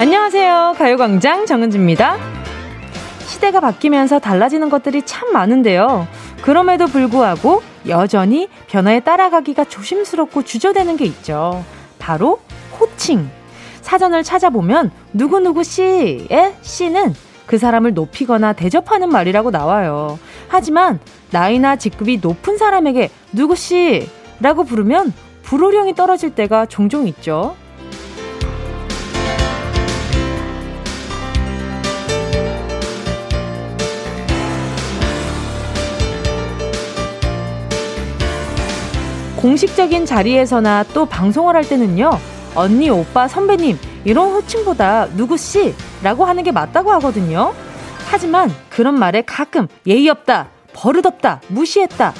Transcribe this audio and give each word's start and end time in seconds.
안녕하세요. 0.00 0.76
가요광장 0.78 1.44
정은지입니다. 1.44 2.16
시대가 3.26 3.60
바뀌면서 3.60 4.18
달라지는 4.18 4.70
것들이 4.70 5.02
참 5.02 5.30
많은데요. 5.30 6.08
그럼에도 6.40 6.86
불구하고 6.86 7.62
여전히 7.86 8.48
변화에 8.68 9.00
따라가기가 9.00 9.64
조심스럽고 9.64 10.42
주저되는 10.42 10.96
게 10.96 11.04
있죠. 11.04 11.62
바로 11.98 12.40
호칭. 12.80 13.28
사전을 13.82 14.22
찾아보면 14.22 14.90
누구누구 15.12 15.64
씨의 15.64 16.54
씨는 16.62 17.14
그 17.44 17.58
사람을 17.58 17.92
높이거나 17.92 18.54
대접하는 18.54 19.10
말이라고 19.10 19.50
나와요. 19.50 20.18
하지만 20.48 20.98
나이나 21.30 21.76
직급이 21.76 22.20
높은 22.22 22.56
사람에게 22.56 23.10
누구 23.34 23.54
씨라고 23.54 24.64
부르면 24.64 25.12
불호령이 25.42 25.94
떨어질 25.94 26.34
때가 26.34 26.64
종종 26.64 27.06
있죠. 27.06 27.54
공식적인 39.40 40.04
자리에서나 40.04 40.84
또 40.92 41.06
방송을 41.06 41.56
할 41.56 41.66
때는요, 41.66 42.10
언니, 42.54 42.90
오빠, 42.90 43.26
선배님, 43.26 43.78
이런 44.04 44.32
호칭보다 44.32 45.06
누구씨? 45.16 45.74
라고 46.02 46.26
하는 46.26 46.42
게 46.42 46.52
맞다고 46.52 46.92
하거든요. 46.92 47.54
하지만 48.10 48.50
그런 48.68 48.98
말에 48.98 49.22
가끔 49.22 49.66
예의 49.86 50.10
없다, 50.10 50.48
버릇없다, 50.74 51.40
무시했다, 51.48 52.12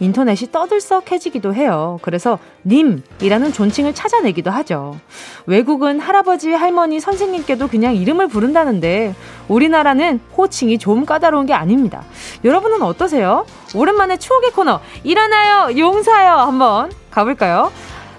인터넷이 0.00 0.50
떠들썩해지기도 0.52 1.54
해요. 1.54 1.98
그래서 2.02 2.38
님이라는 2.64 3.52
존칭을 3.52 3.94
찾아내기도 3.94 4.50
하죠. 4.50 4.98
외국은 5.46 6.00
할아버지, 6.00 6.52
할머니, 6.52 7.00
선생님께도 7.00 7.68
그냥 7.68 7.96
이름을 7.96 8.28
부른다는데 8.28 9.14
우리나라는 9.48 10.20
호칭이 10.36 10.78
좀 10.78 11.04
까다로운 11.04 11.46
게 11.46 11.54
아닙니다. 11.54 12.04
여러분은 12.44 12.82
어떠세요? 12.82 13.44
오랜만에 13.74 14.16
추억의 14.18 14.52
코너 14.52 14.80
일어나요 15.04 15.76
용사요 15.78 16.32
한번 16.34 16.92
가볼까요? 17.10 17.72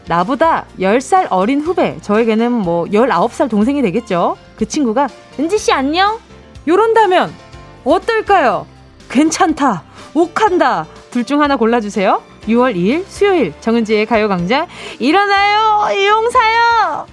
나보다 0.07 0.65
10살 0.79 1.27
어린 1.29 1.61
후배, 1.61 1.97
저에게는 2.01 2.51
뭐 2.51 2.85
19살 2.85 3.47
동생이 3.47 3.81
되겠죠. 3.83 4.37
그 4.57 4.67
친구가 4.67 5.07
은지씨 5.39 5.71
안녕? 5.71 6.17
요런다면 6.67 7.31
어떨까요? 7.85 8.65
괜찮다, 9.09 9.83
욱한다, 10.15 10.87
둘 11.11 11.23
중 11.23 11.41
하나 11.41 11.55
골라주세요. 11.55 12.21
6월 12.47 12.75
2일 12.75 13.03
수요일 13.07 13.53
정은지의 13.61 14.05
가요광장 14.05 14.67
일어나요. 14.99 15.87
이용사요. 15.95 17.07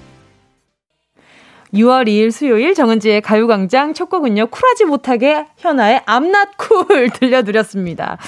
6월 1.75 2.07
2일 2.07 2.31
수요일 2.31 2.75
정은지의 2.75 3.21
가요광장 3.23 3.93
첫 3.95 4.09
곡은요. 4.09 4.47
쿨하지 4.47 4.85
못하게 4.85 5.47
현아의 5.59 6.03
암낫쿨 6.07 7.11
들려드렸습니다. 7.19 8.19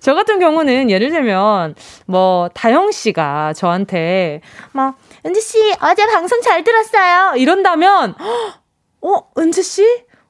저 0.00 0.14
같은 0.14 0.38
경우는 0.38 0.90
예를 0.90 1.10
들면 1.10 1.74
뭐 2.06 2.48
다영 2.54 2.90
씨가 2.92 3.52
저한테 3.52 4.40
막 4.72 4.96
은지 5.26 5.40
씨 5.40 5.58
어제 5.82 6.06
방송 6.06 6.40
잘 6.40 6.64
들었어요. 6.64 7.34
이런다면 7.36 8.14
어 9.02 9.22
은지 9.38 9.62
씨 9.62 9.84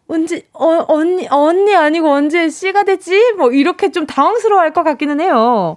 언제 0.09 0.43
어, 0.55 0.85
언니 0.89 1.29
언니 1.31 1.75
아니고 1.77 2.11
언제 2.11 2.49
씨가 2.49 2.85
됐지? 2.85 3.33
뭐 3.37 3.53
이렇게 3.53 3.91
좀 3.91 4.07
당황스러워할 4.07 4.73
것 4.73 4.83
같기는 4.83 5.21
해요. 5.21 5.77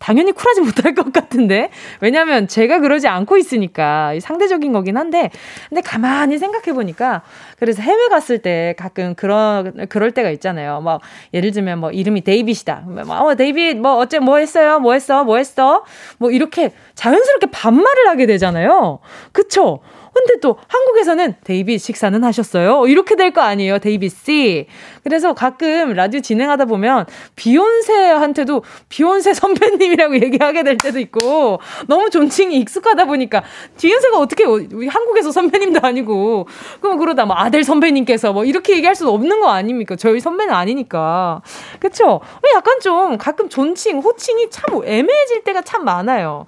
당연히 0.00 0.30
쿨하지 0.32 0.60
못할 0.60 0.94
것 0.94 1.12
같은데 1.12 1.70
왜냐하면 2.00 2.46
제가 2.46 2.78
그러지 2.78 3.08
않고 3.08 3.36
있으니까 3.36 4.12
상대적인 4.20 4.72
거긴 4.72 4.96
한데 4.96 5.30
근데 5.68 5.80
가만히 5.80 6.38
생각해 6.38 6.72
보니까 6.72 7.22
그래서 7.58 7.82
해외 7.82 8.08
갔을 8.08 8.38
때 8.38 8.74
가끔 8.78 9.14
그런 9.16 9.88
그럴 9.88 10.12
때가 10.12 10.30
있잖아요. 10.30 10.80
뭐 10.82 11.00
예를 11.34 11.50
들면 11.50 11.80
뭐 11.80 11.90
이름이 11.90 12.20
데이빗이다. 12.20 12.84
뭐 13.06 13.16
어, 13.16 13.34
데이빗 13.34 13.78
뭐 13.78 13.96
어째 13.96 14.20
뭐 14.20 14.36
했어요? 14.36 14.78
뭐 14.78 14.92
했어? 14.92 15.24
뭐 15.24 15.36
했어? 15.38 15.84
뭐 16.18 16.30
이렇게 16.30 16.72
자연스럽게 16.94 17.48
반말을 17.50 18.08
하게 18.08 18.26
되잖아요. 18.26 19.00
그쵸? 19.32 19.80
근데 20.18 20.40
또 20.40 20.58
한국에서는 20.68 21.34
데이빗 21.44 21.80
식사는 21.80 22.22
하셨어요? 22.24 22.86
이렇게 22.88 23.14
될 23.14 23.28
거 23.28 23.42
아니에요, 23.42 23.78
데이빗 23.78 24.10
씨. 24.24 24.66
그래서 25.04 25.34
가끔 25.34 25.92
라디오 25.92 26.20
진행하다 26.20 26.64
보면 26.64 27.04
비욘세한테도 27.36 28.62
비욘세 28.88 29.34
선배님이라고 29.34 30.14
얘기하게 30.20 30.62
될 30.62 30.78
때도 30.78 30.98
있고 31.00 31.60
너무 31.86 32.10
존칭이 32.10 32.56
익숙하다 32.58 33.04
보니까 33.04 33.42
비욘세가 33.78 34.18
어떻게 34.18 34.44
한국에서 34.44 35.30
선배님도 35.30 35.80
아니고 35.82 36.46
그럼 36.80 36.98
그러다 36.98 37.26
뭐 37.26 37.36
아델 37.36 37.64
선배님께서 37.64 38.32
뭐 38.32 38.44
이렇게 38.44 38.74
얘기할 38.76 38.94
수는 38.94 39.12
없는 39.12 39.40
거 39.40 39.48
아닙니까? 39.48 39.96
저희 39.96 40.20
선배는 40.20 40.52
아니니까. 40.54 41.42
그쵸? 41.80 42.20
약간 42.54 42.80
좀 42.80 43.18
가끔 43.18 43.48
존칭, 43.48 43.98
호칭이 44.00 44.50
참 44.50 44.82
애매해질 44.84 45.44
때가 45.44 45.62
참 45.62 45.84
많아요. 45.84 46.46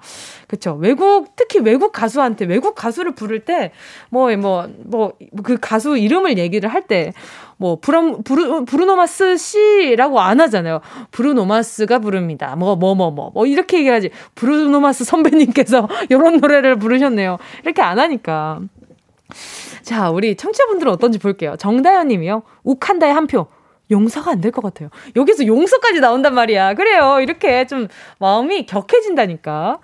그쵸. 0.51 0.75
외국, 0.81 1.33
특히 1.37 1.59
외국 1.61 1.93
가수한테, 1.93 2.43
외국 2.43 2.75
가수를 2.75 3.15
부를 3.15 3.39
때, 3.45 3.71
뭐, 4.09 4.35
뭐, 4.35 4.67
뭐, 4.83 5.13
그 5.43 5.55
가수 5.57 5.97
이름을 5.97 6.37
얘기를 6.37 6.67
할 6.67 6.81
때, 6.87 7.13
뭐, 7.55 7.77
브람, 7.79 8.21
브루, 8.23 8.65
브루노마스 8.65 9.37
씨라고 9.37 10.19
안 10.19 10.41
하잖아요. 10.41 10.81
브루노마스가 11.11 11.99
부릅니다. 11.99 12.57
뭐, 12.57 12.75
뭐, 12.75 12.95
뭐, 12.95 13.11
뭐, 13.11 13.31
뭐, 13.33 13.45
이렇게 13.45 13.77
얘기하지. 13.79 14.09
브루노마스 14.35 15.05
선배님께서 15.05 15.87
이런 16.11 16.41
노래를 16.41 16.77
부르셨네요. 16.77 17.37
이렇게 17.63 17.81
안 17.81 17.97
하니까. 17.97 18.59
자, 19.83 20.09
우리 20.09 20.35
청취자분들은 20.35 20.91
어떤지 20.91 21.17
볼게요. 21.17 21.55
정다현 21.57 22.09
님이요. 22.09 22.43
욱한다의 22.63 23.13
한 23.13 23.25
표. 23.27 23.47
용서가 23.89 24.31
안 24.31 24.39
될 24.41 24.51
것 24.51 24.63
같아요. 24.63 24.89
여기서 25.17 25.45
용서까지 25.45 25.99
나온단 25.99 26.33
말이야. 26.33 26.75
그래요. 26.75 27.19
이렇게 27.21 27.67
좀 27.67 27.89
마음이 28.19 28.65
격해진다니까. 28.65 29.79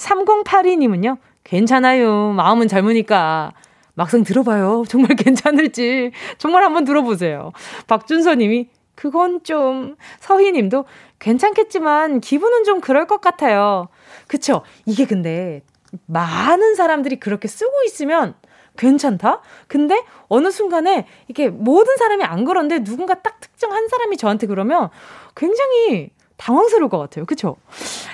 3082님은요, 0.00 1.18
괜찮아요. 1.44 2.32
마음은 2.32 2.68
젊으니까. 2.68 3.52
막상 3.94 4.24
들어봐요. 4.24 4.84
정말 4.88 5.14
괜찮을지. 5.16 6.12
정말 6.38 6.64
한번 6.64 6.84
들어보세요. 6.84 7.52
박준서 7.86 8.36
님이, 8.36 8.68
그건 8.94 9.42
좀, 9.44 9.96
서희 10.20 10.52
님도, 10.52 10.86
괜찮겠지만, 11.18 12.20
기분은 12.20 12.64
좀 12.64 12.80
그럴 12.80 13.06
것 13.06 13.20
같아요. 13.20 13.88
그쵸? 14.26 14.62
이게 14.86 15.04
근데, 15.04 15.62
많은 16.06 16.76
사람들이 16.76 17.20
그렇게 17.20 17.46
쓰고 17.46 17.72
있으면, 17.86 18.34
괜찮다? 18.78 19.42
근데 19.66 20.02
어느 20.28 20.50
순간에 20.50 21.06
이게 21.28 21.48
모든 21.48 21.96
사람이 21.96 22.24
안 22.24 22.44
그런데 22.44 22.82
누군가 22.82 23.14
딱 23.14 23.38
특정 23.40 23.72
한 23.72 23.88
사람이 23.88 24.16
저한테 24.16 24.46
그러면 24.46 24.88
굉장히 25.34 26.10
당황스러울 26.40 26.88
것 26.88 26.98
같아요. 26.98 27.26
그쵸? 27.26 27.56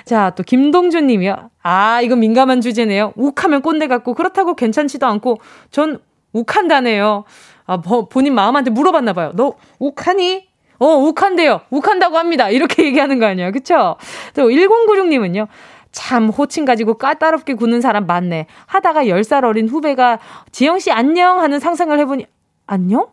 자, 0.05 0.31
또 0.35 0.43
김동준 0.43 1.07
님이요. 1.07 1.49
아, 1.63 2.01
이건 2.01 2.19
민감한 2.19 2.59
주제네요. 2.59 3.13
욱하면 3.15 3.61
꼰대 3.61 3.87
같고, 3.87 4.13
그렇다고 4.13 4.53
괜찮지도 4.53 5.07
않고, 5.07 5.39
전 5.71 5.99
욱한다네요. 6.33 7.23
아, 7.65 7.77
뭐, 7.77 8.07
본인 8.09 8.35
마음한테 8.35 8.69
물어봤나 8.71 9.13
봐요. 9.13 9.31
너 9.35 9.53
욱하니? 9.79 10.45
어, 10.79 10.85
욱한대요. 10.85 11.61
욱한다고 11.69 12.17
합니다. 12.17 12.49
이렇게 12.49 12.83
얘기하는 12.85 13.19
거 13.19 13.25
아니에요. 13.25 13.51
그쵸? 13.51 13.95
또 14.35 14.49
1096님은요. 14.49 15.47
참 15.91 16.27
호칭 16.27 16.65
가지고 16.65 16.95
까다롭게 16.95 17.55
구는 17.55 17.81
사람 17.81 18.05
많네. 18.05 18.45
하다가 18.67 19.05
10살 19.05 19.45
어린 19.45 19.67
후배가 19.67 20.19
지영 20.51 20.79
씨 20.79 20.91
안녕 20.91 21.39
하는 21.39 21.59
상상을 21.59 21.97
해보니 21.97 22.27
안녕? 22.67 23.07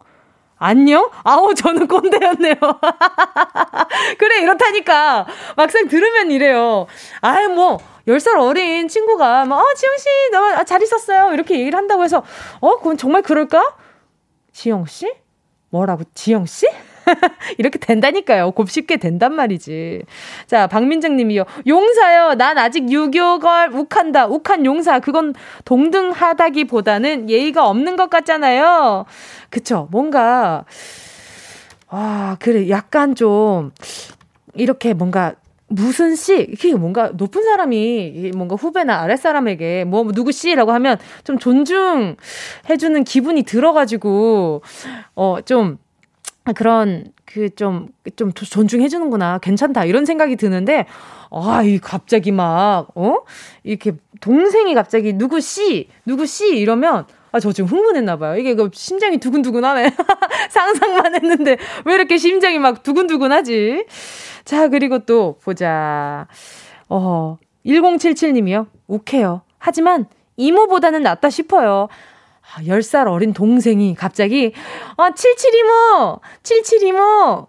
안녕? 0.64 1.10
아우, 1.24 1.54
저는 1.54 1.86
꼰대였네요. 1.86 2.54
그래, 4.18 4.40
이렇다니까. 4.40 5.26
막상 5.56 5.88
들으면 5.88 6.30
이래요. 6.30 6.86
아유, 7.20 7.50
뭐, 7.50 7.78
10살 8.08 8.40
어린 8.40 8.88
친구가, 8.88 9.44
막, 9.44 9.58
어, 9.58 9.74
지영씨, 9.74 10.08
너잘 10.32 10.82
있었어요. 10.82 11.34
이렇게 11.34 11.58
얘기를 11.60 11.76
한다고 11.76 12.02
해서, 12.02 12.22
어, 12.60 12.78
그건 12.78 12.96
정말 12.96 13.20
그럴까? 13.20 13.76
지영씨? 14.52 15.12
뭐라고, 15.68 16.04
지영씨? 16.14 16.66
이렇게 17.58 17.78
된다니까요. 17.78 18.52
곱씹게 18.52 18.96
된단 18.98 19.34
말이지. 19.34 20.02
자, 20.46 20.66
박민정 20.66 21.16
님이요. 21.16 21.44
용사요. 21.66 22.34
난 22.34 22.58
아직 22.58 22.90
유교걸 22.90 23.72
욱한다. 23.74 24.26
욱한 24.26 24.64
용사. 24.64 25.00
그건 25.00 25.34
동등하다기 25.64 26.64
보다는 26.64 27.30
예의가 27.30 27.68
없는 27.68 27.96
것 27.96 28.10
같잖아요. 28.10 29.04
그쵸. 29.50 29.88
뭔가, 29.90 30.64
아, 31.88 32.36
그래. 32.40 32.68
약간 32.68 33.14
좀, 33.14 33.72
이렇게 34.54 34.94
뭔가 34.94 35.34
무슨 35.66 36.14
씨, 36.14 36.46
이게 36.52 36.74
뭔가 36.74 37.10
높은 37.14 37.42
사람이 37.42 38.32
뭔가 38.36 38.54
후배나 38.54 39.00
아랫사람에게 39.00 39.84
뭐 39.84 40.04
누구 40.12 40.30
씨라고 40.30 40.72
하면 40.72 40.98
좀 41.24 41.38
존중해주는 41.38 43.04
기분이 43.04 43.42
들어가지고, 43.42 44.62
어, 45.16 45.36
좀 45.44 45.78
그런 46.52 47.06
그좀좀 47.24 48.32
존중해 48.34 48.88
주는구나. 48.88 49.38
괜찮다. 49.38 49.84
이런 49.86 50.04
생각이 50.04 50.36
드는데 50.36 50.86
아, 51.30 51.62
이 51.62 51.78
갑자기 51.78 52.32
막 52.32 52.88
어? 52.94 53.18
이렇게 53.62 53.92
동생이 54.20 54.74
갑자기 54.74 55.14
누구 55.14 55.40
씨, 55.40 55.88
누구 56.04 56.26
씨 56.26 56.56
이러면 56.58 57.06
아, 57.32 57.40
저 57.40 57.50
지금 57.52 57.68
흥분했나 57.68 58.16
봐요. 58.18 58.36
이게 58.36 58.54
그 58.54 58.70
심장이 58.72 59.18
두근두근 59.18 59.64
하네. 59.64 59.90
상상만 60.50 61.16
했는데 61.16 61.56
왜 61.84 61.94
이렇게 61.94 62.16
심장이 62.16 62.58
막 62.58 62.82
두근두근 62.82 63.32
하지? 63.32 63.86
자, 64.44 64.68
그리고 64.68 65.00
또 65.00 65.38
보자. 65.42 66.28
어, 66.88 67.38
1077님이요. 67.66 68.66
욱해요. 68.86 69.42
하지만 69.58 70.06
이모보다는 70.36 71.02
낫다 71.02 71.30
싶어요. 71.30 71.88
아, 72.54 72.62
10살 72.62 73.08
어린 73.08 73.32
동생이 73.32 73.94
갑자기, 73.94 74.52
아, 74.96 75.10
77이모! 75.10 76.20
77이모! 76.42 77.46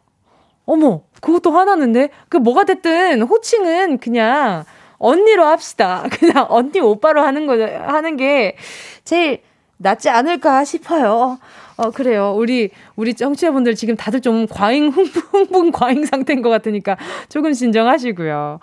어머, 0.65 1.01
그것도 1.21 1.51
화나는데? 1.51 2.09
그 2.29 2.37
뭐가 2.37 2.63
됐든 2.63 3.21
호칭은 3.23 3.99
그냥 3.99 4.63
언니로 4.97 5.45
합시다. 5.45 6.05
그냥 6.11 6.47
언니 6.49 6.79
오빠로 6.79 7.21
하는 7.21 7.45
거, 7.45 7.53
하는 7.53 8.17
게 8.17 8.55
제일 9.03 9.41
낫지 9.77 10.09
않을까 10.09 10.63
싶어요. 10.63 11.37
어, 11.77 11.91
그래요. 11.91 12.33
우리, 12.35 12.69
우리 12.95 13.13
정치자분들 13.13 13.75
지금 13.75 13.95
다들 13.95 14.21
좀 14.21 14.47
과잉, 14.47 14.89
흥분, 14.89 15.21
흥분 15.31 15.71
과잉 15.71 16.05
상태인 16.05 16.41
것 16.41 16.49
같으니까 16.49 16.97
조금 17.27 17.53
진정하시고요. 17.53 18.59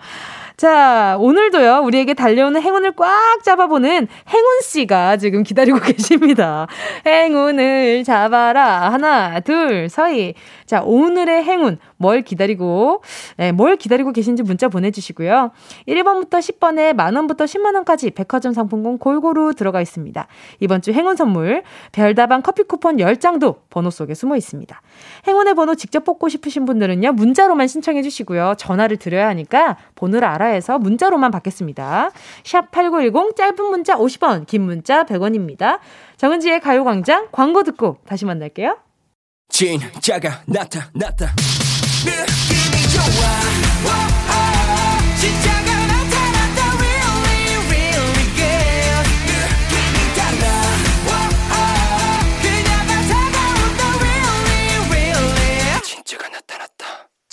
자, 0.55 1.17
오늘도요, 1.19 1.81
우리에게 1.83 2.13
달려오는 2.13 2.61
행운을 2.61 2.91
꽉 2.95 3.43
잡아보는 3.43 4.07
행운씨가 4.29 5.17
지금 5.17 5.43
기다리고 5.43 5.79
계십니다. 5.81 6.67
행운을 7.05 8.03
잡아라. 8.03 8.91
하나, 8.91 9.39
둘, 9.39 9.89
서희. 9.89 10.35
자, 10.65 10.81
오늘의 10.83 11.43
행운, 11.43 11.79
뭘 11.97 12.21
기다리고, 12.21 13.01
네, 13.37 13.51
뭘 13.51 13.75
기다리고 13.77 14.11
계신지 14.11 14.43
문자 14.43 14.67
보내주시고요. 14.67 15.51
1번부터 15.87 16.39
10번에 16.39 16.93
만원부터 16.93 17.45
10만원까지 17.45 18.13
백화점 18.13 18.53
상품권 18.53 18.99
골고루 18.99 19.55
들어가 19.55 19.81
있습니다. 19.81 20.27
이번 20.59 20.81
주 20.81 20.91
행운 20.91 21.15
선물, 21.15 21.63
별다방 21.91 22.43
커피 22.43 22.63
쿠폰 22.63 22.97
10장도 22.97 23.57
번호 23.69 23.89
속에 23.89 24.13
숨어 24.13 24.35
있습니다. 24.35 24.81
행운의 25.27 25.53
번호 25.55 25.75
직접 25.75 26.03
뽑고 26.03 26.29
싶으신 26.29 26.65
분들은요, 26.65 27.13
문자로만 27.13 27.67
신청해 27.67 28.01
주시고요. 28.01 28.55
전화를 28.57 28.97
드려야 28.97 29.27
하니까 29.29 29.77
번호를 29.95 30.27
알아 30.27 30.47
해서 30.47 30.77
문자로만 30.77 31.31
받겠습니다. 31.31 32.11
샵 32.43 32.71
8910, 32.71 33.35
짧은 33.35 33.65
문자 33.65 33.95
50원, 33.95 34.45
긴 34.47 34.63
문자 34.63 35.03
100원입니다. 35.05 35.79
정은지의 36.17 36.59
가요광장 36.61 37.27
광고 37.31 37.63
듣고 37.63 37.97
다시 38.05 38.25
만날게요. 38.25 38.77
진짜가 39.49 40.41
나타났다 40.47 41.35
느낌이 42.05 42.89
좋아 42.89 43.13
진짜 45.15 45.62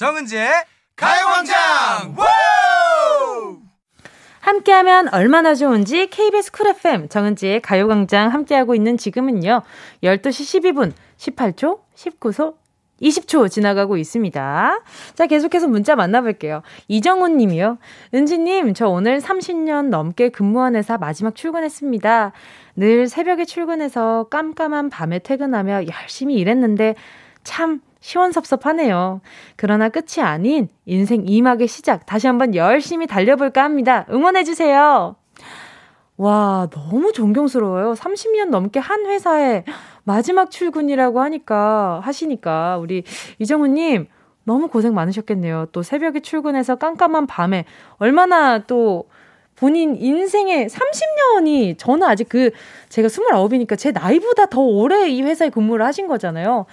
정은지의 0.00 0.48
가요광장 0.96 2.16
함께하면 4.40 5.12
얼마나 5.12 5.54
좋은지 5.54 6.06
KBS 6.06 6.52
쿨 6.52 6.68
FM 6.68 7.10
정은지의 7.10 7.60
가요광장 7.60 8.32
함께하고 8.32 8.74
있는 8.74 8.96
지금은요 8.96 9.60
12시 10.02 10.62
12분 10.62 10.92
18초 11.18 11.80
19소 11.94 12.54
20초 13.02 13.50
지나가고 13.50 13.98
있습니다. 13.98 14.80
자, 15.14 15.26
계속해서 15.26 15.68
문자 15.68 15.96
만나볼게요. 15.96 16.62
이정훈 16.88 17.38
님이요. 17.38 17.78
은지님, 18.12 18.74
저 18.74 18.88
오늘 18.88 19.20
30년 19.20 19.88
넘게 19.88 20.28
근무한 20.28 20.76
회사 20.76 20.98
마지막 20.98 21.34
출근했습니다. 21.34 22.32
늘 22.76 23.08
새벽에 23.08 23.46
출근해서 23.46 24.28
깜깜한 24.30 24.90
밤에 24.90 25.18
퇴근하며 25.18 25.84
열심히 25.86 26.34
일했는데 26.34 26.94
참 27.42 27.80
시원섭섭하네요. 28.00 29.20
그러나 29.56 29.88
끝이 29.88 30.24
아닌 30.24 30.68
인생 30.86 31.24
2막의 31.24 31.68
시작. 31.68 32.06
다시 32.06 32.26
한번 32.26 32.54
열심히 32.54 33.06
달려볼까 33.06 33.62
합니다. 33.62 34.06
응원해주세요. 34.10 35.16
와, 36.16 36.68
너무 36.70 37.12
존경스러워요. 37.12 37.94
30년 37.94 38.50
넘게 38.50 38.78
한 38.78 39.06
회사에 39.06 39.64
마지막 40.04 40.50
출근이라고 40.50 41.20
하니까, 41.20 42.00
하시니까, 42.02 42.76
우리 42.78 43.04
이정우님, 43.38 44.06
너무 44.44 44.68
고생 44.68 44.94
많으셨겠네요. 44.94 45.68
또 45.72 45.82
새벽에 45.82 46.20
출근해서 46.20 46.76
깜깜한 46.76 47.26
밤에, 47.26 47.64
얼마나 47.96 48.58
또, 48.58 49.08
본인 49.56 49.96
인생의 49.96 50.68
30년이, 50.68 51.78
저는 51.78 52.06
아직 52.06 52.28
그, 52.28 52.50
제가 52.88 53.08
29이니까 53.08 53.78
제 53.78 53.90
나이보다 53.90 54.46
더 54.46 54.60
오래 54.60 55.08
이 55.08 55.22
회사에 55.22 55.48
근무를 55.50 55.84
하신 55.86 56.06
거잖아요. 56.06 56.66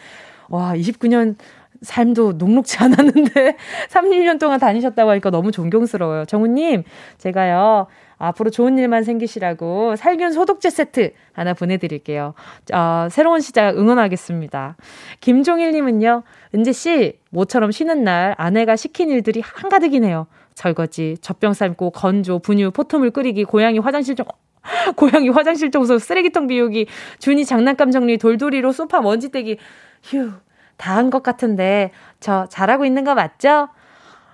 와, 0.49 0.73
29년 0.75 1.35
삶도 1.81 2.33
녹록지 2.33 2.77
않았는데, 2.79 3.57
30년 3.89 4.39
동안 4.39 4.59
다니셨다고 4.59 5.11
하니까 5.11 5.29
너무 5.29 5.51
존경스러워요. 5.51 6.25
정우님, 6.25 6.83
제가요, 7.17 7.87
앞으로 8.17 8.49
좋은 8.49 8.77
일만 8.77 9.03
생기시라고 9.03 9.95
살균 9.95 10.31
소독제 10.31 10.69
세트 10.69 11.13
하나 11.33 11.53
보내드릴게요. 11.53 12.33
어, 12.73 13.07
새로운 13.11 13.41
시작 13.41 13.77
응원하겠습니다. 13.77 14.75
김종일님은요, 15.21 16.23
은지씨, 16.55 17.19
모처럼 17.29 17.71
쉬는 17.71 18.03
날 18.03 18.33
아내가 18.37 18.75
시킨 18.75 19.09
일들이 19.09 19.41
한가득이네요. 19.41 20.27
설거지, 20.55 21.17
젖병 21.21 21.53
삶고, 21.53 21.91
건조, 21.91 22.39
분유, 22.39 22.71
포토물 22.71 23.11
끓이기, 23.11 23.43
고양이 23.43 23.77
화장실 23.77 24.15
좀, 24.15 24.25
고양이 24.97 25.29
화장실 25.29 25.69
청소, 25.69 25.99
쓰레기통 25.99 26.47
비우기, 26.47 26.87
준이 27.19 27.45
장난감 27.45 27.91
정리, 27.91 28.17
돌돌이로 28.17 28.71
소파 28.71 28.99
먼지 29.01 29.29
떼기, 29.29 29.57
휴, 30.03 30.31
다 30.77 30.95
한 30.97 31.09
것 31.09 31.23
같은데, 31.23 31.91
저 32.19 32.45
잘하고 32.49 32.85
있는 32.85 33.03
거 33.03 33.15
맞죠? 33.15 33.69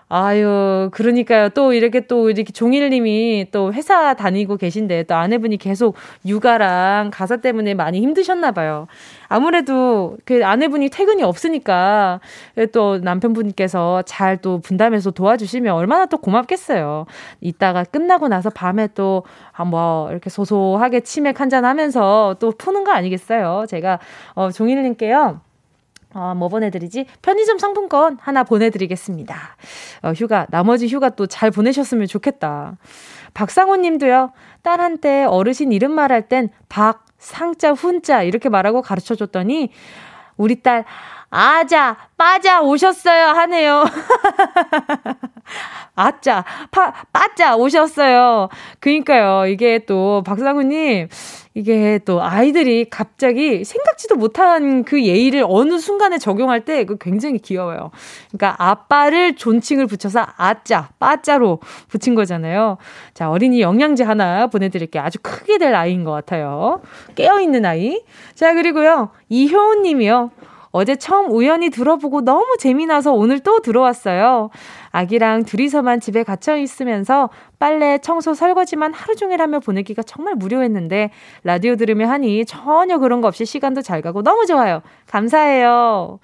아유, 0.09 0.89
그러니까요. 0.93 1.49
또 1.49 1.73
이렇게 1.73 2.01
또 2.01 2.29
이렇게 2.29 2.51
종일님이 2.53 3.47
또 3.51 3.73
회사 3.73 4.13
다니고 4.13 4.57
계신데 4.57 5.03
또 5.03 5.15
아내분이 5.15 5.57
계속 5.57 5.95
육아랑 6.25 7.09
가사 7.11 7.37
때문에 7.37 7.73
많이 7.73 7.99
힘드셨나 8.01 8.51
봐요. 8.51 8.85
아무래도 9.27 10.17
그 10.25 10.45
아내분이 10.45 10.89
퇴근이 10.89 11.23
없으니까 11.23 12.19
또 12.73 12.99
남편분께서 12.99 14.03
잘 14.03 14.37
또 14.43 14.59
분담해서 14.59 15.11
도와주시면 15.11 15.73
얼마나 15.73 16.05
또 16.05 16.17
고맙겠어요. 16.17 17.05
이따가 17.41 17.83
끝나고 17.83 18.27
나서 18.27 18.49
밤에 18.51 18.89
또, 18.93 19.23
아, 19.53 19.63
뭐, 19.65 20.09
이렇게 20.11 20.29
소소하게 20.29 20.99
치맥 21.01 21.39
한잔 21.41 21.65
하면서 21.65 22.35
또 22.39 22.51
푸는 22.51 22.83
거 22.83 22.91
아니겠어요? 22.91 23.65
제가, 23.69 23.99
어, 24.35 24.51
종일님께요. 24.51 25.39
어, 26.13 26.33
뭐 26.35 26.49
보내드리지? 26.49 27.05
편의점 27.21 27.57
상품권 27.57 28.17
하나 28.21 28.43
보내드리겠습니다. 28.43 29.35
어, 30.03 30.11
휴가, 30.11 30.45
나머지 30.49 30.87
휴가 30.87 31.09
또 31.09 31.27
잘 31.27 31.51
보내셨으면 31.51 32.07
좋겠다. 32.07 32.77
박상호 33.33 33.77
님도요, 33.77 34.31
딸한테 34.61 35.23
어르신 35.25 35.71
이름 35.71 35.91
말할 35.93 36.27
땐 36.29 36.49
박, 36.69 37.05
상자, 37.17 37.71
훈자 37.71 38.23
이렇게 38.23 38.49
말하고 38.49 38.81
가르쳐 38.81 39.15
줬더니, 39.15 39.71
우리 40.37 40.61
딸, 40.61 40.85
아자, 41.29 41.97
빠자 42.17 42.61
오셨어요 42.61 43.27
하네요. 43.29 43.85
아짜, 45.95 46.43
파, 46.71 46.93
빠짜 47.11 47.55
오셨어요. 47.55 48.49
그니까요. 48.79 49.47
이게 49.47 49.79
또 49.85 50.23
박상우님, 50.25 51.07
이게 51.55 51.99
또 52.05 52.21
아이들이 52.21 52.85
갑자기 52.89 53.63
생각지도 53.63 54.15
못한 54.15 54.83
그 54.83 55.03
예의를 55.03 55.45
어느 55.47 55.77
순간에 55.77 56.17
적용할 56.17 56.65
때그 56.65 56.97
굉장히 56.99 57.37
귀여워요. 57.39 57.91
그러니까 58.31 58.55
아빠를 58.57 59.35
존칭을 59.35 59.85
붙여서 59.85 60.25
아짜, 60.37 60.89
빠짜로 60.99 61.59
붙인 61.89 62.15
거잖아요. 62.15 62.77
자, 63.13 63.29
어린이 63.29 63.61
영양제 63.61 64.03
하나 64.03 64.47
보내드릴게요. 64.47 65.03
아주 65.03 65.19
크게 65.21 65.59
될 65.59 65.75
아이인 65.75 66.03
것 66.03 66.11
같아요. 66.11 66.81
깨어있는 67.15 67.65
아이. 67.65 68.01
자, 68.33 68.53
그리고요. 68.53 69.09
이효은 69.29 69.83
님이요. 69.83 70.31
어제 70.75 70.95
처음 70.95 71.29
우연히 71.29 71.69
들어보고 71.69 72.21
너무 72.21 72.55
재미나서 72.57 73.13
오늘 73.13 73.39
또 73.39 73.59
들어왔어요. 73.59 74.49
아기랑 74.93 75.43
둘이서만 75.43 75.99
집에 75.99 76.23
갇혀 76.23 76.55
있으면서 76.55 77.29
빨래, 77.57 77.97
청소, 77.97 78.33
설거지만 78.35 78.93
하루 78.93 79.15
종일 79.15 79.41
하며 79.41 79.59
보내기가 79.59 80.03
정말 80.03 80.35
무료했는데 80.35 81.09
라디오 81.43 81.75
들으며 81.75 82.07
하니 82.07 82.45
전혀 82.45 82.99
그런 82.99 83.19
거 83.19 83.27
없이 83.27 83.43
시간도 83.43 83.81
잘 83.81 84.01
가고 84.01 84.21
너무 84.21 84.45
좋아요. 84.45 84.81
감사해요. 85.07 86.19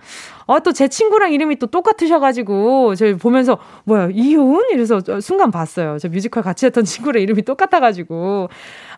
어, 0.46 0.60
또제 0.60 0.88
친구랑 0.88 1.32
이름이 1.32 1.58
또 1.58 1.68
똑같으셔가지고 1.68 2.96
저 2.96 3.16
보면서 3.18 3.58
뭐야 3.86 4.10
이효은 4.12 4.70
이래서 4.72 5.02
순간 5.22 5.50
봤어요. 5.50 5.98
저 6.00 6.08
뮤지컬 6.08 6.44
같이 6.44 6.66
했던 6.68 6.84
친구랑 6.86 7.24
이름이 7.24 7.44
똑같아가지고 7.44 8.50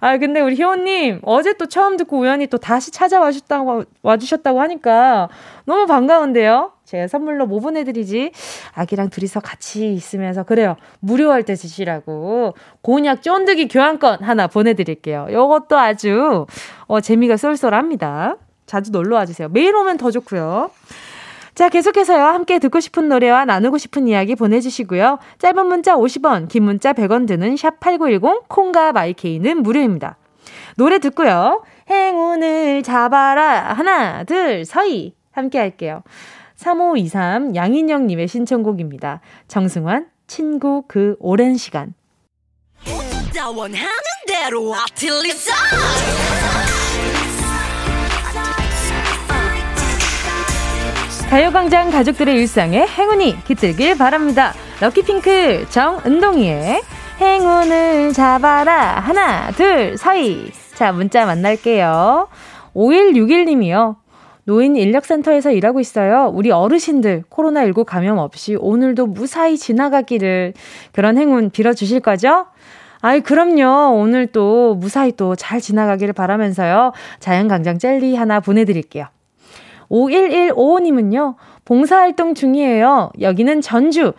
아 0.01 0.17
근데 0.17 0.41
우리 0.41 0.61
효은님 0.61 1.19
어제 1.23 1.53
또 1.53 1.67
처음 1.67 1.95
듣고 1.95 2.19
우연히 2.19 2.47
또 2.47 2.57
다시 2.57 2.91
찾아와 2.91 3.31
주셨다고 3.31 3.83
와주셨다고 4.01 4.59
하니까 4.59 5.29
너무 5.65 5.85
반가운데요. 5.85 6.71
제가 6.91 7.07
선물로 7.07 7.45
뭐 7.45 7.62
보내드리지? 7.62 8.31
아기랑 8.74 9.10
둘이서 9.10 9.39
같이 9.39 9.93
있으면서, 9.93 10.43
그래요. 10.43 10.75
무료할 11.00 11.43
때 11.43 11.55
드시라고. 11.55 12.53
곤약 12.81 13.24
쫀득이 13.24 13.69
교환권 13.69 14.21
하나 14.24 14.48
보내드릴게요. 14.48 15.27
요것도 15.31 15.77
아주, 15.77 16.45
어, 16.88 17.00
재미가 17.00 17.38
쏠쏠합니다. 17.38 18.36
자주 18.65 18.91
놀러 18.91 19.15
와주세요. 19.15 19.48
매일 19.50 19.74
오면 19.74 19.98
더 19.98 20.12
좋고요. 20.12 20.69
자, 21.55 21.69
계속해서요. 21.69 22.25
함께 22.25 22.60
듣고 22.60 22.81
싶은 22.81 23.07
노래와 23.07 23.45
나누고 23.45 23.77
싶은 23.77 24.07
이야기 24.10 24.36
보내주시고요. 24.36 25.19
짧은 25.39 25.65
문자 25.67 25.95
50원, 25.95 26.50
긴 26.50 26.63
문자 26.63 26.91
100원 26.91 27.25
드는 27.25 27.55
샵8910, 27.55 28.50
콩과 28.50 28.91
마이케이는 28.91 29.63
무료입니다. 29.63 30.17
노래 30.75 31.00
듣고요. 31.00 31.63
행운을 31.89 32.83
잡아라. 32.83 33.74
하나, 33.74 34.25
둘, 34.25 34.65
서희. 34.65 35.13
함께 35.31 35.57
할게요. 35.60 36.03
3523 36.61 37.55
양인영님의 37.55 38.27
신청곡입니다. 38.27 39.21
정승환, 39.47 40.05
친구 40.27 40.83
그 40.87 41.15
오랜 41.19 41.57
시간. 41.57 41.95
가요광장 51.29 51.89
가족들의 51.89 52.35
일상에 52.35 52.85
행운이 52.85 53.43
깃들길 53.45 53.97
바랍니다. 53.97 54.53
럭키핑크 54.81 55.65
정은동이의 55.69 56.81
행운을 57.19 58.13
잡아라. 58.13 58.99
하나, 58.99 59.49
둘, 59.51 59.97
서희. 59.97 60.51
자, 60.75 60.91
문자 60.91 61.25
만날게요. 61.25 62.27
5161님이요. 62.75 63.95
노인 64.43 64.75
인력센터에서 64.75 65.51
일하고 65.51 65.79
있어요. 65.79 66.31
우리 66.33 66.51
어르신들 66.51 67.24
코로나19 67.29 67.86
감염 67.86 68.17
없이 68.17 68.55
오늘도 68.60 69.07
무사히 69.07 69.57
지나가기를 69.57 70.53
그런 70.91 71.17
행운 71.17 71.50
빌어주실 71.50 72.00
거죠? 72.00 72.48
아이, 73.01 73.21
그럼요. 73.21 73.95
오늘 74.00 74.27
또 74.27 74.75
무사히 74.75 75.12
또 75.12 75.36
잘 75.36 75.60
지나가기를 75.60 76.13
바라면서요. 76.13 76.91
자연강장 77.19 77.79
젤리 77.79 78.15
하나 78.15 78.39
보내드릴게요. 78.39 79.07
51155님은요, 79.89 81.36
봉사활동 81.65 82.36
중이에요. 82.36 83.12
여기는 83.19 83.62
전주. 83.62 84.13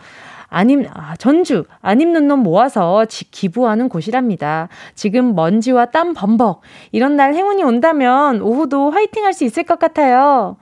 아님, 0.53 0.85
아, 0.93 1.15
전주, 1.17 1.65
안 1.81 1.99
입는 1.99 2.27
놈 2.27 2.39
모아서 2.39 3.05
지, 3.05 3.29
기부하는 3.31 3.89
곳이랍니다. 3.89 4.69
지금 4.95 5.35
먼지와 5.35 5.87
땀 5.87 6.13
범벅. 6.13 6.61
이런 6.91 7.15
날 7.15 7.33
행운이 7.33 7.63
온다면 7.63 8.41
오후도 8.41 8.91
화이팅 8.91 9.25
할 9.25 9.33
수 9.33 9.43
있을 9.45 9.63
것 9.63 9.79
같아요. 9.79 10.57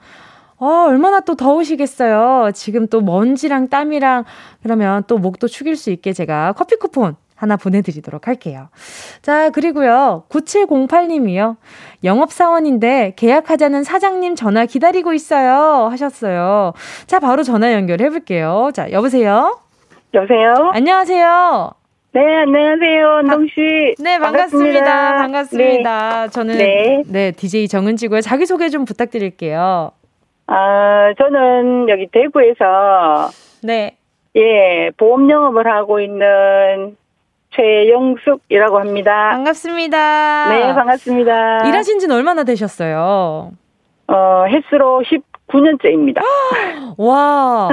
어, 0.56 0.86
얼마나 0.88 1.20
또 1.20 1.34
더우시겠어요. 1.34 2.52
지금 2.54 2.86
또 2.86 3.00
먼지랑 3.02 3.68
땀이랑 3.68 4.24
그러면 4.62 5.02
또 5.06 5.18
목도 5.18 5.46
축일 5.48 5.76
수 5.76 5.90
있게 5.90 6.12
제가 6.14 6.52
커피 6.54 6.76
쿠폰 6.76 7.16
하나 7.34 7.56
보내드리도록 7.56 8.28
할게요. 8.28 8.68
자, 9.20 9.50
그리고요. 9.50 10.24
9708님이요. 10.30 11.56
영업사원인데 12.04 13.14
계약하자는 13.16 13.82
사장님 13.84 14.36
전화 14.36 14.64
기다리고 14.64 15.12
있어요. 15.12 15.88
하셨어요. 15.90 16.72
자, 17.06 17.18
바로 17.18 17.42
전화 17.42 17.72
연결해볼게요. 17.72 18.70
자, 18.72 18.90
여보세요? 18.92 19.61
여보세요? 20.14 20.70
안녕하세요. 20.74 21.70
네, 22.12 22.20
안녕하세요. 22.20 23.20
은동씨. 23.20 23.94
네, 23.98 24.18
반갑습니다. 24.18 24.84
반갑습니다. 24.84 25.16
반갑습니다. 25.22 26.22
네. 26.24 26.28
저는, 26.28 26.58
네. 26.58 27.02
네, 27.06 27.30
DJ 27.32 27.68
정은지고요. 27.68 28.20
자기 28.20 28.44
소개 28.44 28.68
좀 28.68 28.84
부탁드릴게요. 28.84 29.90
아, 30.48 31.14
저는 31.16 31.88
여기 31.88 32.08
대구에서. 32.12 33.30
네. 33.62 33.96
예, 34.36 34.90
보험 34.98 35.30
영업을 35.30 35.66
하고 35.66 36.00
있는 36.00 36.96
최영숙이라고 37.56 38.78
합니다. 38.80 39.30
반갑습니다. 39.32 40.48
네, 40.50 40.74
반갑습니다. 40.74 41.66
일하신 41.68 41.98
지는 41.98 42.16
얼마나 42.16 42.44
되셨어요? 42.44 43.52
어, 44.08 44.44
횟수로 44.48 45.02
19년째입니다. 45.48 46.20
와, 46.98 47.68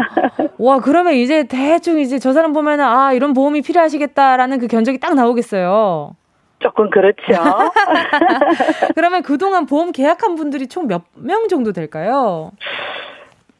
와, 0.58 0.80
그러면 0.80 1.14
이제 1.14 1.44
대충 1.44 2.00
이제 2.00 2.20
저 2.20 2.34
사람 2.34 2.54
보면은, 2.54 2.84
아, 2.86 3.14
이런 3.14 3.34
보험이 3.34 3.62
필요하시겠다라는 3.62 4.60
그 4.60 4.68
견적이 4.68 5.00
딱 5.00 5.14
나오겠어요. 5.16 6.12
조금 6.60 6.90
그렇죠. 6.90 7.22
그러면 8.96 9.22
그동안 9.24 9.66
보험 9.66 9.92
계약한 9.92 10.36
분들이 10.36 10.68
총 10.68 10.88
몇 10.88 11.04
명 11.16 11.48
정도 11.48 11.72
될까요? 11.72 12.52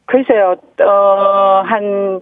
글쎄요, 0.06 0.56
어, 0.82 1.62
한, 1.64 2.20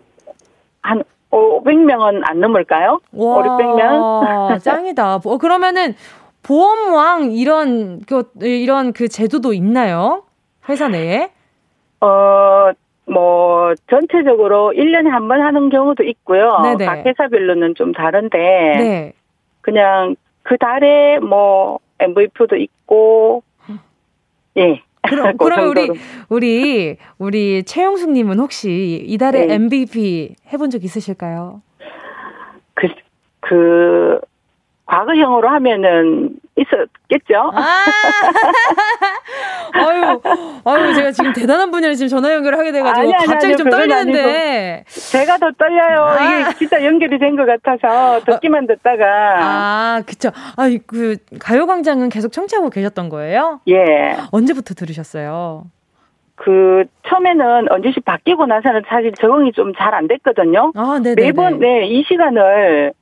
한 0.82 1.02
500명은 1.30 2.20
안 2.24 2.40
넘을까요? 2.40 3.00
와, 3.12 3.36
5, 3.38 3.42
600명? 3.42 4.60
짱이다. 4.62 5.16
어, 5.24 5.38
그러면은 5.38 5.94
보험왕 6.42 7.32
이런 7.32 8.00
그 8.06 8.30
이런 8.40 8.92
그 8.92 9.08
제도도 9.08 9.52
있나요? 9.54 10.22
회사 10.68 10.88
내에? 10.88 11.30
어, 12.00 12.70
뭐 13.06 13.74
전체적으로 13.88 14.72
1년에 14.76 15.08
한 15.08 15.28
번 15.28 15.40
하는 15.40 15.70
경우도 15.70 16.04
있고요. 16.04 16.58
네네. 16.62 16.84
각 16.84 17.06
회사별로는 17.06 17.74
좀 17.74 17.92
다른데 17.92 18.38
네. 18.38 19.12
그냥 19.62 20.16
그 20.42 20.56
달에 20.58 21.18
뭐 21.18 21.78
MVP도 21.98 22.56
있고 22.56 23.42
예. 24.56 24.82
그럼, 25.02 25.32
그 25.38 25.44
그럼 25.44 25.70
우리, 25.70 25.88
우리, 26.28 26.96
우리 27.18 27.62
최영숙님은 27.62 28.38
혹시 28.38 29.02
이달에 29.06 29.46
네. 29.46 29.54
MVP 29.54 30.34
해본 30.52 30.70
적 30.70 30.84
있으실까요? 30.84 31.62
그, 32.74 32.88
그, 33.40 34.20
과거형으로 34.86 35.48
하면은 35.48 36.36
있었겠죠? 36.60 37.50
아~ 37.54 37.84
아유, 39.72 40.20
아유, 40.64 40.94
제가 40.94 41.10
지금 41.12 41.32
대단한 41.32 41.70
분야를 41.70 41.94
지금 41.94 42.08
전화 42.08 42.32
연결을 42.34 42.58
하게 42.58 42.72
돼가지고 42.72 43.00
아니, 43.00 43.14
아니, 43.14 43.26
갑자기 43.26 43.46
아니, 43.52 43.56
좀 43.56 43.70
떨리는데. 43.70 44.84
제가 44.88 45.38
더 45.38 45.50
떨려요. 45.58 46.02
아~ 46.04 46.24
이게 46.40 46.58
진짜 46.58 46.84
연결이 46.84 47.18
된 47.18 47.36
것 47.36 47.46
같아서 47.46 48.20
듣기만 48.24 48.66
듣다가. 48.66 49.04
아, 49.38 50.02
그쵸. 50.06 50.30
아, 50.56 50.68
그, 50.86 51.16
가요광장은 51.38 52.08
계속 52.08 52.32
청취하고 52.32 52.70
계셨던 52.70 53.08
거예요? 53.10 53.60
예. 53.68 54.16
언제부터 54.32 54.74
들으셨어요? 54.74 55.64
그 56.34 56.84
처음에는 57.08 57.70
언제씩 57.70 58.04
바뀌고 58.04 58.46
나서는 58.46 58.82
사실 58.88 59.12
적응이 59.20 59.52
좀 59.52 59.72
잘 59.76 59.94
안 59.94 60.06
됐거든요. 60.08 60.72
아, 60.76 60.98
네 61.02 61.14
매번 61.16 61.58
네 61.58 61.84
이 61.86 62.04
시간을 62.08 62.92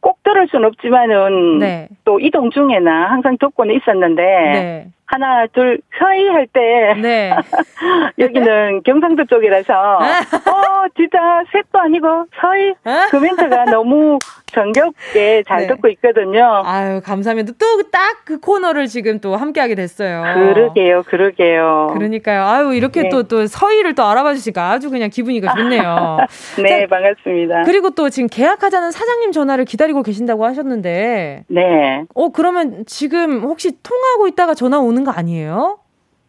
꼭 0.00 0.22
들을 0.22 0.46
순 0.48 0.64
없지만은 0.64 1.58
네. 1.58 1.88
또 2.04 2.18
이동 2.20 2.50
중에나 2.50 3.10
항상 3.10 3.36
듣고는 3.38 3.74
있었는데 3.74 4.22
네. 4.22 4.86
하나 5.12 5.44
둘 5.52 5.80
서희 5.98 6.28
할 6.28 6.46
때 6.52 6.94
네. 7.00 7.32
여기는 8.18 8.82
경상도 8.84 9.24
쪽이라서 9.26 9.72
어 9.98 10.86
진짜 10.96 11.18
색도 11.52 11.78
아니고 11.78 12.26
서희 12.40 12.74
그 13.10 13.16
멘트가 13.16 13.64
너무 13.66 14.18
정겹게 14.46 15.42
잘 15.46 15.62
네. 15.62 15.66
듣고 15.68 15.88
있거든요. 15.88 16.62
아유 16.64 17.00
감사합니다. 17.04 17.52
또 17.58 17.82
딱 17.90 18.20
그 18.24 18.38
코너를 18.38 18.86
지금 18.86 19.18
또 19.20 19.34
함께하게 19.34 19.74
됐어요. 19.74 20.22
그러게요, 20.34 21.02
그러게요. 21.04 21.88
그러니까요. 21.94 22.44
아유 22.44 22.74
이렇게 22.74 23.08
또또 23.08 23.22
네. 23.22 23.28
또 23.28 23.46
서희를 23.46 23.94
또 23.94 24.04
알아봐 24.04 24.34
주시니까 24.34 24.70
아주 24.70 24.90
그냥 24.90 25.10
기분이가 25.10 25.54
좋네요. 25.56 26.18
네 26.62 26.80
자, 26.82 26.86
반갑습니다. 26.88 27.62
그리고 27.64 27.90
또 27.90 28.08
지금 28.10 28.28
계약하자는 28.28 28.92
사장님 28.92 29.32
전화를 29.32 29.64
기다리고 29.64 30.02
계신다고 30.04 30.44
하셨는데. 30.44 31.44
네. 31.48 32.04
어 32.14 32.28
그러면 32.28 32.84
지금 32.86 33.40
혹시 33.42 33.72
통하고 33.82 34.28
있다가 34.28 34.54
전화 34.54 34.78
오는 34.78 34.99
있는 35.00 35.04
거 35.04 35.10
아니에요? 35.10 35.78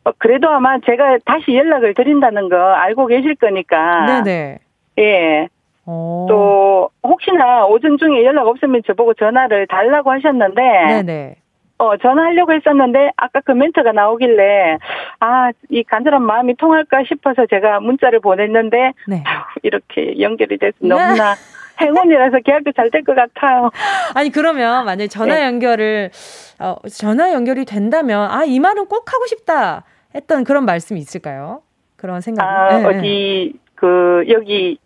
어, 0.04 0.12
그래도 0.18 0.50
아마 0.50 0.80
제가 0.80 1.20
다시 1.26 1.56
연락을 1.56 1.94
드린다는 1.94 2.50
거 2.50 2.56
알고 2.56 3.08
계실 3.08 3.36
거니까. 3.36 4.06
네네. 4.24 4.60
예. 5.00 5.48
오. 5.86 6.26
또 6.30 6.90
혹시나 7.04 7.66
오전 7.66 7.98
중에 7.98 8.24
연락 8.24 8.48
없으면 8.48 8.82
저보고 8.88 9.14
전화를 9.16 9.68
달라고 9.68 10.12
하셨는데. 10.12 10.62
네네. 10.88 11.36
어, 11.78 11.98
전화하려고 11.98 12.54
했었는데, 12.54 13.10
아까 13.18 13.42
그 13.42 13.54
멘트가 13.54 13.92
나오길래, 13.92 14.78
아, 15.20 15.50
이 15.70 15.82
간절한 15.82 16.22
마음이 16.22 16.56
통할까 16.58 17.06
싶어서 17.08 17.48
제가 17.48 17.80
문자를 17.80 18.20
보냈는데, 18.20 18.94
네. 19.08 19.24
아유, 19.26 19.40
이렇게 19.64 20.20
연결이 20.20 20.60
돼서 20.60 20.78
너무나 20.82 21.36
행운이라서 21.82 22.40
계약도 22.46 22.72
잘 22.74 22.90
될 22.92 23.04
것 23.04 23.16
같아요. 23.16 23.70
아니, 24.16 24.30
그러면 24.30 24.86
만약에 24.86 25.08
전화 25.08 25.36
네. 25.36 25.46
연결을, 25.46 26.12
어, 26.60 26.76
전화 26.90 27.34
연결이 27.34 27.66
된다면, 27.66 28.30
아, 28.32 28.44
이 28.44 28.60
말은 28.60 28.86
꼭 28.88 29.12
하고 29.14 29.26
싶다 29.28 29.84
했던 30.16 30.44
그런 30.44 30.66
말씀이 30.66 31.00
있을까요? 31.00 31.62
그런 31.96 32.22
생각이. 32.22 32.48
아, 32.48 32.78
네. 32.80 32.86
어디, 32.86 33.54
그, 33.76 34.24
여기, 34.30 34.78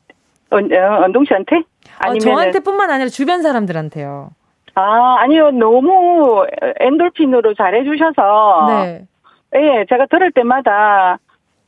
언, 0.49 0.71
어, 0.71 1.03
언동 1.03 1.25
씨한테? 1.25 1.63
아니면 1.99 2.15
어, 2.17 2.19
저한테뿐만 2.19 2.89
아니라 2.91 3.09
주변 3.09 3.41
사람들한테요. 3.41 4.29
아, 4.75 5.15
아니요. 5.19 5.51
너무 5.51 6.45
엔돌핀으로 6.79 7.53
잘해주셔서. 7.53 8.65
네. 8.67 9.05
예, 9.55 9.85
제가 9.89 10.05
들을 10.07 10.31
때마다 10.33 11.17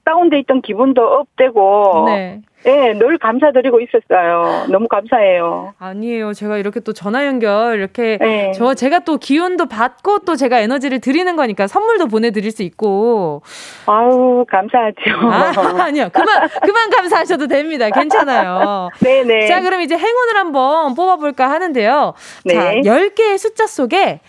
다운돼 0.03 0.39
있던 0.39 0.61
기분도 0.61 1.01
업되고 1.01 2.03
네. 2.07 2.41
네, 2.63 2.93
늘 2.97 3.17
감사드리고 3.17 3.79
있었어요. 3.81 4.65
너무 4.69 4.87
감사해요. 4.87 5.73
아니에요. 5.79 6.33
제가 6.33 6.57
이렇게 6.57 6.79
또 6.79 6.91
전화 6.91 7.25
연결 7.25 7.77
이렇게 7.77 8.17
네. 8.19 8.51
저 8.55 8.73
제가 8.73 8.99
또 8.99 9.17
기운도 9.17 9.67
받고 9.67 10.19
또 10.19 10.35
제가 10.35 10.59
에너지를 10.59 10.99
드리는 10.99 11.33
거니까 11.35 11.67
선물도 11.67 12.07
보내드릴 12.07 12.51
수 12.51 12.63
있고. 12.63 13.41
아우 13.85 14.43
감사하죠. 14.49 14.97
아, 15.31 15.53
아니요. 15.85 16.09
그만 16.11 16.49
그만 16.65 16.89
감사하셔도 16.89 17.47
됩니다. 17.47 17.89
괜찮아요. 17.89 18.89
네네. 19.01 19.23
네. 19.39 19.47
자 19.47 19.61
그럼 19.61 19.81
이제 19.81 19.95
행운을 19.95 20.35
한번 20.35 20.93
뽑아볼까 20.95 21.49
하는데요. 21.49 22.13
네. 22.45 22.53
자 22.53 22.73
10개의 22.73 23.37
숫자 23.37 23.65
속에 23.67 24.19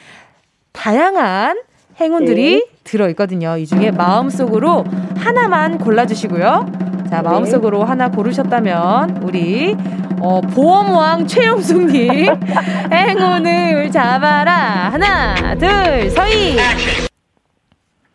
다양한 0.73 1.59
행운들이 2.01 2.55
네. 2.61 2.67
들어있거든요. 2.85 3.57
이 3.57 3.67
중에 3.67 3.91
마음속으로 3.91 4.85
하나만 5.19 5.79
골라주시고요. 5.79 6.88
자, 7.11 7.23
네. 7.23 7.29
마음속으로 7.29 7.85
하나 7.85 8.11
고르셨다면, 8.11 9.23
우리, 9.23 9.75
어, 10.21 10.41
보험왕 10.43 11.27
최용숙님, 11.27 12.27
행운을 12.93 13.91
잡아라. 13.91 14.91
하나, 14.93 15.55
둘, 15.55 16.11
서희. 16.11 16.57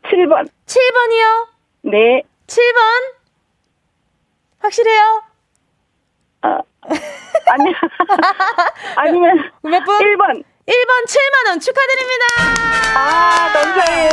7번. 0.03 0.47
7번이요? 0.67 1.47
네. 1.83 2.21
7번? 2.47 2.61
확실해요? 4.59 5.23
아, 6.41 6.59
아니, 7.47 7.73
아니면. 8.95 9.37
몇 9.63 9.83
번? 9.83 9.97
1번. 9.99 10.43
1번 10.65 11.05
7만원 11.07 11.59
축하드립니다! 11.61 12.25
아, 12.95 13.51
감사해요. 13.53 14.11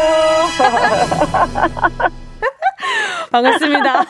반갑습니다. 3.30 4.04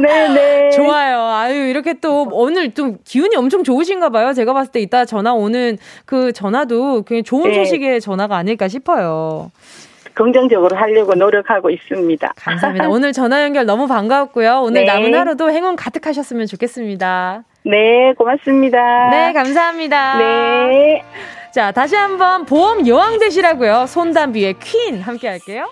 네네. 0.00 0.70
좋아요. 0.70 1.20
아유, 1.22 1.66
이렇게 1.68 1.94
또 1.94 2.28
오늘 2.30 2.72
좀 2.72 2.98
기운이 3.04 3.36
엄청 3.36 3.64
좋으신가 3.64 4.10
봐요. 4.10 4.32
제가 4.32 4.52
봤을 4.52 4.72
때 4.72 4.80
이따 4.80 5.04
전화 5.04 5.32
오는 5.32 5.78
그 6.04 6.32
전화도 6.32 7.02
그냥 7.02 7.24
좋은 7.24 7.50
네. 7.50 7.54
소식의 7.56 8.00
전화가 8.00 8.36
아닐까 8.36 8.68
싶어요. 8.68 9.50
긍정적으로 10.14 10.76
하려고 10.76 11.14
노력하고 11.14 11.70
있습니다. 11.70 12.34
감사합니다. 12.36 12.88
오늘 12.90 13.12
전화 13.12 13.42
연결 13.42 13.64
너무 13.64 13.86
반가웠고요. 13.86 14.60
오늘 14.62 14.84
네. 14.84 14.86
남은 14.86 15.14
하루도 15.14 15.50
행운 15.50 15.74
가득하셨으면 15.74 16.46
좋겠습니다. 16.46 17.44
네, 17.64 18.12
고맙습니다. 18.18 19.08
네, 19.10 19.32
감사합니다. 19.32 20.18
네. 20.18 21.02
자, 21.52 21.70
다시 21.70 21.96
한번 21.96 22.44
보험 22.44 22.86
여왕 22.86 23.18
되시라고요. 23.18 23.86
손담비의 23.86 24.54
퀸 24.60 25.00
함께 25.00 25.28
할게요. 25.28 25.68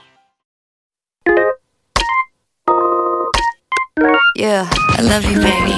Yeah, 4.36 4.66
I 4.96 5.02
love 5.02 5.24
you, 5.26 5.38
baby. 5.40 5.76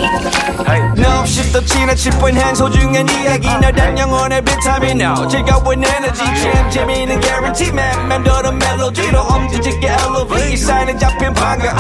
No, 0.97 1.21
없이 1.21 1.51
또 1.53 1.61
지나칠 1.65 2.13
뻔한 2.13 2.55
소중한 2.55 3.09
이야기. 3.09 3.49
너란 3.61 3.99
영혼의 3.99 4.45
비타민 4.45 5.01
No 5.01 5.27
즐거운 5.27 5.83
에너지 5.83 6.23
참 6.25 6.71
재미있는 6.71 7.21
guarantee 7.21 7.71
man 7.71 8.07
맘대로 8.09 8.53
멜로디로 8.53 9.21
엄지짓게 9.21 9.89
elevate. 9.89 10.57
사인은 10.57 10.99
잡힌 10.99 11.35
반가움. 11.35 11.77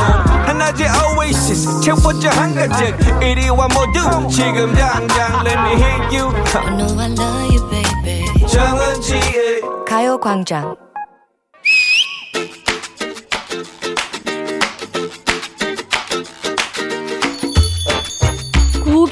하나의 0.47 0.89
oasis 1.17 1.81
채워져 1.81 2.31
한가득 2.31 3.23
이리와 3.23 3.69
모두 3.69 4.29
지금 4.29 4.75
당장 4.75 5.47
let 5.47 5.59
me 5.61 5.73
hit 5.75 6.17
you. 6.17 6.35
I 6.57 6.77
know 6.77 6.99
I 6.99 7.13
love 7.13 7.55
you, 7.55 7.71
baby. 7.71 8.47
정은지의 8.49 9.61
가요광장 9.87 10.82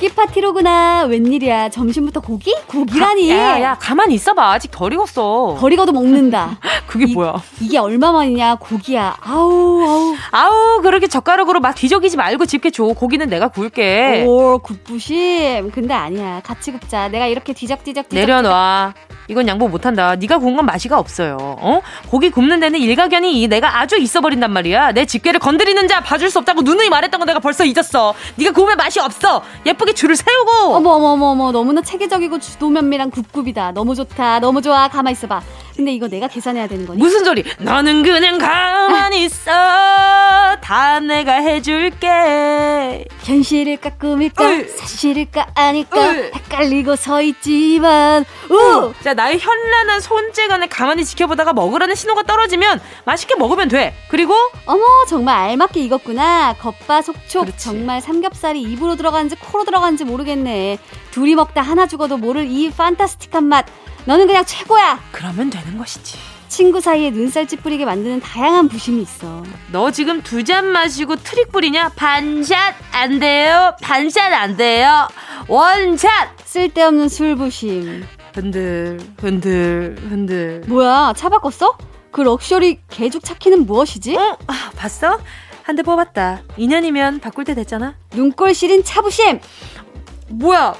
고기 0.00 0.14
파티로구나. 0.14 1.02
웬일이야. 1.02 1.68
점심부터 1.68 2.20
고기? 2.20 2.54
고기라니. 2.66 3.28
야, 3.28 3.60
야, 3.60 3.76
가만히 3.78 4.14
있어봐. 4.14 4.52
아직 4.52 4.70
덜 4.70 4.94
익었어. 4.94 5.58
덜 5.60 5.74
익어도 5.74 5.92
먹는다. 5.92 6.58
그게 6.88 7.04
이, 7.06 7.12
뭐야? 7.12 7.34
이게 7.60 7.76
얼마만이냐. 7.76 8.54
고기야. 8.54 9.18
아우, 9.20 9.82
아우. 9.84 10.14
아우, 10.30 10.80
그렇게 10.80 11.06
젓가락으로 11.06 11.60
막 11.60 11.74
뒤적이지 11.74 12.16
말고 12.16 12.46
집게 12.46 12.70
줘. 12.70 12.84
고기는 12.84 13.28
내가 13.28 13.48
구울게. 13.48 14.24
오, 14.26 14.58
굿부심. 14.60 15.70
근데 15.70 15.92
아니야. 15.92 16.40
같이 16.44 16.72
굽자. 16.72 17.08
내가 17.08 17.26
이렇게 17.26 17.52
뒤적뒤적 17.52 18.08
뒤적. 18.08 18.18
내려놔. 18.26 18.94
이건 19.30 19.46
양보 19.46 19.68
못한다. 19.68 20.16
네가 20.16 20.38
구운 20.38 20.56
건 20.56 20.66
맛이가 20.66 20.98
없어요. 20.98 21.36
어? 21.40 21.80
고기 22.08 22.30
굽는 22.30 22.58
데는 22.58 22.80
일가견이 22.80 23.46
내가 23.46 23.78
아주 23.78 23.96
있어버린단 23.96 24.50
말이야. 24.52 24.90
내 24.90 25.04
집게를 25.04 25.38
건드리는 25.38 25.86
자 25.86 26.00
봐줄 26.00 26.30
수 26.30 26.40
없다고 26.40 26.62
누누이 26.62 26.88
말했던 26.88 27.20
거 27.20 27.24
내가 27.24 27.38
벌써 27.38 27.64
잊었어. 27.64 28.12
네가 28.34 28.50
구우면 28.50 28.76
맛이 28.76 28.98
없어. 28.98 29.42
예쁘게 29.64 29.92
줄을 29.94 30.16
세우고. 30.16 30.74
어머 30.74 30.90
어머 30.90 31.08
어머 31.12 31.26
어머 31.26 31.52
너무나 31.52 31.80
체계적이고 31.80 32.40
주도면밀한 32.40 33.10
굽굽이다. 33.12 33.70
너무 33.70 33.94
좋다. 33.94 34.40
너무 34.40 34.60
좋아. 34.60 34.88
가만 34.88 35.12
있어봐. 35.12 35.40
근데 35.76 35.92
이거 35.92 36.08
내가 36.08 36.28
계산해야 36.28 36.66
되는 36.66 36.86
거니? 36.86 36.98
무슨 36.98 37.24
소리? 37.24 37.44
너는 37.58 38.02
그냥 38.02 38.38
가만히 38.38 39.24
있어. 39.24 39.50
다 40.60 41.00
내가 41.00 41.34
해줄게. 41.34 43.04
현실일까 43.22 43.90
꿈일까 43.90 44.50
으이. 44.50 44.64
사실일까 44.68 45.48
아닐까 45.54 46.10
으이. 46.10 46.30
헷갈리고 46.34 46.96
서 46.96 47.22
있지만 47.22 48.24
우. 48.50 48.92
자 49.02 49.14
나의 49.14 49.38
현란한 49.38 50.00
손재간에 50.00 50.66
가만히 50.66 51.04
지켜보다가 51.04 51.52
먹으라는 51.52 51.94
신호가 51.94 52.24
떨어지면 52.24 52.80
맛있게 53.04 53.36
먹으면 53.36 53.68
돼. 53.68 53.94
그리고 54.08 54.34
어머 54.66 54.82
정말 55.08 55.36
알맞게 55.50 55.80
익었구나. 55.80 56.54
겉바 56.60 57.02
속촉 57.02 57.46
그렇지. 57.46 57.58
정말 57.64 58.00
삼겹살이 58.00 58.60
입으로 58.60 58.96
들어가는지 58.96 59.36
코로 59.36 59.64
들어가는지 59.64 60.04
모르겠네. 60.04 60.78
둘이 61.10 61.34
먹다 61.34 61.60
하나 61.62 61.86
죽어도 61.86 62.16
모를 62.16 62.46
이 62.46 62.70
fantastic한 62.70 63.44
맛. 63.44 63.66
너는 64.06 64.26
그냥 64.26 64.44
최고야. 64.44 65.00
그러면 65.12 65.50
되는 65.50 65.76
것이지. 65.76 66.16
친구 66.48 66.80
사이에 66.80 67.10
눈살 67.10 67.46
찌푸리게 67.46 67.84
만드는 67.84 68.20
다양한 68.20 68.68
부심이 68.68 69.02
있어. 69.02 69.44
너 69.70 69.90
지금 69.92 70.20
두 70.22 70.42
잔 70.42 70.66
마시고 70.66 71.16
트릭 71.16 71.52
뿌리냐? 71.52 71.90
반샷 71.90 72.74
안 72.92 73.20
돼요. 73.20 73.74
반샷 73.82 74.32
안 74.32 74.56
돼요. 74.56 75.06
원샷. 75.48 76.10
쓸데없는 76.44 77.08
술 77.08 77.36
부심. 77.36 78.04
흔들 78.34 78.98
흔들 79.20 79.96
흔들. 80.08 80.62
뭐야? 80.66 81.12
차 81.16 81.28
바꿨어? 81.28 81.76
그 82.10 82.22
럭셔리 82.22 82.80
개죽 82.88 83.22
차키는 83.24 83.66
무엇이지? 83.66 84.16
어? 84.16 84.36
아, 84.46 84.70
봤어? 84.76 85.18
한 85.62 85.76
대 85.76 85.82
뽑았다. 85.84 86.42
2년이면 86.58 87.20
바꿀 87.20 87.44
때 87.44 87.54
됐잖아. 87.54 87.94
눈꼴 88.12 88.54
시린 88.54 88.82
차부심. 88.82 89.38
뭐야? 90.30 90.74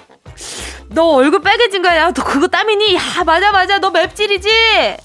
너 0.90 1.04
얼굴 1.04 1.40
빨개진 1.40 1.83
거야. 1.83 2.12
너 2.12 2.24
그거 2.24 2.48
땀이니? 2.48 2.94
야, 2.94 3.00
맞아, 3.24 3.52
맞아. 3.52 3.78
너 3.78 3.90
맵찔이지? 3.90 4.48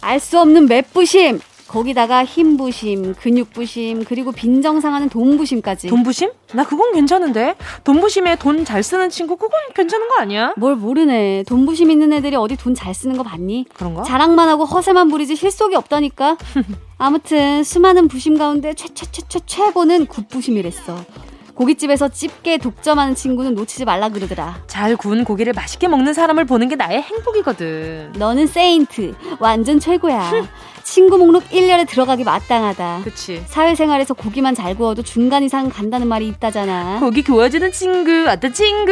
알 0.02 0.20
수 0.20 0.40
없는 0.40 0.68
맵부심. 0.68 1.40
거기다가 1.68 2.24
힘부심, 2.24 3.16
근육부심, 3.16 4.06
그리고 4.06 4.32
빈정상하는 4.32 5.10
돈부심까지. 5.10 5.88
돈부심? 5.88 6.32
나 6.54 6.64
그건 6.64 6.94
괜찮은데. 6.94 7.56
돈부심에 7.84 8.38
돈 8.38 8.64
잘 8.66 8.82
쓰는 8.82 9.10
친구, 9.10 9.36
그건 9.36 9.60
괜찮은 9.76 10.08
거 10.08 10.16
아니야? 10.22 10.54
뭘 10.58 10.76
모르네. 10.76 11.44
돈부심 11.48 11.92
있는 11.92 12.14
애들이 12.14 12.36
어디 12.36 12.56
돈 12.56 12.76
잘 12.76 12.94
쓰는 12.94 13.18
거 13.18 13.24
봤니? 13.24 13.66
그런가? 13.74 14.04
자랑만 14.04 14.48
하고 14.48 14.64
허세만 14.66 15.10
부리지 15.10 15.36
실속이 15.36 15.76
없다니까. 15.76 16.38
아무튼 16.98 17.64
수많은 17.64 18.08
부심 18.08 18.38
가운데 18.38 18.74
최최최최 18.74 19.40
최고는 19.46 20.06
굿부심이랬어. 20.06 21.04
고깃집에서 21.56 22.10
집게 22.10 22.58
독점하는 22.58 23.16
친구는 23.16 23.56
놓치지 23.56 23.86
말라 23.86 24.10
그러더라. 24.10 24.62
잘 24.68 24.96
구운 24.98 25.24
고기를 25.24 25.54
맛있게 25.54 25.88
먹는 25.88 26.14
사람을 26.14 26.46
보는 26.46 26.68
게 26.68 26.76
나의 26.76 27.02
행복이거든. 27.02 28.14
너는 28.18 28.48
세인트. 28.48 29.16
완전 29.40 29.80
최고야. 29.80 30.32
친구 30.86 31.18
목록 31.18 31.44
1년에 31.50 31.88
들어가기 31.90 32.24
마땅하다. 32.24 33.02
그치. 33.04 33.44
사회생활에서 33.48 34.14
고기만 34.14 34.54
잘 34.54 34.76
구워도 34.76 35.02
중간 35.02 35.44
이상 35.44 35.68
간다는 35.68 36.08
말이 36.08 36.28
있다잖아. 36.28 37.00
고기 37.00 37.24
구워주는 37.24 37.72
친구, 37.72 38.30
어떤 38.30 38.54
친구? 38.54 38.92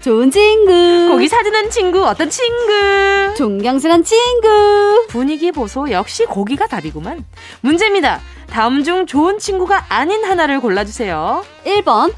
좋은 0.00 0.30
친구. 0.32 1.08
고기 1.08 1.28
사주는 1.28 1.70
친구, 1.70 2.04
어떤 2.04 2.28
친구? 2.28 3.34
존경스런 3.36 4.02
친구. 4.02 5.06
분위기 5.08 5.52
보소 5.52 5.92
역시 5.92 6.24
고기가 6.26 6.66
답이구만. 6.66 7.24
문제입니다. 7.60 8.20
다음 8.50 8.82
중 8.82 9.06
좋은 9.06 9.38
친구가 9.38 9.86
아닌 9.88 10.24
하나를 10.24 10.60
골라주세요. 10.60 11.44
1번. 11.64 12.12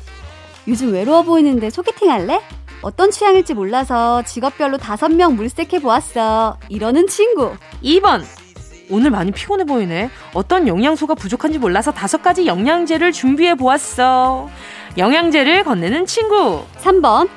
요즘 0.67 0.91
외로워 0.95 1.23
보이는데 1.23 1.69
소개팅 1.69 2.11
할래? 2.11 2.41
어떤 2.81 3.11
취향일지 3.11 3.53
몰라서 3.53 4.23
직업별로 4.23 4.79
5명 4.79 5.35
물색해 5.35 5.81
보았어. 5.81 6.57
이러는 6.71 7.07
친구. 7.09 7.53
2번. 7.85 8.23
오늘 8.93 9.11
많이 9.11 9.33
피곤해 9.33 9.65
보이네. 9.65 10.11
어떤 10.35 10.69
영양소가 10.69 11.15
부족한지 11.15 11.59
몰라서 11.59 11.91
다섯 11.93 12.23
가지 12.23 12.47
영양제를 12.47 13.11
준비해 13.13 13.55
보았어. 13.55 14.51
영양제를 14.99 15.65
건네는 15.65 16.05
친구. 16.05 16.63
3번. 16.83 17.29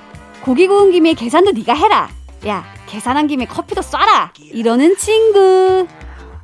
고기 0.42 0.68
구운 0.68 0.92
김에 0.92 1.14
계산도 1.14 1.54
네가 1.54 1.74
해라. 1.74 2.10
야, 2.46 2.66
계산한 2.88 3.28
김에 3.28 3.46
커피도 3.46 3.82
쏴라. 3.82 4.30
이러는 4.52 4.98
친구. 4.98 5.88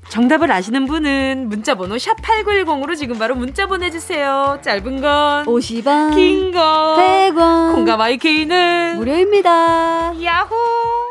정답을 0.08 0.50
아시는 0.52 0.88
분은 0.88 1.47
문자 1.50 1.76
번호 1.76 1.95
샵8910으로 1.95 2.97
지금 2.97 3.17
바로 3.19 3.36
문자 3.36 3.65
보내주세요. 3.67 4.60
짧은 4.62 5.00
건 5.02 5.45
50원, 5.45 6.15
긴 6.15 6.52
건 6.52 7.00
100원, 7.00 7.76
공감 7.76 8.02
IK는 8.02 8.97
무료입니다. 8.97 10.13
야호! 10.21 11.11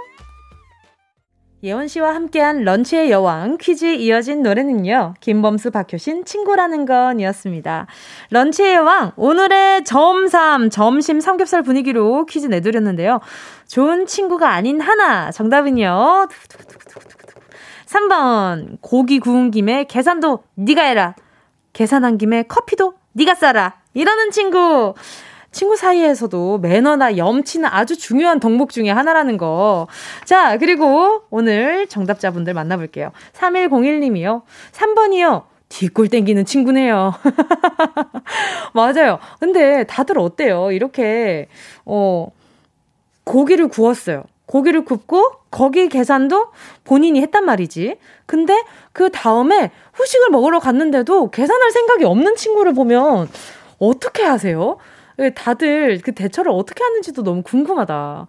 예원 1.63 1.89
씨와 1.89 2.15
함께한 2.15 2.65
런치의 2.65 3.11
여왕 3.11 3.59
퀴즈에 3.59 3.95
이어진 3.97 4.43
노래는요. 4.43 5.15
김범수 5.21 5.71
박효신 5.71 6.25
친구라는 6.25 6.87
건이었습니다. 6.87 7.87
런치의 8.31 8.75
여왕 8.77 9.13
오늘의 9.17 9.85
점삼 9.85 10.71
점심 10.71 11.21
삼겹살 11.21 11.63
분위기로 11.63 12.25
퀴즈 12.25 12.47
내드렸는데요. 12.47 13.21
좋은 13.69 14.07
친구가 14.07 14.49
아닌 14.51 14.81
하나 14.81 15.31
정답은요. 15.31 16.29
3번 17.85 18.79
고기 18.81 19.19
구운 19.19 19.51
김에 19.51 19.85
계산도 19.85 20.45
네가 20.55 20.83
해라. 20.83 21.15
계산한 21.75 22.17
김에 22.17 22.45
커피도 22.45 22.95
네가 23.13 23.35
싸라. 23.35 23.81
이러는 23.93 24.31
친구. 24.31 24.95
친구 25.53 25.77
사이에서도 25.77 26.59
매너나 26.59 27.17
염치는 27.17 27.69
아주 27.71 27.99
중요한 27.99 28.39
덕목 28.41 28.71
중에 28.71 28.91
하나라는 28.91 29.37
거. 29.37 29.89
자, 30.25 30.57
그리고 30.59 31.23
오늘 31.31 31.87
정답자분들 31.89 32.55
만나볼게요. 32.55 33.11
3101님이요. 33.33 34.43
3번이요. 34.73 35.45
뒷골 35.69 36.09
땡기는 36.09 36.45
친구네요. 36.45 37.15
맞아요. 38.75 39.19
근데 39.39 39.85
다들 39.85 40.19
어때요? 40.19 40.73
이렇게, 40.73 41.49
어, 41.85 42.29
고기를 43.25 43.69
구웠어요. 43.69 44.25
고기를 44.47 44.85
굽고 44.85 45.33
거기 45.51 45.89
계산도 45.89 46.49
본인이 46.85 47.21
했단 47.23 47.45
말이지. 47.45 47.99
근데 48.27 48.65
그 48.93 49.11
다음에 49.11 49.71
후식을 49.93 50.31
먹으러 50.31 50.59
갔는데도 50.59 51.31
계산할 51.31 51.71
생각이 51.71 52.05
없는 52.05 52.35
친구를 52.35 52.75
보면 52.75 53.29
어떻게 53.79 54.25
하세요? 54.25 54.77
다들 55.35 56.01
그 56.03 56.13
대처를 56.13 56.51
어떻게 56.51 56.83
하는지도 56.83 57.23
너무 57.23 57.43
궁금하다. 57.43 58.27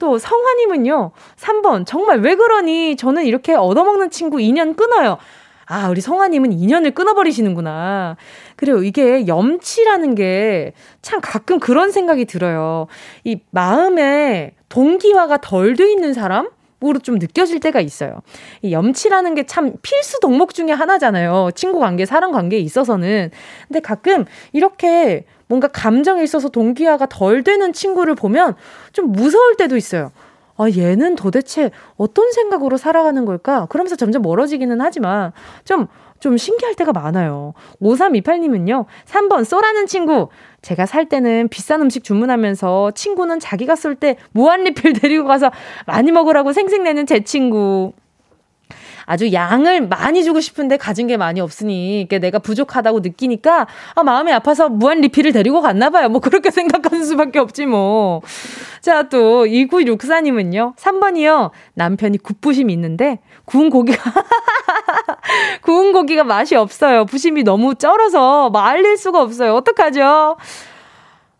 또 0.00 0.18
성화님은요, 0.18 1.12
3번, 1.36 1.86
정말 1.86 2.20
왜 2.20 2.34
그러니? 2.34 2.96
저는 2.96 3.24
이렇게 3.24 3.54
얻어먹는 3.54 4.10
친구 4.10 4.40
인연 4.40 4.74
끊어요. 4.74 5.18
아, 5.66 5.88
우리 5.88 6.00
성화님은 6.00 6.52
인연을 6.52 6.90
끊어버리시는구나. 6.90 8.16
그리고 8.56 8.82
이게 8.82 9.26
염치라는 9.26 10.14
게 10.14 10.72
참 11.00 11.20
가끔 11.22 11.58
그런 11.60 11.90
생각이 11.92 12.24
들어요. 12.24 12.86
이 13.24 13.38
마음에 13.50 14.54
동기화가 14.68 15.38
덜 15.38 15.74
돼 15.76 15.90
있는 15.90 16.12
사람? 16.12 16.48
으로 16.82 16.98
좀 16.98 17.14
느껴질 17.18 17.60
때가 17.60 17.80
있어요. 17.80 18.20
이 18.60 18.72
염치라는 18.72 19.34
게 19.36 19.44
참 19.46 19.72
필수 19.80 20.20
덕목 20.20 20.52
중에 20.52 20.70
하나잖아요. 20.72 21.50
친구 21.54 21.78
관계, 21.78 22.04
사람 22.04 22.30
관계에 22.32 22.58
있어서는. 22.60 23.30
근데 23.68 23.80
가끔 23.80 24.24
이렇게 24.52 25.24
뭔가 25.54 25.68
감정에 25.68 26.24
있어서 26.24 26.48
동기화가 26.48 27.06
덜 27.06 27.44
되는 27.44 27.72
친구를 27.72 28.16
보면 28.16 28.56
좀 28.92 29.12
무서울 29.12 29.56
때도 29.56 29.76
있어요. 29.76 30.10
아, 30.56 30.68
얘는 30.68 31.14
도대체 31.14 31.70
어떤 31.96 32.32
생각으로 32.32 32.76
살아가는 32.76 33.24
걸까? 33.24 33.66
그러면서 33.66 33.94
점점 33.94 34.22
멀어지기는 34.22 34.80
하지만 34.80 35.32
좀, 35.64 35.86
좀 36.18 36.36
신기할 36.36 36.74
때가 36.74 36.92
많아요. 36.92 37.54
5328님은요, 37.80 38.86
3번 39.06 39.44
쏘라는 39.44 39.86
친구. 39.86 40.28
제가 40.60 40.86
살 40.86 41.08
때는 41.08 41.48
비싼 41.48 41.80
음식 41.82 42.02
주문하면서 42.02 42.92
친구는 42.92 43.38
자기가 43.38 43.76
쏠 43.76 43.94
때 43.94 44.16
무한리필 44.32 44.94
데리고 45.00 45.26
가서 45.26 45.52
많이 45.86 46.10
먹으라고 46.10 46.52
생색내는 46.52 47.06
제 47.06 47.22
친구. 47.22 47.92
아주 49.06 49.32
양을 49.32 49.88
많이 49.88 50.24
주고 50.24 50.40
싶은데 50.40 50.76
가진 50.76 51.06
게 51.06 51.16
많이 51.16 51.40
없으니 51.40 52.08
내가 52.08 52.38
부족하다고 52.38 53.00
느끼니까 53.00 53.66
아, 53.94 54.02
마음이 54.02 54.32
아파서 54.32 54.68
무한 54.68 55.00
리필을 55.00 55.32
데리고 55.32 55.60
갔나 55.60 55.90
봐요. 55.90 56.08
뭐 56.08 56.20
그렇게 56.20 56.50
생각하는 56.52 57.04
수밖에 57.04 57.38
없지 57.38 57.66
뭐. 57.66 58.22
자, 58.80 59.04
또 59.04 59.44
2964님은요. 59.46 60.76
3번이요. 60.76 61.50
남편이 61.74 62.18
굿부심이 62.18 62.72
있는데 62.72 63.18
구운 63.44 63.70
고기가 63.70 64.02
구운 65.62 65.92
고기가 65.92 66.24
맛이 66.24 66.54
없어요. 66.54 67.04
부심이 67.06 67.42
너무 67.42 67.74
쩔어서 67.74 68.50
말릴 68.50 68.96
수가 68.96 69.22
없어요. 69.22 69.54
어떡하죠? 69.54 70.36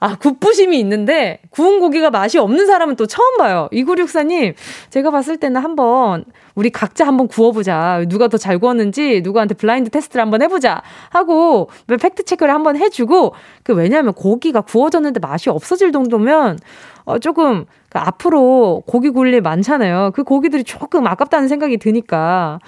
아, 0.05 0.17
굽부심이 0.17 0.79
있는데 0.81 1.39
구운 1.49 1.81
고기가 1.81 2.11
맛이 2.11 2.37
없는 2.37 2.67
사람은 2.67 2.97
또 2.97 3.07
처음 3.07 3.39
봐요. 3.39 3.71
2964님, 3.73 4.53
제가 4.91 5.11
봤을 5.11 5.39
때는 5.39 5.63
한번 5.63 6.27
우리 6.55 6.69
각자 6.69 7.07
한번 7.07 7.27
구워보자. 7.27 8.05
누가 8.09 8.29
더 8.29 8.37
잘 8.37 8.59
구웠는지 8.59 9.23
누구한테 9.23 9.55
blind 9.55 9.89
test를 9.89 10.21
한번 10.21 10.43
해보자. 10.43 10.83
하고 11.09 11.71
fact 11.87 12.25
check를 12.25 12.53
한번 12.53 12.77
해주고 12.77 13.33
그 13.63 13.73
왜냐하면 13.73 14.13
고기가 14.13 14.61
구워졌는데 14.61 15.21
맛이 15.21 15.49
없어질 15.49 15.91
정도면 15.93 16.59
어, 17.07 17.19
조금 17.19 17.65
그 17.89 17.99
앞으로 17.99 18.83
고기 18.87 19.09
굴릴 19.09 19.35
일 19.35 19.41
많잖아요. 19.41 20.11
그 20.15 20.23
고기들이 20.23 20.65
조금 20.65 21.07
아깝다는 21.07 21.49
생각이 21.49 21.79
드니까. 21.79 22.59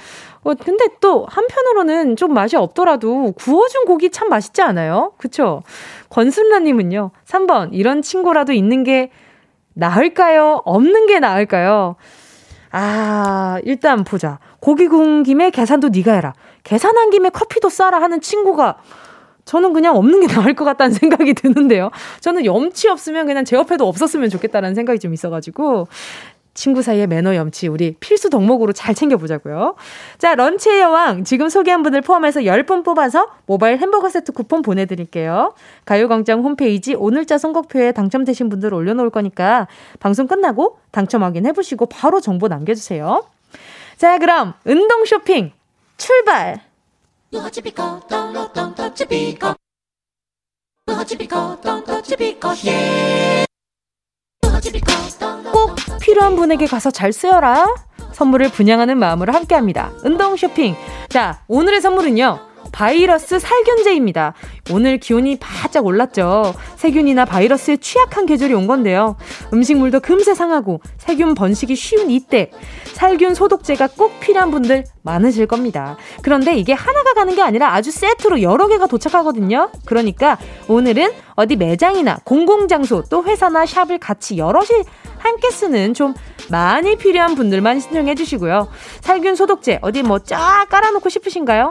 어, 0.46 0.54
근데 0.54 0.86
또 1.00 1.26
한편으로는 1.28 2.14
좀 2.14 2.32
맛이 2.32 2.56
없더라도 2.56 3.32
구워준 3.32 3.84
고기 3.84 4.10
참 4.10 4.28
맛있지 4.28 4.62
않아요? 4.62 5.12
그쵸? 5.18 5.64
권순라님은요, 6.10 7.10
3번, 7.26 7.70
이런 7.72 8.00
친구라도 8.00 8.52
있는 8.52 8.84
게 8.84 9.10
나을까요? 9.74 10.62
없는 10.64 11.06
게 11.06 11.18
나을까요? 11.18 11.96
아, 12.70 13.58
일단 13.64 14.04
보자. 14.04 14.38
고기 14.60 14.86
구운 14.86 15.24
김에 15.24 15.50
계산도 15.50 15.88
네가 15.88 16.12
해라. 16.12 16.32
계산한 16.62 17.10
김에 17.10 17.28
커피도 17.30 17.68
싸라 17.68 18.00
하는 18.00 18.20
친구가 18.20 18.76
저는 19.44 19.72
그냥 19.72 19.96
없는 19.96 20.20
게 20.20 20.26
나을 20.28 20.54
것 20.54 20.64
같다는 20.64 20.92
생각이 20.94 21.34
드는데요. 21.34 21.90
저는 22.20 22.44
염치 22.44 22.88
없으면 22.88 23.26
그냥 23.26 23.44
제 23.44 23.56
옆에도 23.56 23.88
없었으면 23.88 24.28
좋겠다는 24.30 24.76
생각이 24.76 25.00
좀 25.00 25.12
있어가지고 25.12 25.88
친구 26.56 26.82
사이의 26.82 27.06
매너 27.06 27.36
염치 27.36 27.68
우리 27.68 27.94
필수 28.00 28.30
덕목으로 28.30 28.72
잘 28.72 28.94
챙겨보자고요. 28.94 29.76
자, 30.18 30.34
런치의 30.34 30.80
여왕 30.80 31.22
지금 31.22 31.48
소개한 31.48 31.84
분들 31.84 32.00
포함해서 32.00 32.40
10분 32.40 32.84
뽑아서 32.84 33.28
모바일 33.46 33.78
햄버거 33.78 34.08
세트 34.08 34.32
쿠폰 34.32 34.62
보내드릴게요. 34.62 35.54
가요광장 35.84 36.42
홈페이지 36.42 36.94
오늘자 36.94 37.38
선곡표에 37.38 37.92
당첨되신 37.92 38.48
분들 38.48 38.74
올려놓을 38.74 39.10
거니까 39.10 39.68
방송 40.00 40.26
끝나고 40.26 40.78
당첨 40.90 41.22
확인해보시고 41.22 41.86
바로 41.86 42.20
정보 42.20 42.48
남겨주세요. 42.48 43.24
자, 43.96 44.18
그럼 44.18 44.54
운동 44.64 45.04
쇼핑 45.04 45.52
출발! 45.96 46.60
꼭 52.40 53.45
필요한 56.06 56.36
분에게 56.36 56.66
가서 56.66 56.92
잘 56.92 57.12
쓰여라. 57.12 57.66
선물을 58.12 58.50
분양하는 58.50 58.96
마음으로 58.96 59.32
함께 59.32 59.56
합니다. 59.56 59.90
운동 60.04 60.36
쇼핑. 60.36 60.76
자, 61.08 61.40
오늘의 61.48 61.80
선물은요. 61.80 62.38
바이러스 62.70 63.40
살균제입니다. 63.40 64.34
오늘 64.70 64.98
기온이 64.98 65.36
바짝 65.40 65.84
올랐죠. 65.84 66.54
세균이나 66.76 67.24
바이러스에 67.24 67.78
취약한 67.78 68.24
계절이 68.24 68.54
온 68.54 68.68
건데요. 68.68 69.16
음식물도 69.52 69.98
금세 69.98 70.34
상하고 70.34 70.80
세균 70.98 71.34
번식이 71.34 71.74
쉬운 71.74 72.10
이때 72.10 72.52
살균 72.94 73.34
소독제가 73.34 73.88
꼭 73.96 74.20
필요한 74.20 74.52
분들 74.52 74.84
많으실 75.02 75.46
겁니다. 75.46 75.96
그런데 76.22 76.56
이게 76.56 76.72
하나가 76.72 77.14
가는 77.14 77.34
게 77.34 77.42
아니라 77.42 77.72
아주 77.74 77.90
세트로 77.90 78.42
여러 78.42 78.68
개가 78.68 78.86
도착하거든요. 78.86 79.70
그러니까 79.86 80.38
오늘은 80.68 81.10
어디 81.36 81.56
매장이나 81.56 82.18
공공장소 82.24 83.04
또 83.10 83.24
회사나 83.24 83.66
샵을 83.66 83.98
같이 83.98 84.38
여럿이 84.38 84.82
함께 85.18 85.50
쓰는 85.50 85.94
좀 85.94 86.14
많이 86.50 86.96
필요한 86.96 87.34
분들만 87.34 87.80
신청해 87.80 88.14
주시고요. 88.14 88.68
살균 89.00 89.34
소독제 89.34 89.80
어디 89.82 90.02
뭐 90.02 90.18
쫙 90.18 90.66
깔아놓고 90.68 91.08
싶으신가요? 91.08 91.70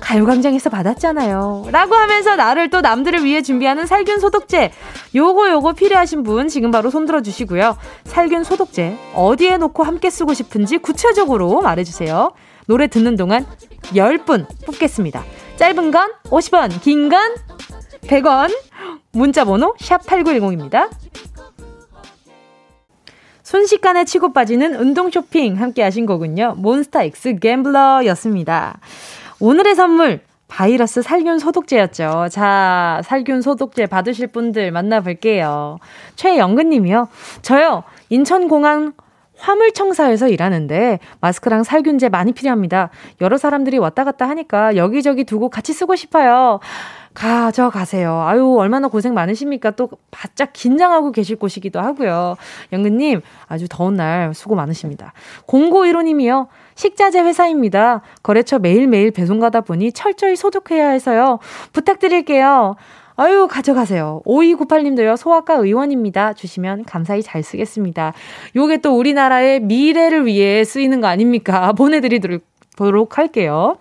가요광장에서 0.00 0.70
받았잖아요. 0.70 1.66
라고 1.70 1.94
하면서 1.94 2.36
나를 2.36 2.70
또 2.70 2.80
남들을 2.80 3.24
위해 3.24 3.42
준비하는 3.42 3.86
살균 3.86 4.18
소독제. 4.18 4.72
요거 5.14 5.50
요거 5.50 5.72
필요하신 5.72 6.22
분 6.22 6.48
지금 6.48 6.70
바로 6.70 6.90
손들어 6.90 7.20
주시고요. 7.22 7.76
살균 8.04 8.44
소독제 8.44 8.96
어디에 9.14 9.56
놓고 9.58 9.82
함께 9.84 10.10
쓰고 10.10 10.34
싶은지 10.34 10.78
구체적으로 10.78 11.60
말해주세요. 11.60 12.32
노래 12.66 12.86
듣는 12.88 13.16
동안 13.16 13.46
10분 13.82 14.46
뽑겠습니다. 14.66 15.22
짧은 15.56 15.90
건 15.90 16.10
50원, 16.24 16.80
긴 16.82 17.08
건 17.08 17.34
100원. 18.06 18.50
문자 19.12 19.44
번호 19.44 19.74
샵8910입니다. 19.74 20.90
순식간에 23.42 24.04
치고 24.04 24.32
빠지는 24.32 24.74
운동 24.74 25.10
쇼핑 25.10 25.60
함께 25.60 25.82
하신 25.82 26.04
거군요. 26.04 26.54
몬스타 26.58 27.04
X 27.04 27.38
갬블러였습니다. 27.38 28.80
오늘의 29.38 29.74
선물 29.74 30.20
바이러스 30.48 31.02
살균 31.02 31.38
소독제였죠. 31.38 32.28
자, 32.30 33.00
살균 33.04 33.42
소독제 33.42 33.86
받으실 33.86 34.28
분들 34.28 34.70
만나볼게요. 34.70 35.78
최영근 36.16 36.70
님이요. 36.70 37.08
저요, 37.42 37.84
인천공항 38.10 38.92
화물청사에서 39.38 40.28
일하는데 40.28 40.98
마스크랑 41.20 41.62
살균제 41.62 42.08
많이 42.08 42.32
필요합니다. 42.32 42.90
여러 43.20 43.36
사람들이 43.36 43.78
왔다 43.78 44.04
갔다 44.04 44.28
하니까 44.28 44.76
여기저기 44.76 45.24
두고 45.24 45.50
같이 45.50 45.72
쓰고 45.72 45.94
싶어요. 45.94 46.60
가져가세요. 47.16 48.20
아유, 48.20 48.56
얼마나 48.58 48.88
고생 48.88 49.14
많으십니까? 49.14 49.70
또 49.70 49.88
바짝 50.10 50.52
긴장하고 50.52 51.12
계실 51.12 51.36
곳이기도 51.36 51.80
하고요. 51.80 52.36
영근님, 52.74 53.22
아주 53.48 53.66
더운 53.70 53.94
날 53.94 54.34
수고 54.34 54.54
많으십니다. 54.54 55.14
0915님이요. 55.46 56.48
식자재 56.74 57.20
회사입니다. 57.20 58.02
거래처 58.22 58.58
매일매일 58.58 59.12
배송 59.12 59.40
가다 59.40 59.62
보니 59.62 59.92
철저히 59.92 60.36
소독해야 60.36 60.90
해서요. 60.90 61.38
부탁드릴게요. 61.72 62.76
아유, 63.16 63.48
가져가세요. 63.50 64.20
5298님도요, 64.26 65.16
소아과 65.16 65.54
의원입니다. 65.54 66.34
주시면 66.34 66.84
감사히 66.84 67.22
잘 67.22 67.42
쓰겠습니다. 67.42 68.12
요게 68.54 68.78
또 68.78 68.94
우리나라의 68.98 69.60
미래를 69.60 70.26
위해 70.26 70.64
쓰이는 70.64 71.00
거 71.00 71.06
아닙니까? 71.06 71.72
보내드리도록 71.78 73.16
할게요. 73.16 73.78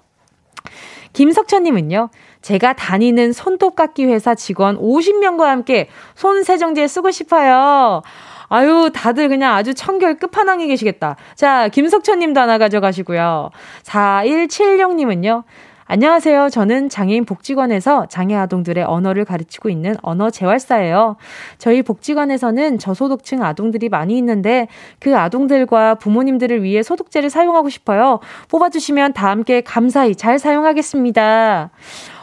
김석천님은요, 1.12 2.10
제가 2.45 2.73
다니는 2.73 3.34
손톱깎이 3.34 4.05
회사 4.05 4.36
직원 4.36 4.77
50명과 4.77 5.45
함께 5.45 5.89
손 6.13 6.43
세정제 6.43 6.88
쓰고 6.88 7.10
싶어요. 7.10 8.03
아유, 8.49 8.91
다들 8.93 9.29
그냥 9.29 9.55
아주 9.55 9.73
청결 9.73 10.19
끝판왕에 10.19 10.67
계시겠다. 10.67 11.15
자, 11.34 11.69
김석천 11.69 12.19
님도 12.19 12.39
하나 12.39 12.60
가져가시고요. 12.60 13.49
4176님은요. 13.81 15.43
안녕하세요. 15.88 16.49
저는 16.49 16.89
장애인 16.89 17.25
복지관에서 17.25 18.05
장애 18.10 18.36
아동들의 18.36 18.84
언어를 18.84 19.25
가르치고 19.25 19.69
있는 19.69 19.95
언어 20.03 20.29
재활사예요. 20.29 21.15
저희 21.58 21.81
복지관에서는 21.81 22.77
저소득층 22.77 23.43
아동들이 23.43 23.89
많이 23.89 24.17
있는데 24.19 24.67
그 24.99 25.17
아동들과 25.17 25.95
부모님들을 25.95 26.62
위해 26.62 26.84
소독제를 26.84 27.31
사용하고 27.31 27.69
싶어요. 27.69 28.19
뽑아주시면 28.49 29.13
다 29.13 29.29
함께 29.29 29.62
감사히 29.62 30.15
잘 30.15 30.38
사용하겠습니다. 30.38 31.71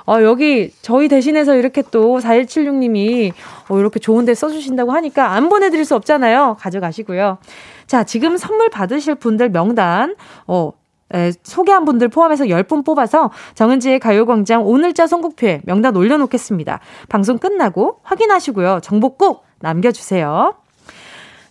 어, 0.07 0.23
여기 0.23 0.71
저희 0.83 1.09
대신해서 1.09 1.55
이렇게 1.55 1.83
또 1.91 2.19
4176님이 2.19 3.33
어, 3.69 3.79
이렇게 3.79 4.01
좋은 4.01 4.25
데 4.25 4.35
써주신다고 4.35 4.93
하니까 4.93 5.33
안 5.33 5.49
보내드릴 5.49 5.85
수 5.85 5.95
없잖아요. 5.95 6.57
가져가시고요. 6.59 7.39
자, 7.87 8.05
지금 8.05 8.37
선물 8.37 8.69
받으실 8.71 9.15
분들 9.15 9.51
명단, 9.51 10.17
어, 10.47 10.73
에, 11.15 11.31
소개한 11.43 11.85
분들 11.85 12.09
포함해서 12.09 12.47
10분 12.47 12.85
뽑아서 12.85 13.31
정은지의 13.55 14.01
가요광장 14.01 14.67
오늘자 14.67 15.07
선곡표에 15.07 15.61
명단 15.65 15.95
올려놓겠습니다. 15.95 16.81
방송 17.09 17.39
끝나고 17.39 18.01
확인하시고요. 18.03 18.81
정보 18.83 19.17
꼭 19.17 19.45
남겨주세요. 19.61 20.55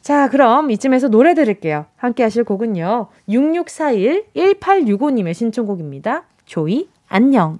자, 0.02 0.28
그럼 0.30 0.72
이쯤에서 0.72 1.10
노래 1.10 1.36
들을게요. 1.36 1.86
함께 1.96 2.24
하실 2.24 2.44
곡은요. 2.44 3.08
6641-1865님의 3.30 5.36
신청곡입니다. 5.36 6.24
조이, 6.46 6.90
안녕. 7.08 7.60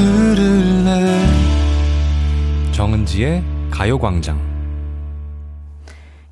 들을래 0.00 1.26
정은지의 2.72 3.42
가요광장 3.70 4.40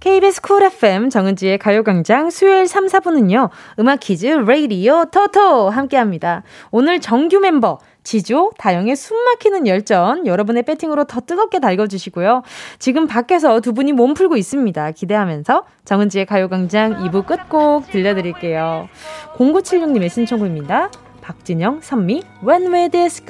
KBS 0.01 0.41
Cool 0.41 0.63
FM 0.63 1.11
정은지의 1.11 1.59
가요광장 1.59 2.31
수요일 2.31 2.67
3, 2.67 2.87
4부는요. 2.87 3.51
음악 3.79 4.01
퀴즈 4.01 4.27
레이디오 4.27 5.05
토토 5.07 5.69
함께합니다. 5.69 6.45
오늘 6.71 7.01
정규 7.01 7.41
멤버 7.41 7.79
지조, 8.05 8.53
다영의 8.57 8.97
숨막히는 8.97 9.67
열전 9.67 10.27
여러분의 10.27 10.63
배팅으로 10.63 11.05
더 11.05 11.21
뜨겁게 11.21 11.59
달궈주시고요. 11.59 12.45
지금 12.79 13.07
밖에서 13.07 13.61
두 13.61 13.75
분이 13.75 13.93
몸 13.93 14.15
풀고 14.15 14.39
있습니다. 14.39 14.93
기대하면서 14.93 15.65
정은지의 15.85 16.25
가요광장 16.25 17.05
2부 17.05 17.27
끝곡 17.27 17.91
들려드릴게요. 17.91 18.89
0976님의 19.37 20.09
신청곡입니다. 20.09 20.91
박진영, 21.29 21.81
선미, 21.83 22.23
When 22.43 22.73
We 22.73 22.89
Disco 22.89 23.23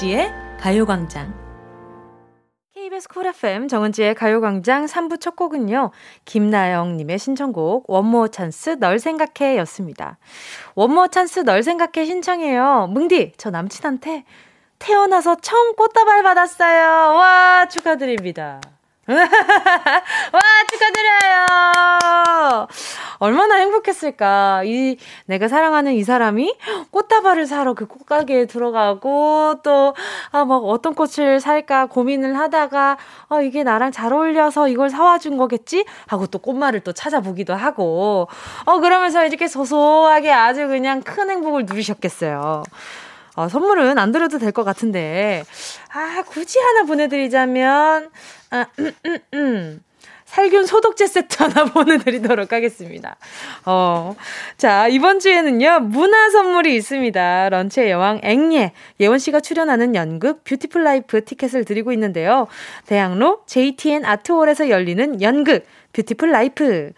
정은지의 0.00 0.32
가요광장. 0.58 1.34
KBS 2.74 3.08
Cool 3.08 3.26
FM 3.26 3.68
정은지의 3.68 4.14
가요광장 4.14 4.86
3부 4.86 5.20
첫 5.20 5.36
곡은요. 5.36 5.90
김나영님의 6.24 7.18
신청곡 7.18 7.84
One 7.86 8.04
More 8.04 8.28
Chance 8.28 8.78
널 8.78 8.98
생각해 8.98 9.58
였습니다. 9.58 10.18
One 10.74 10.89
More 10.89 11.08
Chance 11.08 11.40
널 11.40 11.62
생각해 11.62 12.06
신청해요. 12.06 12.88
뭉디 12.90 13.34
저 13.36 13.50
남친한테 13.50 14.24
태어나서 14.78 15.36
처음 15.42 15.74
꽃다발 15.76 16.22
받았어요. 16.22 17.16
와 17.16 17.66
축하드립니다. 17.68 18.62
와, 20.32 20.40
축하드려요! 20.70 22.66
얼마나 23.18 23.56
행복했을까. 23.56 24.62
이, 24.64 24.96
내가 25.26 25.48
사랑하는 25.48 25.94
이 25.94 26.04
사람이 26.04 26.56
꽃다발을 26.90 27.46
사러 27.46 27.74
그 27.74 27.86
꽃가게에 27.86 28.46
들어가고, 28.46 29.56
또, 29.62 29.94
아, 30.30 30.44
막 30.44 30.64
어떤 30.64 30.94
꽃을 30.94 31.40
살까 31.40 31.86
고민을 31.86 32.38
하다가, 32.38 32.96
어, 33.28 33.42
이게 33.42 33.62
나랑 33.62 33.92
잘 33.92 34.12
어울려서 34.12 34.68
이걸 34.68 34.90
사와준 34.90 35.36
거겠지? 35.36 35.84
하고 36.06 36.26
또 36.26 36.38
꽃말을 36.38 36.80
또 36.80 36.92
찾아보기도 36.92 37.54
하고, 37.54 38.28
어, 38.64 38.78
그러면서 38.80 39.26
이렇게 39.26 39.48
소소하게 39.48 40.32
아주 40.32 40.68
그냥 40.68 41.02
큰 41.02 41.30
행복을 41.30 41.66
누리셨겠어요. 41.66 42.62
어, 43.40 43.48
선물은 43.48 43.98
안 43.98 44.12
드려도 44.12 44.38
될 44.38 44.50
것 44.52 44.64
같은데, 44.64 45.44
아, 45.92 46.22
굳이 46.26 46.58
하나 46.58 46.82
보내드리자면, 46.84 48.10
아, 48.50 48.66
음, 48.78 48.92
음, 49.06 49.18
음. 49.34 49.84
살균 50.26 50.64
소독제 50.66 51.06
세트 51.08 51.42
하나 51.42 51.64
보내드리도록 51.72 52.52
하겠습니다. 52.52 53.16
어. 53.66 54.14
자, 54.56 54.86
이번 54.88 55.18
주에는요, 55.18 55.80
문화 55.80 56.30
선물이 56.30 56.74
있습니다. 56.76 57.48
런치의 57.48 57.90
여왕 57.90 58.20
앵예. 58.22 58.72
예원씨가 59.00 59.40
출연하는 59.40 59.94
연극 59.96 60.44
Beautiful 60.44 60.84
Life 60.84 61.24
티켓을 61.24 61.64
드리고 61.64 61.92
있는데요. 61.92 62.46
대학로 62.86 63.42
JTN 63.46 64.04
아트홀에서 64.04 64.68
열리는 64.68 65.20
연극 65.20 65.66
Beautiful 65.92 66.30
Life. 66.30 66.92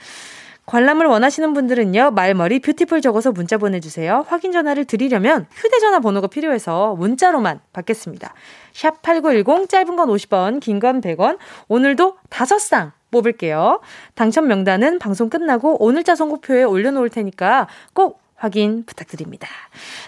관람을 0.67 1.07
원하시는 1.07 1.53
분들은요, 1.55 2.13
말머리 2.13 2.61
beautiful 2.61 3.01
적어서 3.01 3.33
문자 3.33 3.59
보내주세요. 3.59 4.25
확인 4.29 4.53
전화를 4.53 4.85
드리려면 4.85 5.47
휴대전화 5.53 5.99
번호가 6.01 6.29
필요해서 6.29 6.95
문자로만 6.95 7.61
받겠습니다. 7.73 8.33
샵 8.73 9.03
8910, 9.03 9.69
짧은 9.69 9.97
건 9.97 10.09
50원, 10.09 10.61
긴 10.61 10.79
건 10.79 11.01
100원. 11.01 11.39
오늘도 11.69 12.17
5쌍 12.31 12.93
뽑을게요. 13.11 13.81
당첨 14.15 14.47
명단은 14.49 14.99
방송 14.99 15.29
끝나고 15.29 15.83
오늘자 15.85 16.15
선고표에 16.15 16.63
올려놓을 16.63 17.11
테니까 17.11 17.69
꼭 17.93 18.23
확인 18.37 18.85
부탁드립니다. 18.85 19.47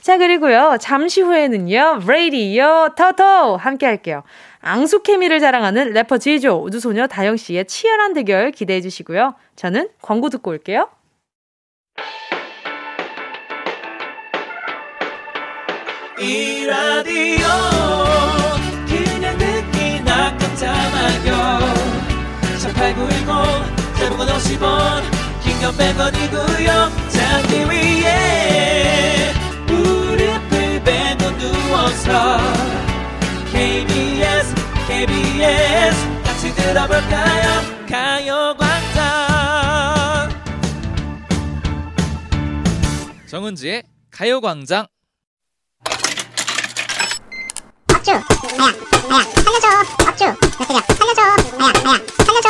자, 0.00 0.18
그리고요, 0.18 0.76
잠시 0.80 1.20
후에는요, 1.20 2.00
레이디오 2.06 2.88
터토 2.96 3.56
함께 3.56 3.86
할게요. 3.86 4.22
앙수 4.66 5.02
케미를 5.02 5.40
자랑하는 5.40 5.92
래퍼 5.92 6.16
지조, 6.16 6.62
우주소녀 6.64 7.06
다영 7.06 7.36
씨의 7.36 7.66
치열한 7.66 8.14
대결 8.14 8.50
기대해 8.50 8.80
주시고요. 8.80 9.34
저는 9.56 9.90
광고 10.00 10.30
듣고 10.30 10.50
올게요. 10.50 10.88
이 16.18 16.64
라디오 16.64 17.46
그냥 18.88 19.36
듣기나 19.36 20.30
문자 20.30 20.72
샵8910 22.56 23.98
대목원 23.98 24.28
50원 24.28 25.02
긴건 25.42 25.72
100원이고요 25.74 27.10
잠기 27.10 27.64
위에 27.68 29.32
무릎을 29.66 30.82
베고 30.82 31.36
누워서 31.36 32.73
KBS 35.04 36.22
같이 36.24 36.54
들어볼까요? 36.54 37.60
가요광장. 37.86 39.04
정은지의 43.26 43.82
가요광장. 44.10 44.86
업주 47.94 48.12
아야 48.12 48.22
아야. 49.10 49.22
살려줘. 49.44 49.68
업주 50.08 50.24
몇 50.24 51.14
살려줘. 51.14 51.56
아야 51.60 51.72
아야. 51.84 52.00
살려줘 52.24 52.48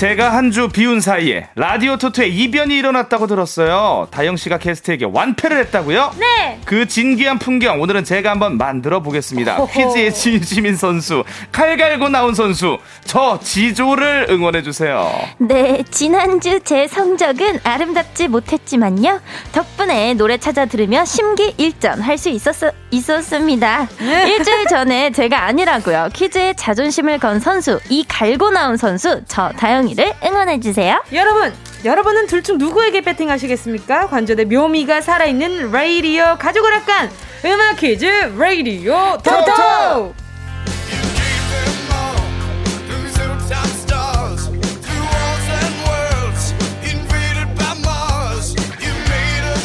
제가 0.00 0.32
한 0.32 0.50
주 0.50 0.68
비운 0.68 1.00
사이에 1.00 1.46
라디오 1.54 1.96
토토에 1.98 2.26
이변이 2.26 2.76
일어났다고 2.76 3.26
들었어요. 3.26 4.08
다영 4.10 4.36
씨가 4.36 4.56
게스트에게 4.58 5.04
완패를 5.04 5.58
했다고요? 5.58 6.14
네. 6.18 6.58
그 6.64 6.88
진기한 6.88 7.38
풍경 7.38 7.80
오늘은 7.82 8.04
제가 8.04 8.30
한번 8.30 8.56
만들어 8.56 9.00
보겠습니다. 9.00 9.64
퀴즈의 9.66 10.12
진심인 10.14 10.74
선수, 10.74 11.22
칼 11.52 11.76
갈고 11.76 12.08
나온 12.08 12.34
선수, 12.34 12.78
저 13.04 13.38
지조를 13.40 14.28
응원해 14.30 14.62
주세요. 14.62 15.12
네, 15.38 15.84
지난주 15.90 16.58
제 16.64 16.88
성적은 16.88 17.60
아름답지 17.62 18.26
못했지만요. 18.26 19.20
덕분에 19.52 20.14
노래 20.14 20.38
찾아 20.38 20.64
들으며 20.64 21.04
심기 21.04 21.54
일전 21.58 22.00
할 22.00 22.16
수 22.18 22.28
있었, 22.30 22.54
있었습니다. 22.90 23.86
일주일 24.00 24.66
전에 24.68 25.12
제가 25.12 25.44
아니라고요. 25.44 26.08
퀴즈에 26.12 26.54
자존심을 26.54 27.18
건 27.18 27.38
선수, 27.38 27.78
이 27.88 28.04
갈고 28.08 28.50
나온 28.50 28.76
선수, 28.76 29.20
저 29.28 29.50
다영이 29.50 29.89
를 29.96 30.14
응원해주세요. 30.22 31.02
여러분, 31.12 31.52
여러분은 31.84 32.26
둘 32.26 32.42
중 32.42 32.58
누구에게 32.58 33.00
배팅하시겠습니까? 33.02 34.06
관전의 34.08 34.46
묘미가 34.46 35.00
살아있는 35.00 35.72
레이디오 35.72 36.36
가족을 36.38 36.72
약간 36.74 37.10
음악 37.44 37.76
퀴즈 37.76 38.04
레이디오 38.38 39.18
토토! 39.24 40.14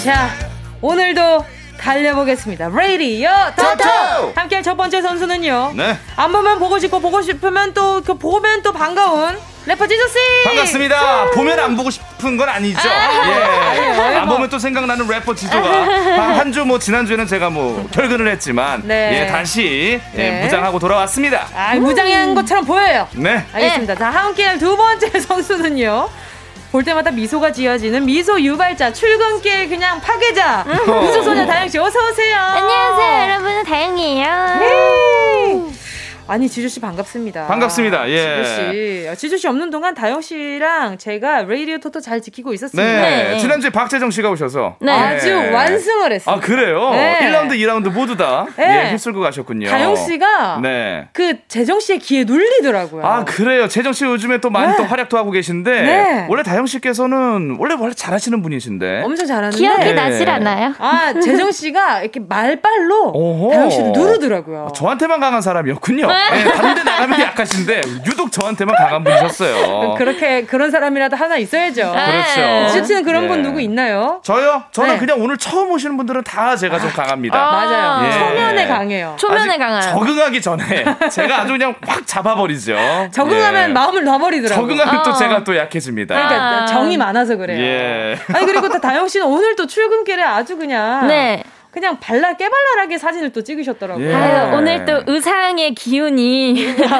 자, 0.03 0.29
오늘도 0.81 1.45
달려보겠습니다. 1.79 2.69
레이디오 2.69 3.29
토토! 3.55 3.77
토토! 3.77 4.31
함께할 4.35 4.63
첫 4.63 4.75
번째 4.75 5.01
선수는요. 5.01 5.73
네. 5.75 5.97
안 6.15 6.31
보면 6.31 6.59
보고 6.59 6.77
싶고 6.79 6.99
보고 6.99 7.21
싶으면 7.21 7.73
또그 7.73 8.15
보면 8.17 8.61
또 8.61 8.71
반가운 8.71 9.37
래퍼 9.67 9.87
지저씨! 9.87 10.13
반갑습니다. 10.45 11.31
보면 11.31 11.59
안 11.59 11.75
보고 11.75 11.89
싶은 11.89 12.37
건 12.37 12.47
아니죠. 12.49 12.79
예. 12.87 14.15
안 14.17 14.29
보면 14.29 14.47
또 14.49 14.59
생각나는 14.59 15.07
래퍼 15.07 15.33
지조가 15.33 15.69
한 16.37 16.51
주 16.51 16.63
뭐 16.65 16.77
지난주에는 16.79 17.25
제가 17.27 17.49
뭐 17.49 17.87
결근을 17.91 18.27
했지만 18.31 18.81
네. 18.85 19.23
예, 19.23 19.27
다시 19.31 19.99
예, 20.15 20.17
네. 20.17 20.43
무장하고 20.43 20.77
돌아왔습니다. 20.79 21.47
아, 21.55 21.75
무장한 21.75 22.33
것처럼 22.35 22.63
보여요. 22.65 23.07
네. 23.13 23.43
알겠습니다. 23.53 23.95
자, 23.95 24.09
함께할 24.11 24.57
두 24.59 24.77
번째 24.77 25.09
선수는요. 25.19 26.09
볼 26.71 26.83
때마다 26.83 27.09
미소가 27.09 27.51
지어지는 27.51 28.05
미소 28.05 28.39
유발자, 28.39 28.91
출근길 28.93 29.69
그냥 29.69 29.99
파괴자, 30.01 30.65
미소소녀 31.01 31.45
다영 31.47 31.69
씨, 31.69 31.77
어서 31.79 31.99
오세요. 32.09 32.37
안녕하세요, 32.37 33.29
여러분. 33.31 33.63
다영이에요. 33.63 34.57
네. 34.59 35.84
아니, 36.27 36.49
지주씨 36.49 36.79
반갑습니다. 36.81 37.45
반갑습니다. 37.45 38.09
예. 38.09 38.43
지주씨. 38.43 39.15
지주씨 39.19 39.47
없는 39.47 39.69
동안 39.69 39.93
다영 39.93 40.21
씨랑 40.21 40.97
제가 40.97 41.43
레이디오 41.43 41.77
토토 41.77 41.99
잘 41.99 42.19
지키고 42.19 42.51
있었습니다. 42.55 42.83
네. 42.83 43.29
네. 43.33 43.37
지난주에 43.37 43.69
박재정 43.69 44.09
씨가 44.09 44.31
오셔서 44.31 44.77
네. 44.81 44.91
아주 44.91 45.29
예. 45.29 45.51
완승을 45.51 46.11
했어요. 46.11 46.35
아 46.35 46.39
그래요? 46.39 46.89
네. 46.93 47.19
1라운드, 47.29 47.51
2라운드 47.51 47.93
모두 47.93 48.17
다 48.17 48.47
네. 48.57 48.85
예, 48.87 48.91
휩쓸고 48.93 49.21
가셨군요. 49.21 49.69
다영 49.69 49.95
씨가 49.95 50.61
네. 50.63 51.07
그 51.13 51.37
재정 51.47 51.79
씨의 51.79 51.99
귀에 51.99 52.23
눌리더라고요. 52.23 53.05
아 53.05 53.23
그래요. 53.23 53.67
재정 53.67 53.93
씨 53.93 54.05
요즘에 54.05 54.39
또 54.39 54.49
많이 54.49 54.71
네. 54.71 54.77
또 54.77 54.83
활약도 54.83 55.15
하고 55.19 55.29
계신데 55.29 55.81
네. 55.83 56.25
원래 56.27 56.41
다영 56.41 56.65
씨께서는 56.65 57.57
원래 57.59 57.75
원래 57.79 57.93
잘하시는 57.93 58.41
분이신데. 58.41 59.03
엄청 59.05 59.27
잘하는데. 59.27 59.57
기억이 59.57 59.79
네. 59.85 59.93
나질 59.93 60.27
않아요. 60.27 60.73
아, 60.79 61.13
재정 61.13 61.51
씨가 61.51 62.01
이렇게 62.01 62.19
말빨로 62.19 63.11
오호. 63.13 63.51
다영 63.51 63.69
씨를 63.69 63.91
누르더라고요. 63.91 64.69
저한테만 64.75 65.19
강한 65.19 65.43
사람이었군요. 65.43 66.14
네, 66.31 66.43
다른 66.51 66.75
데 66.75 66.83
나가면 66.83 67.21
약하신데 67.21 67.81
유독 68.05 68.31
저한테만 68.31 68.75
강한 68.75 69.03
분이셨어요. 69.03 69.95
그렇게 69.97 70.43
그런 70.45 70.71
사람이라도 70.71 71.15
하나 71.15 71.37
있어야죠. 71.37 71.91
그렇죠. 71.91 72.71
지우 72.73 72.85
씨는 72.85 73.03
그런 73.03 73.23
예. 73.23 73.27
분 73.27 73.41
누구 73.41 73.61
있나요? 73.61 74.19
저요? 74.23 74.63
저는 74.71 74.93
네. 74.93 74.97
그냥 74.99 75.21
오늘 75.21 75.37
처음 75.37 75.71
오시는 75.71 75.97
분들은 75.97 76.23
다 76.23 76.55
제가 76.55 76.79
좀 76.79 76.89
강합니다. 76.91 77.37
맞아요. 77.37 78.07
예. 78.07 78.11
초면에 78.11 78.67
강해요. 78.67 79.15
초면에 79.19 79.57
강한. 79.57 79.81
적응하기 79.81 80.41
전에 80.41 80.85
제가 81.11 81.41
아주 81.41 81.53
그냥 81.53 81.75
확 81.85 82.05
잡아버리죠. 82.05 82.75
적응하면 83.11 83.69
예. 83.69 83.73
마음을 83.73 84.03
놔버리더라고요. 84.03 84.67
적응하면 84.67 85.03
또 85.03 85.09
어. 85.11 85.13
제가 85.13 85.43
또 85.43 85.55
약해집니다. 85.55 86.15
그러니까 86.15 86.63
아. 86.63 86.65
정이 86.65 86.97
많아서 86.97 87.35
그래요. 87.35 87.59
예. 87.61 88.19
아니 88.33 88.45
그리고 88.45 88.69
또 88.69 88.79
다영 88.79 89.07
씨는 89.07 89.25
오늘 89.27 89.55
또 89.55 89.65
출근길에 89.67 90.23
아주 90.23 90.57
그냥 90.57 91.07
네. 91.07 91.43
그냥 91.75 91.99
발랄 91.99 92.37
깨발랄하게 92.37 92.97
사진을 92.97 93.33
또 93.33 93.43
찍으셨더라고요. 93.43 94.07
예. 94.09 94.13
아유, 94.13 94.55
오늘 94.55 94.85
또 94.85 95.01
의상의 95.07 95.75
기운이. 95.75 96.55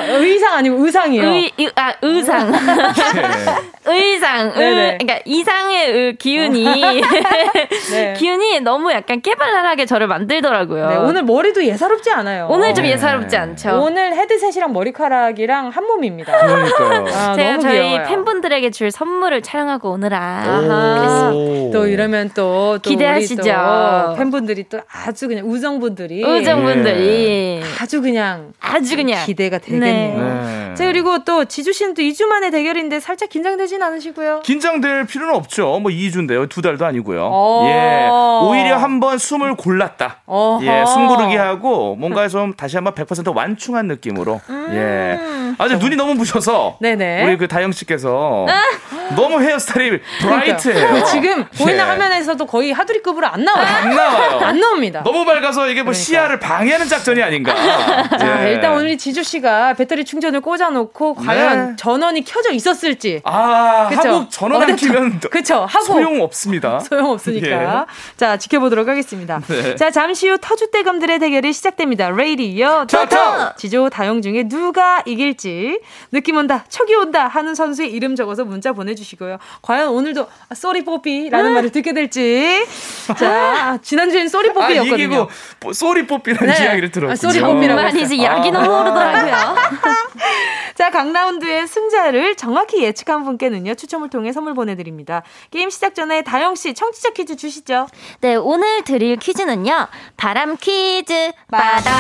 의상 0.10 0.56
아니고 0.56 0.86
의상이요. 0.86 1.24
의, 1.24 1.52
의, 1.58 1.72
아, 1.78 1.94
의상. 2.02 2.52
의상. 3.88 4.52
의. 4.58 4.98
그러니까 4.98 5.20
이상의 5.24 5.92
의, 5.92 6.16
기운이. 6.18 6.66
네. 7.92 8.14
기운이 8.20 8.60
너무 8.60 8.92
약간 8.92 9.22
깨발랄하게 9.22 9.86
저를 9.86 10.08
만들더라고요. 10.08 10.90
네, 10.90 10.96
오늘 10.98 11.24
머리도 11.24 11.64
예사롭지 11.64 12.12
않아요. 12.12 12.48
오늘 12.52 12.74
좀 12.74 12.84
네. 12.84 12.92
예사롭지 12.92 13.38
않죠. 13.38 13.80
오늘 13.82 14.14
헤드셋이랑 14.14 14.74
머리카락이랑 14.74 15.70
한 15.70 15.86
몸입니다. 15.86 16.38
그러니까요. 16.38 17.06
아, 17.16 17.34
제가 17.34 17.50
너무 17.52 17.62
저희 17.62 17.80
귀여워요. 17.80 18.08
팬분들에게 18.10 18.72
줄 18.72 18.92
선물을 18.92 19.42
촬영하고 19.42 19.92
오느라. 19.92 21.32
또 21.72 21.88
이러면 21.88 22.32
또, 22.36 22.78
또 22.82 22.90
기대하시죠. 22.90 23.42
우리 23.42 23.50
또 23.52 24.16
팬분들이 24.18 24.65
또 24.70 24.80
아주 24.92 25.28
그냥 25.28 25.46
우정분들이 25.50 26.24
의정분들이 26.24 27.62
아주 27.80 28.02
그냥 28.02 28.54
아주 28.60 28.96
그냥 28.96 29.26
기대가 29.26 29.58
되겠네요. 29.58 30.18
네. 30.18 30.74
자 30.76 30.86
그리고 30.86 31.24
또 31.24 31.46
지주 31.46 31.72
씨는 31.74 31.94
또 31.94 32.02
2주 32.02 32.26
만에 32.26 32.50
대결인데 32.50 33.00
살짝 33.00 33.30
긴장되진 33.30 33.82
않으시고요? 33.82 34.42
긴장될 34.44 35.06
필요는 35.06 35.34
없죠. 35.36 35.80
뭐 35.80 35.92
2주인데요. 35.92 36.50
두 36.50 36.62
달도 36.62 36.86
아니고요. 36.86 37.30
어. 37.32 37.66
예. 37.68 38.10
오히려 38.48 38.78
한번 38.78 39.18
숨을 39.18 39.56
골랐다. 39.56 40.22
어허. 40.26 40.66
예. 40.66 40.86
숨 40.86 41.08
고르기 41.08 41.36
하고 41.36 41.96
뭔가 41.96 42.28
좀 42.28 42.54
다시 42.54 42.76
한번 42.78 42.94
100% 42.94 43.34
완충한 43.36 43.88
느낌으로. 43.88 44.42
예. 44.72 45.20
아주 45.58 45.78
눈이 45.78 45.96
너무 45.96 46.16
부셔서 46.16 46.78
네네. 46.82 47.24
우리 47.24 47.38
그 47.38 47.48
다영 47.48 47.72
씨께서 47.72 48.46
너무 49.16 49.40
헤어스타일이 49.42 50.02
브라이트해요. 50.22 51.06
지금 51.06 51.46
보이는 51.58 51.80
예. 51.80 51.88
화면에서도 51.88 52.46
거의 52.46 52.72
하두리급으로 52.74 53.28
안 53.28 53.44
나와요. 53.46 53.66
안 53.66 53.96
나와요. 53.96 54.40
안 54.40 54.55
나옵니다. 54.60 55.02
너무 55.04 55.26
밝아서 55.26 55.68
이게 55.68 55.82
뭐 55.84 55.92
그러니까. 55.92 55.94
시야를 55.94 56.40
방해하는 56.40 56.88
작전이 56.88 57.22
아닌가. 57.22 57.54
자, 58.18 58.48
예. 58.48 58.54
일단 58.54 58.74
오늘 58.74 58.98
지주 58.98 59.24
씨가 59.24 59.74
배터리 59.74 60.04
충전을 60.06 60.42
꽂아놓고 60.42 61.16
과연 61.16 61.70
네. 61.72 61.76
전원이 61.78 62.24
켜져 62.24 62.52
있었을지. 62.52 63.22
아, 63.24 63.88
그쵸? 63.90 64.10
하고 64.10 64.30
전원 64.30 64.62
안 64.64 64.78
쪽- 64.78 64.96
그쵸? 65.32 65.66
하고. 65.68 65.86
소용 65.86 66.22
없습니다. 66.22 66.80
소용 66.88 67.12
없으니까. 67.12 67.86
자, 68.18 68.38
지켜보도록 68.38 68.88
하겠습니다. 68.88 69.40
네. 69.48 69.76
자, 69.76 69.92
잠시 69.92 70.28
후 70.30 70.38
터줏대감들의 70.38 71.20
대결이 71.20 71.54
시작됩니다. 71.54 72.10
레이디어 72.10 72.86
토토! 72.86 73.18
지조 73.58 73.90
다영 73.90 74.22
중에 74.22 74.48
누가 74.48 75.02
이길지 75.06 75.80
느낌 76.12 76.38
온다, 76.38 76.66
촉이 76.70 76.94
온다 76.96 77.28
하는 77.28 77.56
선수의 77.56 77.92
이름 77.92 78.16
적어서 78.16 78.44
문자 78.46 78.74
보내주시고요. 78.74 79.38
과연 79.62 79.90
오늘도 79.90 80.28
sorry 80.56 80.84
뽀삐라는 80.86 81.54
말을 81.54 81.72
듣게 81.72 81.94
될지. 81.94 82.66
자, 83.18 83.78
지난주엔 83.82 84.28
sorry 84.28 84.45
아, 84.50 84.54
뽀삐였거든요. 84.54 84.96
이기고 84.96 85.30
뽀- 85.60 85.74
sorry 85.74 86.08
뽀삐라는 86.08 86.54
네. 86.54 86.64
이야기를 86.64 86.92
들었군요. 86.92 87.12
아, 87.12 87.16
sorry 87.16 87.40
아니지 87.44 88.16
했어요. 88.16 88.24
약이 88.24 88.50
아. 88.50 88.52
너무 88.52 88.80
오르더라고요. 88.82 89.56
자, 90.76 90.90
각 90.90 91.12
라운드의 91.12 91.68
승자를 91.68 92.36
정확히 92.36 92.84
예측한 92.84 93.24
분께는요, 93.24 93.76
추첨을 93.76 94.10
통해 94.10 94.32
선물 94.34 94.54
보내드립니다. 94.54 95.24
게임 95.52 95.70
시작 95.70 95.96
전에 95.96 96.22
다영씨 96.24 96.74
청취자 96.74 97.12
퀴즈 97.12 97.38
주시죠. 97.38 97.88
네, 98.22 98.36
오늘 98.36 98.84
드릴 98.84 99.16
퀴즈는요. 99.18 99.88
바람 100.18 100.58
퀴즈, 100.58 101.32
빠당. 101.50 101.94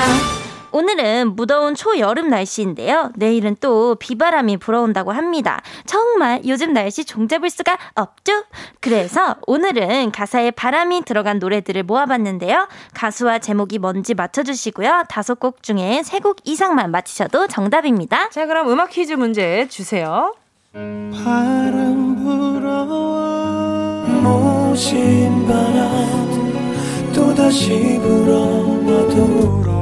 오늘은 0.75 1.37
무더운 1.37 1.73
초여름 1.73 2.27
날씨인데요. 2.29 3.11
내일은 3.15 3.55
또 3.61 3.95
비바람이 3.95 4.57
불어온다고 4.57 5.13
합니다. 5.13 5.61
정말 5.85 6.41
요즘 6.45 6.73
날씨 6.73 7.05
종잡을 7.05 7.49
수가 7.49 7.77
없죠? 7.95 8.43
그래서 8.81 9.37
오늘은 9.47 10.11
가사에 10.11 10.51
바람이 10.51 11.05
들어간 11.05 11.39
노래들을 11.39 11.83
모아봤는데요. 11.83 12.67
가수와 12.93 13.39
제목이 13.39 13.79
뭔지 13.79 14.13
맞춰주시고요. 14.15 15.05
다섯 15.07 15.39
곡 15.39 15.63
중에 15.63 16.01
세 16.03 16.19
곡 16.19 16.37
이상만 16.43 16.91
맞히셔도 16.91 17.47
정답입니다. 17.47 18.29
자, 18.31 18.45
그럼 18.45 18.69
음악 18.69 18.89
퀴즈 18.89 19.13
문제 19.13 19.67
주세요. 19.69 20.33
바람 20.73 22.15
불어와 22.21 24.07
모신 24.23 25.47
바람 25.47 27.13
또다시 27.13 27.97
불어와도 28.01 29.61
불 29.61 29.74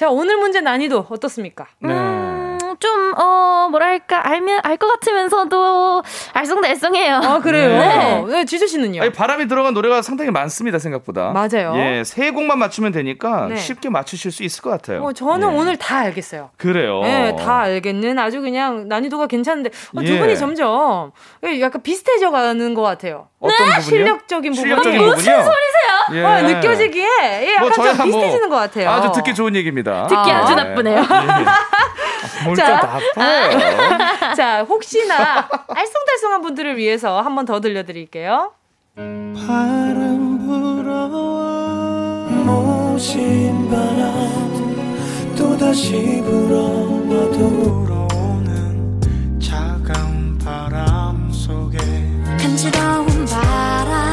자 0.00 0.08
오늘 0.08 0.38
문제 0.38 0.62
난이도 0.62 1.08
어떻습니까? 1.10 1.66
네. 1.80 2.19
음, 2.80 2.90
좀, 2.90 3.14
어, 3.18 3.68
뭐랄까, 3.70 4.26
알면, 4.26 4.60
알 4.64 4.76
것 4.78 4.88
같으면서도 4.88 6.02
알쏭달쏭해요. 6.32 7.22
아, 7.22 7.38
그래요? 7.40 7.68
네. 7.68 8.24
네, 8.26 8.44
지수 8.46 8.66
씨는요? 8.66 9.02
아니, 9.02 9.12
바람이 9.12 9.46
들어간 9.46 9.74
노래가 9.74 10.00
상당히 10.00 10.30
많습니다, 10.30 10.78
생각보다. 10.78 11.32
맞아요. 11.32 11.74
예, 11.76 12.02
세 12.04 12.30
곡만 12.30 12.58
맞추면 12.58 12.92
되니까 12.92 13.48
네. 13.48 13.56
쉽게 13.56 13.90
맞추실 13.90 14.32
수 14.32 14.42
있을 14.42 14.62
것 14.62 14.70
같아요. 14.70 15.02
어, 15.04 15.12
저는 15.12 15.52
예. 15.52 15.54
오늘 15.56 15.76
다 15.76 15.98
알겠어요. 15.98 16.50
그래요? 16.56 17.02
네, 17.02 17.36
다 17.36 17.60
알겠는 17.60 18.18
아주 18.18 18.40
그냥 18.40 18.88
난이도가 18.88 19.26
괜찮은데, 19.26 19.68
어, 19.94 20.00
두 20.00 20.14
예. 20.14 20.18
분이 20.18 20.36
점점 20.38 21.12
약간 21.60 21.82
비슷해져 21.82 22.30
가는 22.30 22.74
것 22.74 22.80
같아요. 22.82 23.28
어떤 23.40 23.56
네? 23.56 23.64
부분이요? 23.64 23.80
실력적인 23.82 24.52
부분이 24.52 24.56
실력적인 24.68 24.98
부분이요? 24.98 25.14
무슨 25.16 25.32
소리세요? 25.44 25.90
예. 26.12 26.24
어, 26.24 26.42
느껴지기에 26.42 27.06
예, 27.42 27.54
약간 27.56 27.68
뭐좀 27.68 27.84
뭐 27.84 28.04
비슷해지는 28.06 28.48
뭐 28.48 28.50
것 28.50 28.56
같아요. 28.56 28.88
아주 28.90 29.12
듣기 29.12 29.34
좋은 29.34 29.54
얘기입니다. 29.56 30.06
듣기 30.06 30.30
아, 30.30 30.44
주 30.46 30.54
나쁘네요. 30.54 31.02
예. 32.40 32.44
뭘또 32.44 32.62
나빠요? 32.62 34.34
자, 34.34 34.62
혹시나 34.64 35.48
알쏭달쏭한 35.48 36.42
분들을 36.42 36.76
위해서 36.76 37.20
한 37.20 37.34
번 37.34 37.44
더 37.46 37.60
들려드릴게요. 37.60 38.52
바람 38.96 40.38
불어와 40.46 42.28
모신 42.44 43.68
바람 43.70 45.34
또다시 45.36 46.20
불어와도 46.22 47.48
불어오는 47.86 49.00
차가운 49.40 50.38
바람 50.38 51.30
속에 51.32 51.78
간지러운 52.38 53.06
바람 53.26 54.12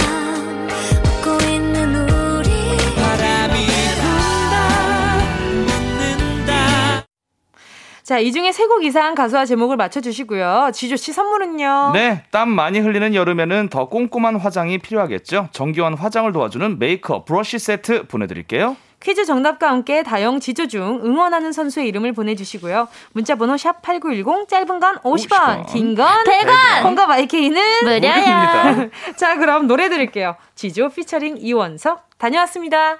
자, 8.07 8.19
이 8.19 8.31
중에 8.31 8.53
세 8.53 8.67
곡 8.67 8.85
이상 8.85 9.15
가수와 9.15 9.43
제목을 9.45 9.75
맞춰주시고요. 9.75 10.71
지조씨 10.73 11.11
선물은요? 11.11 11.91
네, 11.93 12.23
땀 12.31 12.47
많이 12.49 12.79
흘리는 12.79 13.13
여름에는 13.13 13.67
더 13.67 13.89
꼼꼼한 13.89 14.37
화장이 14.37 14.77
필요하겠죠. 14.77 15.49
정교한 15.51 15.93
화장을 15.93 16.31
도와주는 16.31 16.79
메이크업 16.79 17.25
브러쉬 17.25 17.59
세트 17.59 18.07
보내드릴게요. 18.07 18.77
퀴즈 19.01 19.25
정답과 19.25 19.69
함께 19.69 20.03
다영 20.03 20.39
지조 20.39 20.67
중 20.69 21.01
응원하는 21.03 21.51
선수의 21.51 21.89
이름을 21.89 22.13
보내주시고요. 22.13 22.87
문자번호 23.11 23.55
샵8910 23.55 24.47
짧은 24.47 24.79
건 24.79 24.95
50원, 24.99 25.65
50원. 25.65 25.67
긴 25.67 25.93
건 25.95 26.07
100원, 26.23 26.83
콩과 26.83 27.07
마이케이는 27.07 27.61
무료야. 27.83 28.89
자 29.17 29.35
그럼 29.37 29.67
노래 29.67 29.89
들을게요. 29.89 30.35
지조 30.55 30.89
피처링 30.89 31.37
이원석 31.39 32.07
다녀왔습니다. 32.17 32.99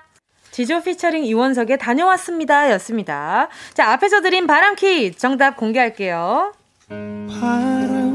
지조 0.58 0.82
피처링 0.82 1.24
이원석의 1.24 1.78
다녀왔습니다 1.78 2.72
였습니다. 2.72 3.48
자 3.76 3.92
앞에서 3.92 4.22
드린 4.22 4.48
바람 4.48 4.74
퀴즈 4.74 5.20
정답 5.20 5.56
공개할게요. 5.56 6.52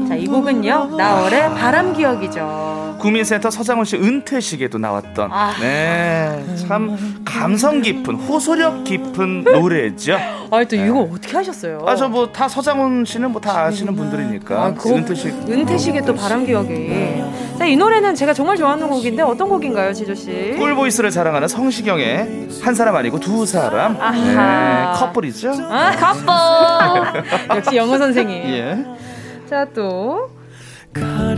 자, 0.09 0.15
이 0.17 0.25
곡은요, 0.27 0.97
나월의 0.97 1.51
바람 1.51 1.93
기억이죠. 1.93 2.82
구민센터 3.03 3.51
서장훈 3.51 3.83
씨 3.83 3.97
은퇴식에도 3.97 4.77
나왔던, 4.77 5.29
아. 5.31 5.53
네, 5.59 6.41
참 6.67 7.21
감성 7.25 7.81
깊은, 7.81 8.15
호소력 8.15 8.85
깊은 8.85 9.43
노래죠. 9.43 10.15
아, 10.15 10.63
또 10.63 10.75
네. 10.77 10.85
이거 10.87 11.01
어떻게 11.11 11.35
하셨어요? 11.35 11.83
아, 11.85 11.95
저 11.97 12.07
뭐 12.07 12.31
다 12.31 12.47
서장훈 12.47 13.03
씨는 13.05 13.31
뭐 13.31 13.41
다 13.41 13.65
아시는 13.65 13.93
분들이니까. 13.95 14.55
아, 14.63 14.73
그 14.73 14.89
은퇴식. 14.89 15.33
은퇴식에 15.49 16.01
또 16.01 16.15
바람 16.15 16.45
기억이. 16.45 16.69
네. 16.69 17.29
자, 17.59 17.65
이 17.65 17.75
노래는 17.75 18.15
제가 18.15 18.33
정말 18.33 18.55
좋아하는 18.55 18.87
곡인데 18.89 19.21
어떤 19.23 19.49
곡인가요, 19.49 19.91
지조 19.93 20.15
씨? 20.15 20.55
꿀보이스를 20.57 21.11
자랑하는 21.11 21.47
성시경의 21.49 22.47
한 22.61 22.73
사람 22.73 22.95
아니고 22.95 23.19
두 23.19 23.45
사람. 23.45 23.97
아하. 23.99 24.93
네, 24.93 24.99
커플이죠. 24.99 25.51
아, 25.69 25.91
커플. 25.97 27.23
역시 27.57 27.75
영어 27.75 27.97
선생님. 27.97 28.43
예. 28.53 28.77
자, 29.49 29.65
또. 29.75 30.29
아, 30.95 31.33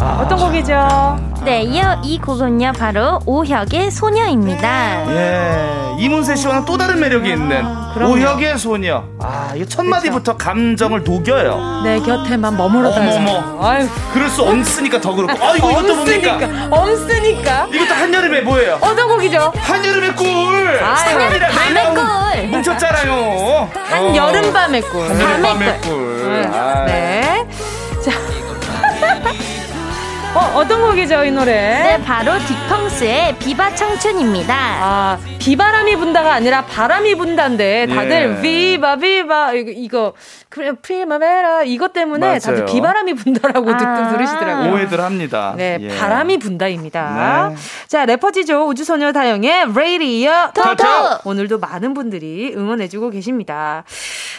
어떤 0.00 0.38
곡이죠? 0.38 1.18
네, 1.44 1.62
이어 1.62 2.00
이 2.04 2.18
곡은요, 2.18 2.72
바로 2.78 3.20
오혁의 3.26 3.90
소녀입니다. 3.90 5.10
예, 5.10 5.94
이문세 5.98 6.36
씨와는 6.36 6.64
또 6.64 6.76
다른 6.76 7.00
매력이 7.00 7.28
있는 7.30 7.64
그럼요. 7.94 8.14
오혁의 8.14 8.58
소녀. 8.58 9.04
아, 9.20 9.52
이첫 9.56 9.86
마디부터 9.86 10.36
감정을 10.36 11.04
녹여요. 11.04 11.82
내 11.84 11.98
곁에만 12.00 12.56
머무르다. 12.56 13.00
어머머. 13.00 13.66
아유, 13.66 13.88
그럴 14.12 14.28
수 14.28 14.42
없으니까 14.42 15.00
더 15.00 15.14
그렇고. 15.14 15.32
아, 15.44 15.56
이거 15.56 15.70
이것도 15.70 15.94
뭡니까? 15.94 16.38
없으니까. 16.70 17.66
이것도 17.72 17.94
한여름에 17.94 18.40
뭐예요? 18.42 18.78
어떤 18.80 19.08
곡이죠? 19.08 19.52
한여름의 19.56 20.16
꿀. 20.16 20.26
한여름 20.82 21.40
밤의 21.50 21.94
꿀. 21.94 22.48
뭉쳤잖아요. 22.48 23.70
한 23.74 24.16
여름 24.16 24.52
밤의 24.52 24.82
꿀. 24.82 25.08
한여름 25.08 25.42
밤의 25.42 25.80
꿀. 25.80 25.90
꿀. 25.90 26.28
네. 26.30 26.46
네. 26.86 27.48
자. 28.04 28.37
어, 30.38 30.60
어떤 30.60 30.80
곡이죠, 30.80 31.24
이 31.24 31.32
노래? 31.32 31.52
네, 31.52 32.04
바로 32.04 32.30
딕펑스의 32.34 33.36
비바 33.40 33.74
청춘입니다. 33.74 34.54
아, 34.54 35.18
비바람이 35.40 35.96
분다가 35.96 36.34
아니라 36.34 36.64
바람이 36.64 37.16
분다인데 37.16 37.88
다들 37.88 38.36
예. 38.36 38.40
비바 38.40 38.96
비바 38.96 39.54
이거, 39.54 39.72
이거 39.74 40.12
그래 40.48 40.72
프리마베라 40.80 41.64
이것 41.64 41.92
때문에 41.92 42.26
맞아요. 42.26 42.38
다들 42.38 42.66
비바람이 42.66 43.14
분다라고 43.14 43.70
아~ 43.72 44.12
들으시더라고요. 44.12 44.72
오해들 44.74 45.00
합니다. 45.00 45.54
네, 45.56 45.78
예. 45.80 45.98
바람이 45.98 46.38
분다입니다. 46.38 47.48
네. 47.50 47.56
자, 47.88 48.06
래퍼 48.06 48.40
지조, 48.40 48.68
우주소녀 48.68 49.10
다영의 49.10 49.72
레이디어 49.74 50.52
토토. 50.54 50.84
오늘도 51.24 51.58
많은 51.58 51.94
분들이 51.94 52.54
응원해 52.56 52.88
주고 52.88 53.10
계십니다. 53.10 53.82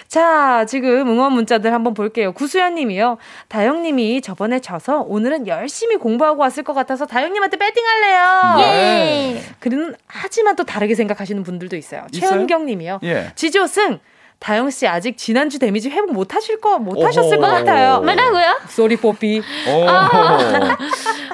자, 0.07 0.65
지금 0.65 1.07
응원 1.09 1.33
문자들 1.33 1.73
한번 1.73 1.93
볼게요. 1.93 2.31
구수연 2.31 2.75
님이요. 2.75 3.17
다영 3.47 3.83
님이 3.83 4.21
저번에 4.21 4.59
져서 4.59 5.01
오늘은 5.01 5.45
열심히 5.47 5.88
공부하고 5.97 6.41
왔을 6.41 6.63
것 6.63 6.73
같아서 6.73 7.05
다영님한테 7.05 7.57
배팅할래요. 7.57 8.55
예. 8.59 9.43
그는 9.59 9.95
하지만 10.07 10.55
또 10.55 10.63
다르게 10.63 10.95
생각하시는 10.95 11.41
분들도 11.43 11.75
있어요. 11.75 12.05
있어요? 12.11 12.29
최은경 12.31 12.65
님이요. 12.65 12.99
예. 13.03 13.31
지조승 13.35 13.99
다영 14.39 14.69
씨 14.69 14.87
아직 14.87 15.17
지난주 15.17 15.59
데미지 15.59 15.89
회복 15.89 16.13
못 16.13 16.33
하실 16.33 16.61
거 16.61 16.77
못 16.79 17.03
하셨을 17.03 17.39
것 17.39 17.47
같아요. 17.47 17.99
뭐라고요? 17.99 18.59
sorry 18.69 18.95
뽀삐. 18.95 19.41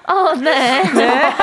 어, 0.07 0.33
네. 0.35 0.81
네. 0.93 1.33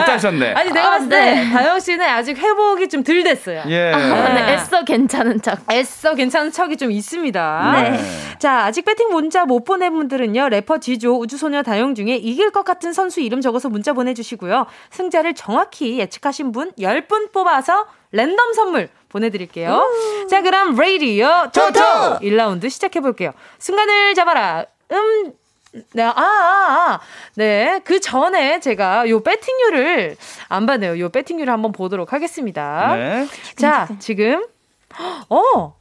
아직 0.00 0.02
회복을 0.02 0.06
못 0.06 0.08
하셨네. 0.08 0.52
아니 0.54 0.70
내가 0.72 0.86
아, 0.86 0.90
봤을 0.92 1.08
때 1.08 1.20
네. 1.34 1.50
다영 1.50 1.80
씨는 1.80 2.06
아직 2.06 2.36
회복이 2.38 2.88
좀 2.88 3.04
덜 3.04 3.22
됐어요. 3.22 3.62
예. 3.68 3.92
아, 3.92 4.34
네. 4.34 4.54
애써 4.54 4.82
괜찮은 4.84 5.40
척. 5.42 5.58
애써 5.70 6.14
괜찮은 6.14 6.52
척이 6.52 6.76
좀 6.76 6.90
있습니다. 6.90 7.72
네. 7.82 8.00
자 8.38 8.64
아직 8.64 8.84
배팅 8.84 9.10
문자 9.10 9.44
못 9.44 9.64
보낸 9.64 9.92
분들은요 9.94 10.48
래퍼 10.48 10.78
지조 10.78 11.18
우주소녀 11.20 11.62
다영 11.62 11.94
중에 11.94 12.16
이길 12.16 12.50
것 12.50 12.64
같은 12.64 12.92
선수 12.92 13.20
이름 13.20 13.40
적어서 13.40 13.68
문자 13.68 13.92
보내주시고요 13.92 14.66
승자를 14.90 15.34
정확히 15.34 15.98
예측하신 15.98 16.52
분 16.52 16.72
10분 16.78 17.32
뽑아서 17.32 17.86
랜덤 18.12 18.52
선물 18.54 18.88
보내드릴게요. 19.08 19.74
음. 19.74 20.28
자, 20.28 20.42
그럼 20.42 20.74
레이디오 20.76 21.28
토토 21.52 22.18
1라운드 22.20 22.68
시작해볼게요. 22.68 23.32
순간을 23.58 24.14
잡아라. 24.14 24.64
음, 24.92 25.32
네, 25.92 26.02
아, 26.02 26.12
아, 26.16 26.22
아. 26.22 27.00
네. 27.34 27.80
그 27.84 28.00
전에 28.00 28.60
제가 28.60 29.08
요 29.08 29.22
배팅률을 29.22 30.16
안 30.48 30.66
봤네요. 30.66 30.98
요 30.98 31.08
배팅률을 31.08 31.52
한번 31.52 31.72
보도록 31.72 32.12
하겠습니다. 32.12 32.94
네. 32.96 33.26
자, 33.56 33.88
지금, 33.98 34.44
어, 35.28 35.74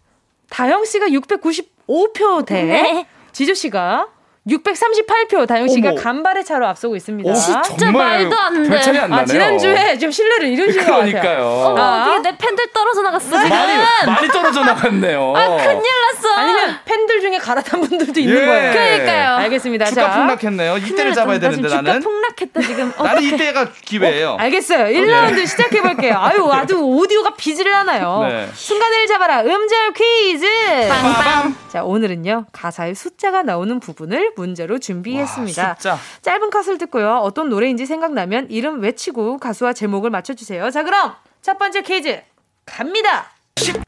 다영 0.49 0.85
씨가 0.85 1.07
695표 1.07 2.45
대, 2.45 2.63
네. 2.63 3.07
지조 3.31 3.53
씨가 3.53 4.07
638표 4.47 5.47
다영 5.47 5.69
씨가 5.69 5.91
어머. 5.91 6.01
간발의 6.01 6.43
차로 6.43 6.67
앞서고 6.67 6.97
있습니다. 6.97 7.29
오, 7.29 7.33
진짜 7.33 7.91
말도 7.91 8.37
안 8.37 8.63
돼. 8.69 8.77
아, 9.09 9.23
지난주에 9.25 9.97
좀 9.97 10.11
신뢰를 10.11 10.49
잃으신 10.49 10.85
것 10.85 10.97
같아요. 10.97 11.43
어, 11.45 11.75
아. 11.77 12.19
내 12.21 12.35
팬들 12.37 12.67
떨어져 12.73 13.01
나갔어 13.03 13.29
지금. 13.41 13.49
많이, 13.49 13.73
많이 14.05 14.27
떨어져 14.27 14.63
나갔네요. 14.65 15.33
아, 15.35 15.47
큰일 15.57 15.81
났어. 16.11 16.29
아니면 16.35 16.77
팬들 16.83 17.21
중에 17.21 17.37
갈아탄 17.37 17.79
분들도 17.81 18.19
있는 18.19 18.35
예. 18.35 18.45
거예요. 18.45 18.73
그러니까요. 18.73 19.35
알겠습니다. 19.37 19.85
주가 19.85 20.01
자. 20.11 20.17
폭락했네요. 20.17 20.77
이때를 20.77 21.13
잡아야 21.13 21.39
되는데 21.39 21.69
나는. 21.69 22.01
주가 22.01 22.09
폭락했다 22.11 22.61
지금. 22.61 22.93
나는 23.01 23.23
이때가 23.23 23.69
기회예요. 23.85 24.31
어, 24.31 24.37
알겠어요. 24.37 24.85
1라운드 24.93 25.35
네. 25.35 25.45
시작해 25.45 25.81
볼게요. 25.81 26.15
아유, 26.19 26.49
아주 26.51 26.79
오디오가 26.81 27.33
비지를 27.35 27.73
하나요. 27.73 28.25
네. 28.27 28.49
순간을 28.53 29.07
잡아라. 29.07 29.41
음절 29.41 29.93
퀴즈. 29.93 30.45
빵빵. 30.89 31.55
자, 31.71 31.83
오늘은요. 31.83 32.45
가사에 32.51 32.93
숫자가 32.93 33.43
나오는 33.43 33.79
부분을 33.79 34.32
문제로 34.35 34.79
준비했습니다. 34.79 35.77
와. 35.85 35.97
짧은 36.21 36.49
컷을 36.49 36.77
듣고요. 36.77 37.17
어떤 37.17 37.49
노래인지 37.49 37.85
생각나면 37.85 38.49
이름 38.49 38.81
외치고 38.81 39.37
가수와 39.37 39.73
제목을 39.73 40.09
맞춰주세요. 40.09 40.69
자, 40.71 40.83
그럼 40.83 41.15
첫 41.41 41.57
번째 41.57 41.81
퀴즈 41.81 42.21
갑니다. 42.65 43.31
10, 43.55 43.81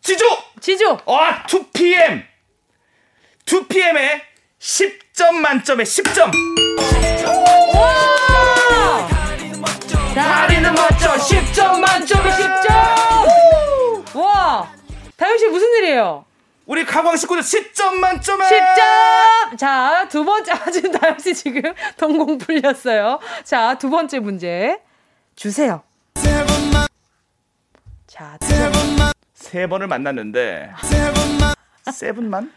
지조! 0.00 0.24
지조! 0.60 0.98
아, 1.06 1.42
2PM! 1.46 2.22
2PM에 3.46 4.20
10점 4.58 5.34
만점에 5.36 5.84
10점! 5.84 6.30
와! 7.76 9.08
다리는 10.14 10.74
멋져 10.74 11.12
10점 11.14 11.78
만점에 11.80 12.30
10점! 12.30 14.16
와! 14.16 14.70
다영씨 15.16 15.46
무슨 15.48 15.68
일이에요? 15.78 16.25
우리 16.66 16.84
가광 16.84 17.16
식구들 17.16 17.42
10점 17.42 17.94
만점에 17.94 18.44
10점! 18.44 19.56
자, 19.58 20.06
두 20.08 20.24
번째, 20.24 20.50
아, 20.52 20.70
지금 20.70 20.90
다영씨 20.90 21.34
지금 21.34 21.62
동공 21.96 22.38
풀렸어요. 22.38 23.20
자, 23.44 23.78
두 23.78 23.88
번째 23.88 24.18
문제. 24.18 24.80
주세요. 25.36 25.82
자, 28.06 28.38
세 29.34 29.66
번을 29.68 29.86
만났는데 29.86 30.72
세 31.92 32.12
번만? 32.12 32.52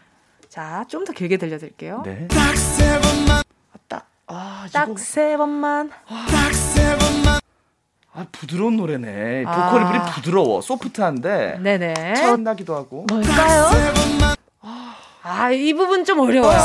자, 0.48 0.84
좀 0.88 1.04
더 1.04 1.12
길게 1.12 1.36
들려드릴게요. 1.36 2.02
네. 2.04 2.26
딱 2.28 2.56
세 2.56 2.98
번만. 3.00 3.42
딱, 3.88 4.08
아, 4.26 4.66
딱세 4.72 5.36
번만. 5.36 5.90
딱 6.08 6.52
세 6.54 6.96
번만. 6.98 7.39
아, 8.20 8.26
부드러운 8.30 8.76
노래네. 8.76 9.44
보컬이 9.44 9.84
아. 9.98 10.04
부드러워. 10.14 10.60
소프트한데. 10.60 11.58
네네. 11.60 12.16
신나기도 12.16 12.76
하고. 12.76 13.06
뭘까요? 13.08 13.70
아, 15.22 15.50
이 15.50 15.72
부분 15.72 16.04
좀 16.04 16.20
어려워요. 16.20 16.58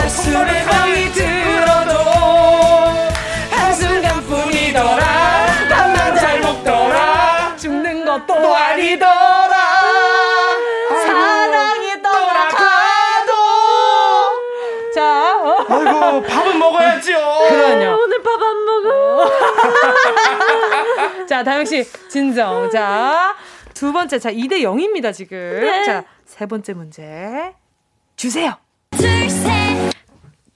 가슴에 0.03 0.65
밤이 0.65 1.13
들어도 1.13 1.95
한순간뿐이더라 3.51 5.05
밥만 5.71 6.17
잘 6.17 6.41
먹더라 6.41 7.57
죽는 7.57 8.05
것도 8.05 8.35
아니더라 8.57 9.62
밥은 16.23 16.59
먹어야죠 16.59 17.13
그러요 17.49 17.99
오늘 18.03 18.23
밥 18.23 18.43
안 18.43 18.65
먹어 18.65 19.31
자 21.27 21.43
다영 21.45 21.65
씨 21.65 21.85
진정 22.09 22.71
자 22.71 23.35
두 23.75 23.93
번째 23.93 24.19
자 24.19 24.31
2대 24.31 24.61
0입니다 24.63 25.13
지금 25.13 25.39
네. 25.61 25.85
자 25.85 26.05
세 26.33 26.47
번째 26.47 26.73
문제 26.73 27.53
주세요 28.17 28.57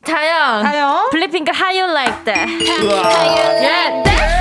다영. 0.05 0.63
다영. 0.63 1.11
블랙핑크 1.11 1.51
How 1.53 1.71
You 1.77 1.91
Like 1.93 2.25
That. 2.25 2.49
How 2.49 2.79
you 2.79 2.89
like 2.89 4.05
that. 4.05 4.36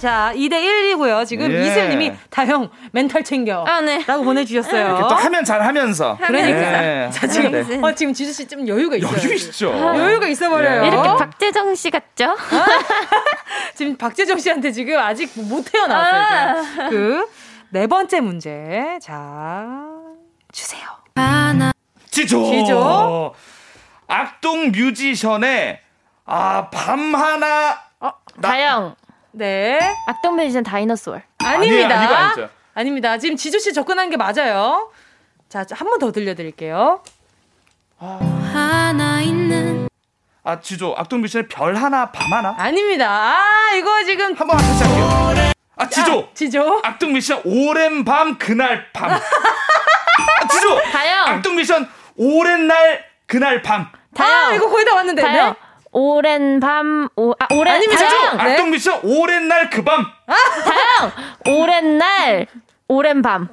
자, 0.00 0.32
2대 0.34 0.52
1이고요. 0.52 1.26
지금 1.26 1.50
예. 1.50 1.66
이슬님이 1.66 2.12
다형 2.30 2.70
멘탈 2.92 3.22
챙겨. 3.24 3.64
아, 3.64 3.80
네. 3.80 4.02
라고 4.06 4.24
보내주셨어요. 4.24 5.06
또 5.08 5.14
하면 5.14 5.44
잘 5.44 5.62
하면서. 5.62 6.16
그러니까. 6.20 6.80
네. 6.80 7.10
자, 7.12 7.26
지금, 7.26 7.50
네. 7.52 7.80
어, 7.82 7.92
지금 7.94 8.12
지수 8.12 8.32
씨 8.32 8.48
좀 8.48 8.66
여유가 8.66 8.96
있어요. 8.96 9.12
여유 9.18 9.34
있죠. 9.34 9.70
여유가 9.70 10.26
있어 10.28 10.48
버려요. 10.48 10.80
네. 10.82 10.88
이렇게 10.88 11.08
박재정 11.08 11.74
씨 11.74 11.90
같죠? 11.90 12.34
지금 13.74 13.96
박재정 13.96 14.38
씨한테 14.38 14.72
지금 14.72 14.98
아직 14.98 15.30
못 15.34 15.62
태어났어요. 15.70 16.84
아. 16.86 16.88
그, 16.88 17.26
네 17.70 17.86
번째 17.86 18.20
문제. 18.20 18.98
자, 19.02 19.66
주세요. 20.52 20.82
하나. 21.14 21.72
지조. 22.10 22.44
지조. 22.50 23.34
악동 24.06 24.72
뮤지션의 24.72 25.80
아, 26.24 26.68
밤 26.70 27.14
하나. 27.14 27.87
어, 28.38 28.40
다영. 28.40 28.94
네. 29.32 29.78
악동 30.06 30.36
뮤지션 30.36 30.62
다이너솔. 30.62 31.22
아닙니다. 31.44 31.98
아니, 32.00 32.14
아니죠. 32.14 32.48
아닙니다. 32.74 33.18
지금 33.18 33.36
지조 33.36 33.58
씨 33.58 33.72
접근한 33.72 34.10
게 34.10 34.16
맞아요. 34.16 34.90
자, 35.48 35.64
한 35.72 35.88
번 35.88 35.98
더 35.98 36.12
들려드릴게요. 36.12 37.02
아. 37.98 38.18
하나 38.52 39.20
있는. 39.22 39.88
아, 40.44 40.60
지조. 40.60 40.94
악동 40.96 41.20
뮤지션의 41.20 41.48
별 41.48 41.74
하나, 41.76 42.10
밤 42.12 42.32
하나? 42.32 42.54
아닙니다. 42.58 43.06
아, 43.10 43.74
이거 43.74 44.04
지금. 44.04 44.34
한번 44.34 44.56
다시 44.56 44.84
할게요. 44.84 45.52
아 45.76 45.88
지조. 45.88 46.20
아, 46.20 46.34
지조. 46.34 46.80
악동 46.84 47.12
미션 47.12 47.42
오랜 47.44 48.04
밤 48.04 48.36
그날 48.38 48.90
밤. 48.92 49.10
아, 49.12 49.20
지조. 50.50 50.82
다영. 50.92 51.28
악동 51.28 51.56
미션 51.56 51.88
오랜 52.16 52.66
날 52.66 53.04
그날 53.26 53.62
밤. 53.62 53.88
다영. 54.14 54.50
아, 54.50 54.54
이거 54.54 54.68
거의 54.70 54.84
다 54.84 54.94
왔는데. 54.94 55.22
다영. 55.22 55.52
네? 55.52 55.54
오랜 56.02 56.60
밤, 56.60 57.08
오, 57.16 57.32
아, 57.40 57.46
오랜, 57.52 57.74
아니면 57.74 57.96
다영. 57.96 58.36
네? 58.36 58.52
악동 58.52 58.70
미션 58.70 59.00
오랜 59.02 59.48
날 59.48 59.68
그 59.68 59.82
밤. 59.82 60.06
아, 60.28 60.34
다영. 60.64 61.58
오랜 61.60 61.98
날, 61.98 62.46
오랜 62.86 63.20
밤. 63.20 63.48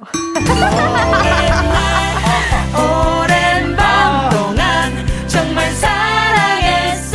오랜 2.78 3.74
밤 3.74 4.30
동안 4.30 5.26
정말 5.26 5.68
사랑했어요. 5.72 7.10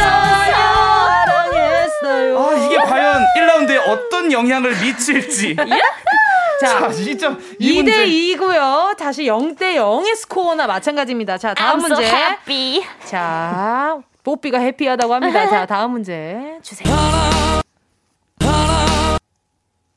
사랑했어요. 1.25 2.37
아, 2.37 2.53
이게 2.65 2.75
과연 2.77 3.25
1라운드에 3.37 3.87
어떤 3.87 4.33
영향을 4.33 4.71
미칠지. 4.81 5.55
자, 6.59 6.91
진짜 6.91 7.37
2대 7.59 8.05
2고요. 8.37 8.97
다시 8.97 9.23
0대 9.23 9.75
0의 9.77 10.13
스코어나 10.17 10.67
마찬가지입니다. 10.67 11.37
자, 11.37 11.53
다음 11.53 11.79
I'm 11.79 11.81
문제. 11.87 12.05
So 12.05 12.17
happy. 12.17 12.83
자, 13.05 13.97
뽀삐가 14.23 14.59
해피하다고 14.59 15.13
합니다. 15.13 15.49
자, 15.49 15.65
다음 15.65 15.91
문제 15.91 16.59
주세요. 16.61 16.93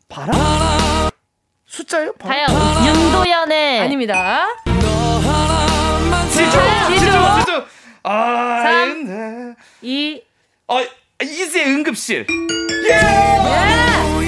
바람? 0.09 1.11
숫자요? 1.67 2.13
다영, 2.19 2.49
윤도현의 2.87 3.81
아닙니다. 3.81 4.47
지조, 6.31 6.51
지조, 6.89 7.07
지조. 7.41 7.65
아, 8.05 8.63
3, 8.63 9.57
2, 9.83 10.23
어, 10.69 10.81
이수의 11.23 11.67
응급실. 11.67 12.27
예! 12.89 12.95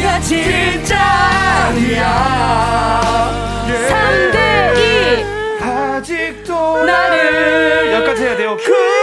야, 0.02 0.20
진짜야. 0.20 0.96
3대 3.88 4.76
2. 5.60 5.62
아직도 5.62 6.84
나를 6.84 7.92
여기까지 7.94 8.22
해야 8.24 8.36
돼요. 8.36 8.56
그 8.56 8.95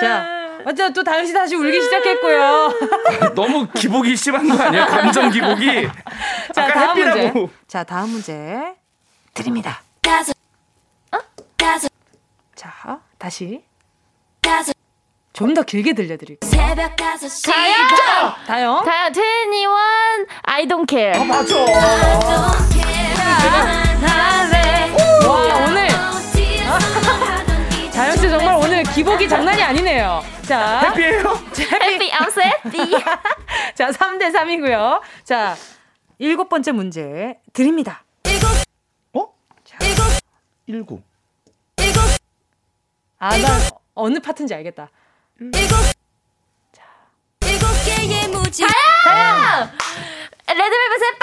자, 0.00 0.26
어쨌든 0.64 1.04
또씨 1.04 1.32
다시 1.32 1.54
울기 1.54 1.80
시작했고요. 1.82 2.72
너무 3.34 3.66
기복이 3.68 4.16
심한 4.16 4.48
거 4.48 4.62
아니에요? 4.62 4.86
감정 4.86 5.30
기복이. 5.30 5.88
자, 6.54 6.66
다음 6.68 6.98
문제. 6.98 7.32
자, 7.66 7.84
다음 7.84 8.08
문제 8.10 8.74
드립니다. 9.34 9.80
어? 11.12 11.18
자, 12.54 13.00
다시. 13.18 13.62
좀 15.32 15.54
더 15.54 15.62
길게 15.62 15.94
들려드릴게요. 15.94 16.50
새벽 16.50 16.96
5시. 16.96 17.50
다영! 17.50 18.34
다영? 18.46 18.84
다영, 18.84 19.12
21, 19.12 20.26
I 20.42 20.66
don't 20.66 20.86
care. 20.86 21.18
아, 21.18 21.24
맞아. 21.24 21.56
와, 25.26 25.64
오늘. 25.66 25.88
다영 28.00 28.16
씨 28.16 28.30
정말 28.30 28.56
오늘 28.56 28.82
기복이 28.82 29.28
장난이 29.28 29.62
아니네요. 29.62 30.24
자. 30.40 30.88
해피해요? 30.88 31.20
해피, 31.52 32.10
I'm 32.10 32.28
so 32.28 32.40
happy. 32.40 32.92
자, 33.76 33.90
3대 33.90 34.32
3이고요. 34.32 35.02
자, 35.22 35.54
일곱 36.16 36.48
번째 36.48 36.72
문제 36.72 37.38
드립니다. 37.52 38.02
어? 39.12 39.26
자, 39.64 39.76
일곱. 40.66 41.02
일곱. 41.76 42.10
아, 43.18 43.36
나 43.36 43.48
어느 43.92 44.18
파트인지 44.18 44.54
알겠다. 44.54 44.88
일곱. 45.38 45.76
자. 46.72 46.82
일곱 47.42 47.66
개의 47.84 48.28
무지. 48.28 48.64
다영! 49.04 49.68
레드벨벳의 50.48 51.18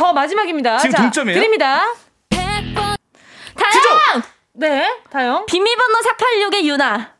더 0.00 0.12
마지막입니다. 0.14 0.78
지금 0.78 0.92
자, 0.94 1.02
동점이에요? 1.02 1.38
드립니다. 1.38 1.84
다영! 2.30 4.22
네, 4.54 4.88
다영. 5.12 5.44
비밀번호 5.44 5.98
486의 6.00 6.64
유나. 6.64 7.10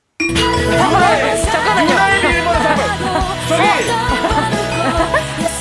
잠깐만요. 1.52 1.90
유나의 1.90 2.20
비밀번호 2.22 2.58
4 2.62 2.76
저기 3.48 3.62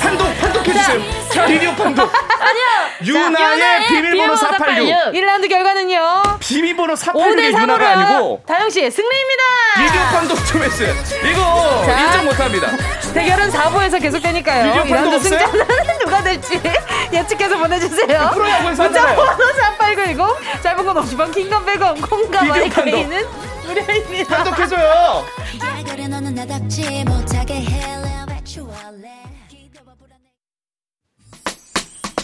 판독 0.00 0.38
판독해주세요. 0.40 1.46
비디오 1.46 1.74
판독. 1.74 2.10
아니요. 2.40 2.64
유나의 3.04 3.86
비밀번호 3.88 4.36
486. 4.36 5.12
1라운드 5.12 5.48
결과는요. 5.50 6.22
비밀번호 6.40 6.94
5대 6.94 6.96
486의 6.96 7.52
3으로 7.52 7.62
유나가 7.62 7.88
아니고 7.90 8.42
다영 8.46 8.70
씨 8.70 8.90
승리입니다. 8.90 9.42
비디오 9.76 10.00
판독 10.10 10.46
좀 10.46 10.62
했어요. 10.62 10.94
이거 11.30 11.82
자. 11.84 12.00
인정 12.00 12.24
못합니다. 12.24 12.68
대결은 13.12 13.50
4부에서 13.50 14.00
계속되니까요. 14.00 14.64
비디오 14.82 14.94
판독 14.94 15.10
2라운드 15.10 15.14
없어요? 15.16 15.38
승자는 15.40 15.98
누가 16.04 16.22
될지 16.22 16.60
예측해서 17.12 17.58
보내주세요. 17.58 18.30
프로야구에서 18.34 18.82
문자. 18.84 19.14
번호 19.14 19.52
3890 19.52 20.62
짧은 20.62 20.84
건 20.84 20.96
50원 20.96 21.34
킹건 21.34 21.66
100원 21.66 22.08
콩과 22.08 22.44
마이크는 22.44 23.26
무료입니다. 23.66 24.36
판독해줘요. 24.44 25.24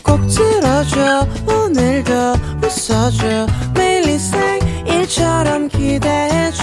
꼭 0.02 0.20
들어줘 0.28 1.26
오늘도 1.46 2.12
웃어줘 2.62 3.46
매일 3.74 4.08
일상일처럼 4.08 5.68
기대해줘 5.68 6.62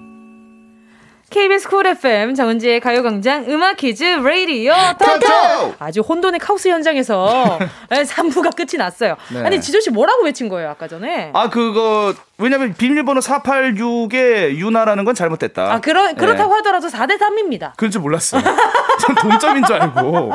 KBS 1.31 1.69
쿨 1.69 1.87
FM 1.87 2.35
정은지의 2.35 2.81
가요광장 2.81 3.45
음악 3.47 3.77
퀴즈 3.77 4.03
레이디오 4.03 4.73
토토 4.99 5.73
아주 5.79 6.01
혼돈의 6.01 6.41
카오스 6.41 6.67
현장에서 6.67 7.57
3부가 7.89 8.53
끝이 8.53 8.77
났어요. 8.77 9.15
네. 9.33 9.39
아니 9.39 9.61
지조 9.61 9.79
씨 9.79 9.89
뭐라고 9.91 10.25
외친 10.25 10.49
거예요 10.49 10.69
아까 10.71 10.89
전에? 10.89 11.31
아 11.33 11.49
그거 11.49 12.13
왜냐면 12.41 12.73
비밀번호 12.73 13.21
486에 13.21 14.55
윤하라는 14.55 15.05
건 15.05 15.15
잘못됐다. 15.15 15.73
아 15.73 15.79
그러, 15.79 16.13
그렇다고 16.13 16.51
예. 16.53 16.57
하더라도 16.57 16.87
4대 16.87 17.17
3입니다. 17.19 17.73
그럴 17.77 17.91
줄 17.91 18.01
몰랐어요. 18.01 18.41
전 19.01 19.15
동점인 19.15 19.63
줄 19.65 19.75
알고 19.81 20.31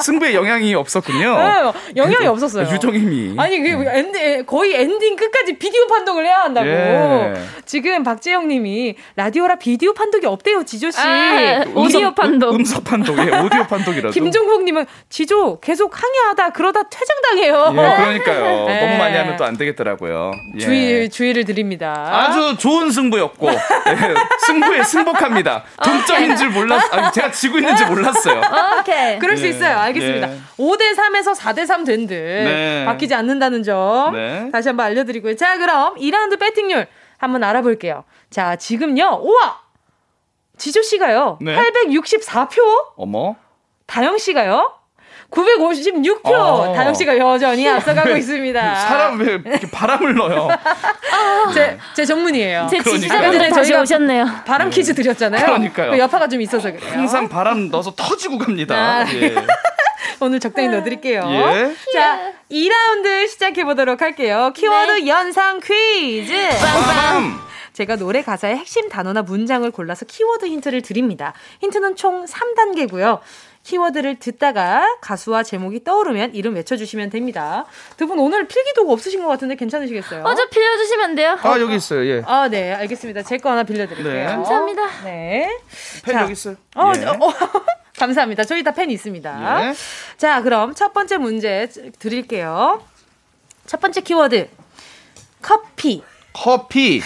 승부에 0.00 0.34
영향이 0.34 0.74
없었군요. 0.74 1.38
네, 1.38 1.72
영향이 1.96 2.26
없었어요. 2.26 2.68
유정임이. 2.72 3.34
아니 3.38 3.60
그 3.60 3.84
엔딩 3.88 4.46
거의 4.46 4.74
엔딩 4.74 5.16
끝까지 5.16 5.58
비디오 5.58 5.86
판독을 5.86 6.24
해야 6.26 6.40
한다고. 6.42 6.66
예. 6.68 7.34
지금 7.64 8.02
박재영 8.02 8.48
님이 8.48 8.94
라디오라 9.16 9.56
비디오 9.56 9.94
판독이 9.94 10.26
없대요 10.26 10.64
지조 10.64 10.90
씨. 10.90 10.98
아, 11.00 11.64
오디오 11.74 12.14
판독. 12.14 12.54
음 12.54 12.64
성 12.64 12.82
판독에 12.82 13.20
오디오 13.40 13.64
판독이라도. 13.66 14.10
김종국 14.10 14.64
님은 14.64 14.86
지조 15.10 15.60
계속 15.60 15.92
항의하다 16.02 16.50
그러다 16.50 16.82
퇴장당해요. 16.88 17.72
예, 17.72 17.96
그러니까요. 17.96 18.66
예. 18.70 18.80
너무 18.86 18.96
많이 18.98 19.16
하면 19.16 19.36
또 19.36 19.44
안 19.44 19.56
되겠더라고요. 19.58 20.32
예. 20.54 20.58
주의 20.58 21.10
주의를 21.10 21.43
드립니다. 21.44 21.92
아주 22.12 22.56
좋은 22.58 22.90
승부였고 22.90 23.48
예, 23.50 23.58
승부에 24.46 24.82
승복합니다. 24.82 25.64
동점인 25.82 26.36
줄 26.36 26.50
몰랐. 26.50 26.92
아니, 26.92 27.12
제가 27.12 27.30
지고 27.30 27.58
있는 27.58 27.76
줄 27.76 27.86
몰랐어요. 27.86 28.40
오케이. 28.80 29.18
그럴 29.18 29.36
수 29.36 29.44
예. 29.46 29.50
있어요. 29.50 29.78
알겠습니다. 29.78 30.32
예. 30.32 30.38
5대 30.58 30.94
3에서 30.96 31.34
4대 31.36 31.66
3 31.66 31.84
된 31.84 32.06
듯. 32.06 32.14
네. 32.14 32.84
바뀌지 32.86 33.14
않는다는 33.14 33.62
점. 33.62 34.12
네. 34.14 34.50
다시 34.50 34.68
한번 34.68 34.86
알려드리고요. 34.86 35.36
자, 35.36 35.56
그럼 35.58 35.94
2라운드 35.96 36.38
배팅률 36.38 36.86
한번 37.18 37.44
알아볼게요. 37.44 38.04
자, 38.30 38.56
지금요. 38.56 39.20
우와! 39.22 39.60
지조 40.56 40.82
씨가요. 40.82 41.38
네. 41.40 41.56
864표. 41.56 42.58
어머. 42.96 43.36
다영 43.86 44.18
씨가요. 44.18 44.72
956표. 45.34 46.26
어. 46.32 46.72
다영 46.74 46.94
씨가 46.94 47.18
여전히 47.18 47.68
앞서가고 47.68 48.16
있습니다. 48.16 48.74
사람 48.74 49.20
왜 49.20 49.32
이렇게 49.32 49.68
바람을 49.70 50.14
넣어요? 50.14 50.48
제, 51.52 51.78
제 51.94 52.04
전문이에요. 52.04 52.68
제. 52.70 52.82
지지자분들이 52.82 53.50
다시 53.50 53.70
저희가 53.70 53.82
오셨네요. 53.82 54.26
바람 54.46 54.70
퀴즈 54.70 54.94
드렸잖아요. 54.94 55.44
그러니까요. 55.44 55.90
그 55.92 55.98
여파가 55.98 56.28
좀 56.28 56.40
있어서 56.40 56.70
그래요. 56.72 56.92
항상 56.92 57.28
바람 57.28 57.68
넣어서 57.68 57.92
터지고 57.94 58.38
갑니다. 58.38 58.74
아. 58.74 59.06
예. 59.12 59.34
오늘 60.20 60.38
적당히 60.40 60.68
넣어드릴게요. 60.68 61.22
예. 61.28 61.74
자, 61.92 62.32
2라운드 62.50 63.28
시작해보도록 63.28 64.00
할게요. 64.00 64.52
키워드 64.54 65.06
연상 65.06 65.60
퀴즈! 65.60 66.32
빰! 66.32 67.44
제가 67.72 67.96
노래 67.96 68.22
가사의 68.22 68.56
핵심 68.56 68.88
단어나 68.88 69.22
문장을 69.22 69.68
골라서 69.72 70.04
키워드 70.06 70.46
힌트를 70.46 70.82
드립니다. 70.82 71.34
힌트는 71.60 71.96
총 71.96 72.24
3단계고요. 72.24 73.18
키워드를 73.64 74.18
듣다가 74.18 74.84
가수와 75.00 75.42
제목이 75.42 75.82
떠오르면 75.84 76.34
이름 76.34 76.54
외쳐주시면 76.54 77.10
됩니다. 77.10 77.64
두 77.96 78.06
분 78.06 78.18
오늘 78.18 78.46
필기도구 78.46 78.92
없으신 78.92 79.22
것 79.22 79.28
같은데 79.28 79.56
괜찮으시겠어요? 79.56 80.22
어 80.24 80.34
저 80.34 80.46
빌려주시면 80.48 81.04
안 81.04 81.14
돼요? 81.14 81.38
아 81.42 81.58
여기 81.58 81.74
있어요. 81.76 82.04
예. 82.06 82.22
아, 82.26 82.48
네, 82.48 82.72
알겠습니다. 82.74 83.22
제 83.22 83.38
거 83.38 83.50
하나 83.50 83.62
빌려드릴게요. 83.64 84.12
네. 84.12 84.24
감사합니다. 84.26 84.82
네. 85.04 85.58
펜 86.04 86.14
자, 86.14 86.22
여기 86.22 86.32
있어요. 86.32 86.56
어, 86.76 86.92
예. 86.96 87.04
어, 87.06 87.16
감사합니다. 87.98 88.44
저희 88.44 88.62
다 88.62 88.72
펜 88.72 88.90
있습니다. 88.90 89.68
예. 89.70 89.74
자, 90.18 90.42
그럼 90.42 90.74
첫 90.74 90.92
번째 90.92 91.16
문제 91.16 91.68
드릴게요. 91.98 92.82
첫 93.66 93.80
번째 93.80 94.00
키워드. 94.02 94.48
커피, 95.40 96.02
커피 96.34 97.00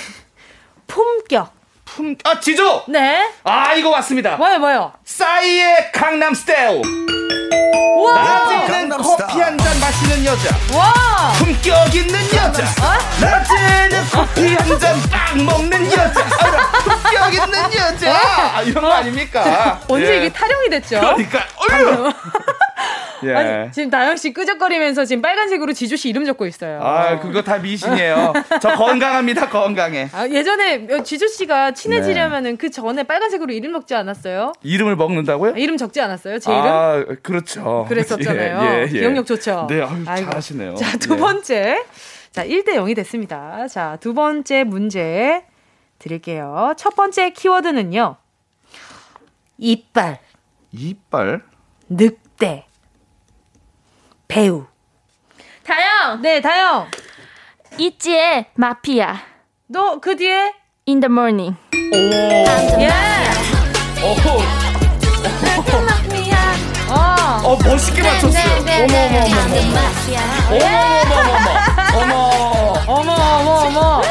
품격. 0.86 1.52
품. 1.96 2.16
아 2.24 2.38
지조. 2.40 2.84
네. 2.88 3.28
아 3.44 3.74
이거 3.74 3.90
왔습니다. 3.90 4.36
뭐요, 4.36 4.58
뭐요? 4.58 4.92
싸이의 5.04 5.90
강남 5.92 6.34
스타일. 6.34 6.82
와! 8.04 8.14
낮에는 8.14 8.96
커피 8.98 9.40
한 9.40 9.58
잔 9.58 9.80
마시는 9.80 10.24
여자. 10.24 10.50
와! 10.76 11.32
품격 11.38 11.94
있는 11.94 12.20
여자. 12.34 12.64
낮에는 13.20 14.04
커피 14.12 14.54
한 14.54 14.78
잔 14.78 14.96
딱 15.10 15.36
먹는 15.36 15.86
여자. 15.92 16.20
아, 16.20 16.70
품격 16.82 17.34
있는 17.34 17.74
여자. 17.76 18.56
아, 18.56 18.62
이런 18.62 18.84
거 18.84 18.92
아닙니까? 18.92 19.80
언제 19.88 20.06
예. 20.12 20.16
이게 20.18 20.32
타령이 20.32 20.70
됐죠? 20.70 21.00
그러니까 21.00 21.38
어휴. 21.56 22.12
예. 23.24 23.34
아니, 23.34 23.72
지금 23.72 23.90
다영 23.90 24.16
씨 24.16 24.32
끄적거리면서 24.32 25.04
지금 25.04 25.22
빨간색으로 25.22 25.72
지조 25.72 25.96
씨 25.96 26.08
이름 26.08 26.24
적고 26.24 26.46
있어요. 26.46 26.80
아, 26.82 27.18
그거 27.20 27.42
다 27.42 27.58
미신이에요. 27.58 28.32
저 28.60 28.74
건강합니다, 28.74 29.48
건강해. 29.48 30.08
아, 30.12 30.26
예전에 30.28 31.02
지조 31.02 31.26
씨가 31.26 31.72
친해지려면은 31.72 32.56
그 32.56 32.70
전에 32.70 33.02
빨간색으로 33.02 33.52
이름 33.52 33.72
적지 33.72 33.94
않았어요? 33.94 34.52
이름을 34.62 34.96
먹는다고요? 34.96 35.54
이름 35.56 35.76
적지 35.76 36.00
않았어요? 36.00 36.38
제 36.38 36.52
이름? 36.52 36.64
아, 36.66 37.04
그렇죠. 37.22 37.86
그랬었잖아요. 37.88 38.58
예, 38.62 38.78
예, 38.78 38.82
예. 38.82 39.00
기억력 39.00 39.26
좋죠? 39.26 39.66
네, 39.68 39.82
아유. 39.82 40.04
잘하시네요. 40.24 40.74
자, 40.76 40.96
두 40.98 41.14
예. 41.14 41.18
번째. 41.18 41.84
자, 42.30 42.44
1대 42.44 42.74
0이 42.74 42.94
됐습니다. 42.96 43.66
자, 43.68 43.96
두 44.00 44.14
번째 44.14 44.64
문제 44.64 45.44
드릴게요. 45.98 46.74
첫 46.76 46.94
번째 46.94 47.30
키워드는요. 47.30 48.16
이빨, 49.58 50.20
이빨. 50.70 51.42
늑대, 51.88 52.66
배우. 54.28 54.66
다영 55.64 56.20
네, 56.22 56.40
다영. 56.40 56.86
있지의 57.78 58.46
마피아 58.54 59.16
너 59.68 59.98
그 60.00 60.16
뒤에 60.16 60.52
In 60.88 61.00
the 61.00 61.10
morning. 61.10 61.56
예. 61.74 62.88
어허, 64.02 64.38
어. 66.90 67.40
어, 67.44 67.58
멋있게 67.64 68.02
맞췄어요. 68.02 68.44
어머, 68.66 68.96
어머, 69.04 69.18
어머, 69.24 69.50
어머. 71.98 72.22
어머, 72.86 72.86
어머, 72.86 73.12
어머, 73.12 73.50
어머. 73.66 74.02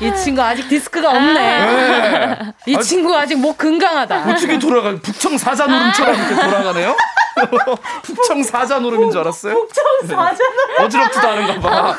이 0.00 0.14
친구 0.16 0.42
아직 0.42 0.68
디스크가 0.68 1.10
없네. 1.10 1.34
네. 1.34 2.52
이 2.66 2.78
친구 2.80 3.14
아직 3.16 3.36
목 3.38 3.58
건강하다. 3.58 4.30
어떻게 4.30 4.58
돌아가? 4.58 4.90
북청 5.02 5.36
사자 5.38 5.66
놀음처럼 5.66 6.14
이렇게 6.14 6.34
돌아가네요? 6.34 6.96
북청 8.02 8.42
사자 8.42 8.78
놀음인 8.78 9.10
줄 9.10 9.20
알았어요. 9.20 9.54
북청 9.54 9.84
사자 10.06 10.44
놀음. 10.44 10.76
네. 10.78 10.84
어지럽지도 10.84 11.28
않은가 11.28 11.60
봐. 11.60 11.96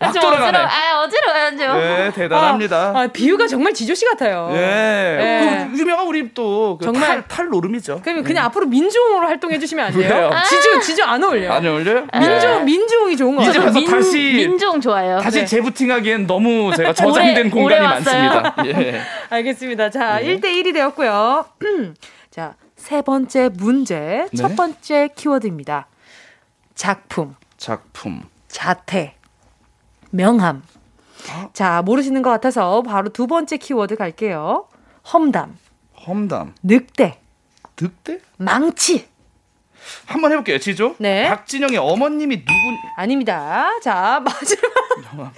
막 0.00 0.12
돌아가네. 0.12 0.58
어지러, 0.58 0.58
아, 0.58 1.02
어지러워야죠. 1.02 1.74
네, 1.78 2.12
대단합니다. 2.12 2.92
아, 2.94 3.00
아, 3.02 3.06
비유가 3.06 3.46
정말 3.46 3.72
지조 3.72 3.94
씨 3.94 4.04
같아요. 4.06 4.50
예. 4.52 4.56
네. 4.56 5.68
그 5.72 5.78
유명한 5.78 6.06
우리 6.06 6.32
또 6.34 6.72
그 6.78 6.84
정말 6.84 7.08
탈, 7.08 7.28
탈놀음이죠. 7.28 8.00
그러면 8.02 8.24
그냥 8.24 8.44
음. 8.44 8.46
앞으로 8.46 8.66
민중으로 8.66 9.26
활동해 9.26 9.58
주시면 9.58 9.86
안 9.86 9.92
돼요? 9.92 10.30
아~ 10.32 10.44
지조 10.44 10.80
지조 10.80 11.04
안 11.04 11.22
어울려. 11.22 11.52
안 11.52 11.66
어울려요? 11.66 12.06
민중 12.12 12.50
네. 12.50 12.64
민중이 12.64 13.16
좋은 13.16 13.36
거 13.36 13.42
같아요. 13.42 13.70
민, 13.72 13.90
다시 13.90 14.18
민중 14.18 14.80
좋아요. 14.80 15.18
다시 15.18 15.40
네. 15.40 15.46
재부팅하기엔 15.46 16.26
너무 16.26 16.74
제가 16.74 16.92
저장된 16.94 17.50
공간이 17.50 17.80
많습니다. 17.80 18.54
예. 18.66 19.00
알겠습니다. 19.30 19.90
자, 19.90 20.18
네. 20.18 20.36
1대 20.36 20.44
1이 20.44 20.72
되었고요. 20.74 21.44
자, 22.30 22.54
세 22.82 23.00
번째 23.00 23.48
문제. 23.50 24.26
네. 24.32 24.36
첫 24.36 24.56
번째 24.56 25.08
키워드입니다. 25.14 25.86
작품. 26.74 27.36
작품. 27.56 28.28
자태. 28.48 29.14
명함. 30.10 30.64
아? 31.30 31.48
자, 31.52 31.80
모르시는 31.82 32.22
것 32.22 32.30
같아서 32.30 32.82
바로 32.82 33.10
두 33.10 33.28
번째 33.28 33.56
키워드 33.56 33.94
갈게요. 33.94 34.66
험담. 35.12 35.56
험담. 36.04 36.56
늑대. 36.64 37.20
늑대? 37.80 38.18
망치. 38.38 39.06
한번 40.06 40.32
해볼게요, 40.32 40.58
지조. 40.58 40.96
네. 40.98 41.28
박진영의 41.28 41.78
어머님이 41.78 42.38
누구? 42.38 42.52
아닙니다. 42.96 43.68
자, 43.80 44.20
마지막. 44.24 45.32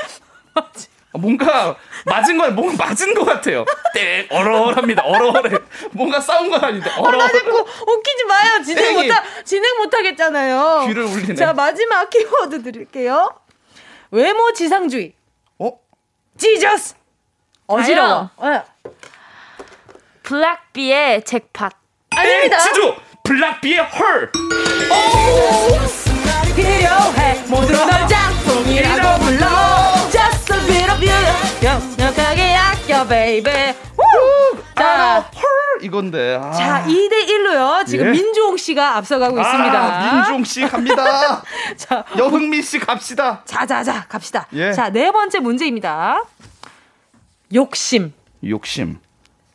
어, 0.54 0.64
뭔가 1.18 1.76
맞은 2.06 2.36
거 2.38 2.50
뭔가 2.50 2.86
맞은 2.86 3.14
것 3.14 3.24
같아요. 3.24 3.64
땡 3.94 4.26
어러합니다. 4.30 5.02
어러해. 5.04 5.58
뭔가 5.92 6.20
싸운 6.20 6.50
건 6.50 6.62
아닌데. 6.62 6.90
아, 6.90 7.28
자꾸 7.28 7.58
웃기지 7.86 8.24
마요. 8.24 8.62
진행 8.64 8.94
못 8.94 9.04
진행 9.44 9.76
못 9.78 9.94
하겠잖아요. 9.94 10.84
귀를 10.88 11.04
울리네. 11.04 11.34
자 11.34 11.52
마지막 11.52 12.10
키워드 12.10 12.62
드릴게요. 12.62 13.30
외모 14.10 14.52
지상주의. 14.52 15.14
어? 15.58 15.72
지저스. 16.36 16.94
어지러워. 17.66 18.30
네. 18.42 18.62
블락비의 20.24 21.24
잭팟. 21.24 21.70
아닙니다. 22.10 22.58
지조 22.58 22.96
블락비의 23.24 23.78
Her. 23.78 24.32
오! 24.90 26.03
필요해 26.54 27.44
모두 27.48 27.72
널 27.72 28.06
짝꿍이라고 28.08 29.24
불러. 29.24 29.74
역력하게 31.64 32.54
아껴 32.54 33.06
baby 33.06 33.74
자, 34.76 35.20
Her 35.20 35.82
이건데. 35.82 36.38
아. 36.40 36.50
자, 36.52 36.84
2대 36.86 37.26
1로요. 37.26 37.86
지금 37.86 38.06
예? 38.06 38.10
민종 38.10 38.56
씨가 38.56 38.96
앞서가고 38.96 39.40
있습니다. 39.40 39.78
아, 39.78 40.14
민종 40.14 40.44
씨 40.44 40.60
갑니다. 40.62 41.42
자, 41.76 42.04
여흥민 42.18 42.60
씨 42.60 42.78
갑시다. 42.78 43.42
자, 43.46 43.64
자, 43.64 43.82
자, 43.82 44.04
갑시다. 44.08 44.46
예. 44.52 44.72
자, 44.72 44.90
네 44.90 45.10
번째 45.10 45.38
문제입니다. 45.40 46.22
욕심. 47.54 48.12
욕심. 48.46 48.98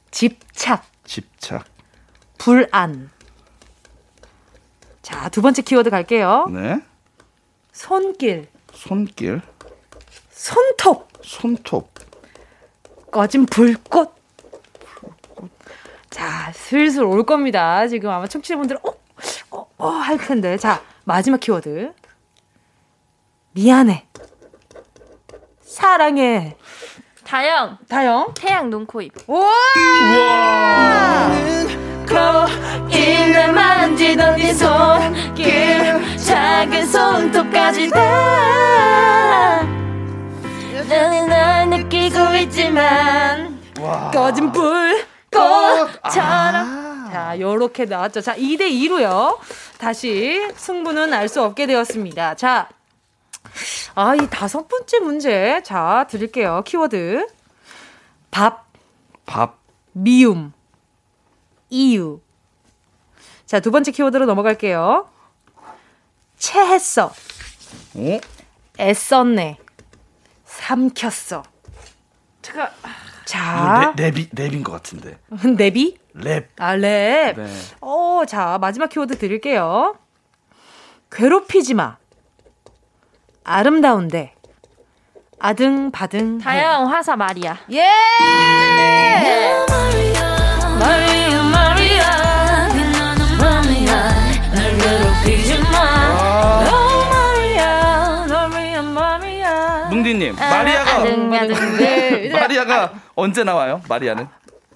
집착. 0.10 0.84
집착. 1.06 1.66
불안. 2.38 3.12
자, 5.10 5.28
두 5.30 5.42
번째 5.42 5.64
키워드 5.64 5.90
갈게요. 5.90 6.46
네. 6.52 6.80
손길. 7.72 8.48
손길. 8.72 9.42
손톱. 10.30 11.08
손톱. 11.24 11.90
꺼진 13.12 13.48
불꽃. 13.48 14.14
자, 16.12 16.52
슬슬 16.54 17.04
올 17.04 17.26
겁니다. 17.26 17.88
지금 17.88 18.12
아마 18.12 18.28
청취자분들은, 18.28 18.82
어? 18.86 18.94
어, 19.50 19.68
어, 19.78 19.88
할 19.88 20.20
텐데. 20.20 20.58
자, 20.58 20.84
마지막 21.06 21.40
키워드. 21.40 21.92
미안해. 23.54 24.06
사랑해. 25.62 26.56
다영. 27.24 27.80
다영. 27.88 28.34
태양 28.36 28.70
눈, 28.70 28.86
코, 28.86 29.02
입. 29.02 29.12
우와! 29.28 29.50
우와! 30.14 31.89
거인을 32.10 33.54
만지던 33.54 34.36
네 34.38 34.54
손길 34.54 36.18
작은 36.18 36.86
손톱까지 36.88 37.90
다 37.90 39.62
여전히 40.74 41.28
널 41.28 41.70
느끼고 41.70 42.36
있지만 42.44 43.60
와. 43.80 44.12
꺼진 44.12 44.52
불꽃처럼 44.52 45.88
아. 46.04 47.10
자 47.12 47.40
요렇게 47.40 47.86
나왔죠 47.86 48.22
자 48.22 48.36
2대 48.36 48.62
2로요 48.62 49.38
다시 49.78 50.48
승부는 50.56 51.14
알 51.14 51.30
수 51.30 51.42
없게 51.44 51.66
되었습니다 51.68 52.36
자 52.36 52.68
아, 53.96 54.16
이 54.16 54.28
다섯 54.30 54.68
번째 54.68 55.00
문제. 55.00 55.62
자, 55.64 56.06
드릴게요. 56.10 56.62
키워드. 56.66 57.28
밥. 58.32 58.68
밥. 59.26 59.58
미움. 59.92 60.54
이유. 61.70 62.22
자, 63.46 63.60
두 63.60 63.72
번째 63.72 63.92
키워드로 63.92 64.26
넘어갈게요. 64.26 65.08
체했어. 66.38 67.14
어? 67.96 68.20
애썼네. 68.80 69.58
삼켰어. 70.46 71.44
제가 72.42 72.72
자 73.26 73.94
랩, 73.96 74.12
랩이 74.12 74.30
랩인 74.34 74.64
것 74.64 74.72
같은데. 74.72 75.20
랩이? 75.32 75.98
랩. 76.16 76.50
아 76.58 76.76
랩. 76.76 77.36
네. 77.38 77.48
어, 77.82 78.24
자 78.28 78.58
마지막 78.60 78.90
키워드 78.90 79.18
드릴게요. 79.18 79.96
괴롭히지 81.12 81.74
마. 81.76 81.98
아름다운데. 83.44 84.34
아등바등. 85.40 86.40
다영 86.40 86.92
화사 86.92 87.16
마리아. 87.16 87.58
예. 87.72 87.86
마리아 90.80 91.44
마리아. 91.44 92.70
마리아. 93.40 94.10
날 94.54 94.78
괴롭히지 94.78 95.60
마. 95.72 96.70
뭉디님 99.90 100.36
아, 100.40 100.50
마리아가 100.50 101.04
네. 101.04 102.30
마리아가 102.32 102.92
언제 103.16 103.44
나와요? 103.44 103.82
마리아는? 103.90 104.28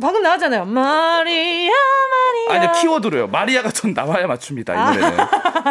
방금 0.02 0.24
나왔잖아요. 0.24 0.66
마리아 0.66 1.72
마리아. 1.72 2.56
아니요 2.56 2.72
키워드로요. 2.82 3.28
마리아가 3.28 3.70
전 3.72 3.94
나와야 3.94 4.26
맞춥니다. 4.28 4.74
이 4.74 4.78
아. 4.78 4.92
노래는. 4.92 5.18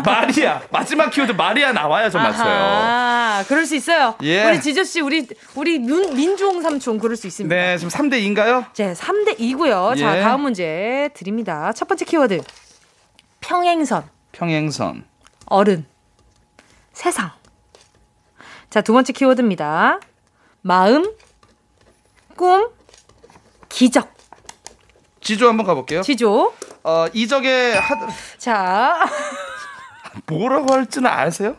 마리아 0.05 0.63
마지막 0.71 1.11
키워드 1.11 1.33
마리아 1.33 1.73
나와야 1.73 2.09
전 2.09 2.23
맞춰요. 2.23 2.49
아 2.49 3.45
그럴 3.49 3.67
수 3.67 3.75
있어요. 3.75 4.15
예. 4.23 4.45
우리 4.45 4.61
지조 4.61 4.85
씨 4.85 5.01
우리 5.01 5.27
우리 5.57 5.79
민, 5.79 6.15
민종 6.15 6.63
삼촌 6.63 6.99
그럴 6.99 7.17
수 7.17 7.27
있습니다. 7.27 7.55
네 7.55 7.77
지금 7.79 7.91
3대 7.91 8.15
2인가요? 8.23 8.73
네 8.75 8.93
3대 8.93 9.39
2고요. 9.39 9.97
예. 9.97 10.01
자 10.01 10.21
다음 10.23 10.43
문제 10.43 11.11
드립니다. 11.15 11.73
첫 11.73 11.89
번째 11.89 12.05
키워드 12.05 12.41
평행선. 13.41 14.09
평행선. 14.33 15.05
어른. 15.47 15.85
세상. 16.93 17.31
자, 18.71 18.81
두 18.81 18.93
번째 18.93 19.13
키워드입니다. 19.13 20.01
마음, 20.63 21.13
꿈, 22.37 22.69
기적. 23.73 24.13
지조 25.21 25.49
한번 25.49 25.65
가볼게요. 25.67 26.03
지조. 26.03 26.53
어, 26.85 27.07
이적의 27.13 27.79
하... 27.81 27.95
자. 28.39 29.05
뭐라고 30.27 30.75
할지는 30.75 31.11
아세요? 31.11 31.57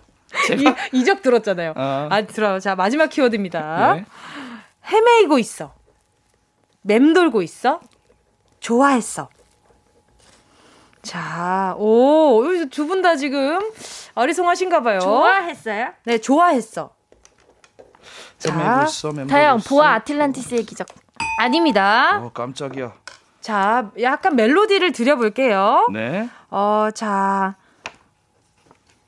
제가? 0.47 0.76
이, 0.91 1.03
적 1.05 1.22
들었잖아요. 1.22 1.74
어. 1.76 2.07
아, 2.11 2.22
들어요. 2.24 2.59
자, 2.59 2.76
마지막 2.76 3.07
키워드입니다. 3.09 3.95
네. 3.95 4.05
헤매이고 4.91 5.39
있어. 5.39 5.74
맴돌고 6.82 7.41
있어. 7.41 7.80
좋아했어. 8.59 9.30
자, 11.01 11.74
오, 11.78 12.43
두 12.72 12.88
분 12.88 13.01
다 13.01 13.16
지금 13.16 13.59
어리송하신가 14.16 14.82
봐요. 14.84 14.99
좋아했어요? 14.99 15.93
네, 16.05 16.18
좋아했어. 16.20 16.93
자, 18.39 18.86
다영 19.30 19.59
보아 19.61 19.93
아틀란티스의 19.95 20.64
기적. 20.66 20.88
아닙니다. 21.44 22.22
어, 22.24 22.32
깜짝이야. 22.34 22.94
자, 23.41 23.89
약간 24.02 24.38
멜로디를 24.38 24.94
드려볼게요. 24.94 25.88
네. 25.91 26.30
어, 26.50 26.88
자. 26.96 27.56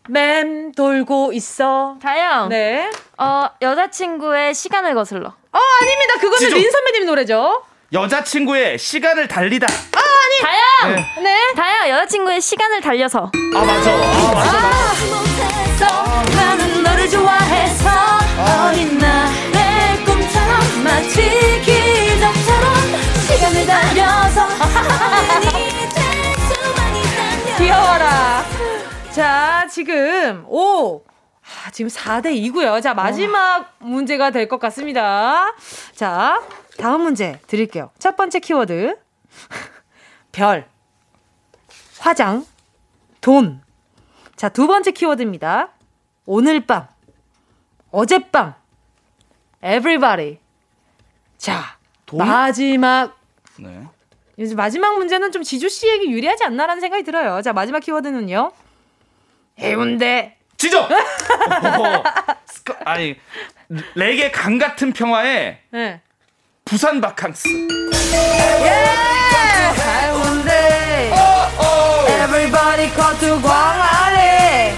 맴 0.10 0.74
돌고 0.74 1.32
있어. 1.34 1.96
다영. 2.02 2.50
네. 2.50 2.92
어, 3.18 3.50
여자친구의 3.62 4.54
시간을 4.54 4.94
거슬러. 4.96 5.30
어, 5.30 5.60
아닙니다. 5.82 6.14
그거는 6.16 6.38
지조. 6.38 6.56
린 6.58 6.70
선배님 6.70 7.06
노래죠. 7.06 7.64
여자친구의 7.94 8.78
시간을 8.78 9.30
달리다. 9.30 9.66
아, 9.66 10.00
아니. 10.00 10.42
다영. 10.42 10.96
네. 10.96 11.22
네. 11.24 11.54
다영 11.56 11.88
여자친구의 11.90 12.42
시간을 12.42 12.82
달려서. 12.82 13.32
아, 13.56 13.60
맞아. 13.66 13.92
아, 13.94 14.34
맞아. 14.34 14.52
맞아. 14.52 15.25
지금, 29.80 30.46
오! 30.48 31.04
아, 31.44 31.70
지금 31.72 31.90
4대 31.90 32.28
2고요. 32.34 32.82
자, 32.82 32.94
마지막 32.94 33.60
와. 33.60 33.70
문제가 33.80 34.32
될 34.32 34.48
것 34.48 34.58
같습니다. 34.58 35.54
자, 35.94 36.42
다음 36.78 37.02
문제 37.02 37.42
드릴게요. 37.48 37.90
첫 38.00 38.16
번째 38.16 38.40
키워드. 38.40 38.98
별, 40.32 40.70
화장, 42.00 42.46
돈. 43.20 43.62
자, 44.38 44.48
두 44.48 44.66
번째 44.66 44.92
키워드입니다. 44.92 45.72
오늘 46.26 46.66
밤, 46.66 46.88
어젯밤, 47.92 48.54
everybody. 49.62 50.38
자, 51.38 51.78
돈? 52.06 52.20
마지막. 52.20 53.18
네. 53.60 53.84
이제 54.38 54.56
마지막 54.56 54.98
문제는 54.98 55.34
좀 55.34 55.44
지주 55.44 55.68
씨에게 55.68 56.10
유리하지 56.12 56.46
않나라는 56.46 56.80
생각이 56.80 57.04
들어요. 57.04 57.42
자, 57.42 57.52
마지막 57.52 57.82
키워드는요. 57.82 58.54
해운대. 59.60 60.36
지조! 60.58 60.80
어, 60.88 62.04
아니, 62.86 63.16
레게 63.96 64.32
강 64.32 64.58
같은 64.58 64.94
평화에 64.94 65.60
네. 65.72 66.02
부산 66.64 67.02
바캉스. 67.02 67.48
예! 68.64 68.70
해운대. 69.78 71.12
어, 71.12 71.18
어. 71.60 72.06
Everybody 72.08 72.90
come 72.94 73.20
to 73.20 73.42
광안리. 73.42 74.76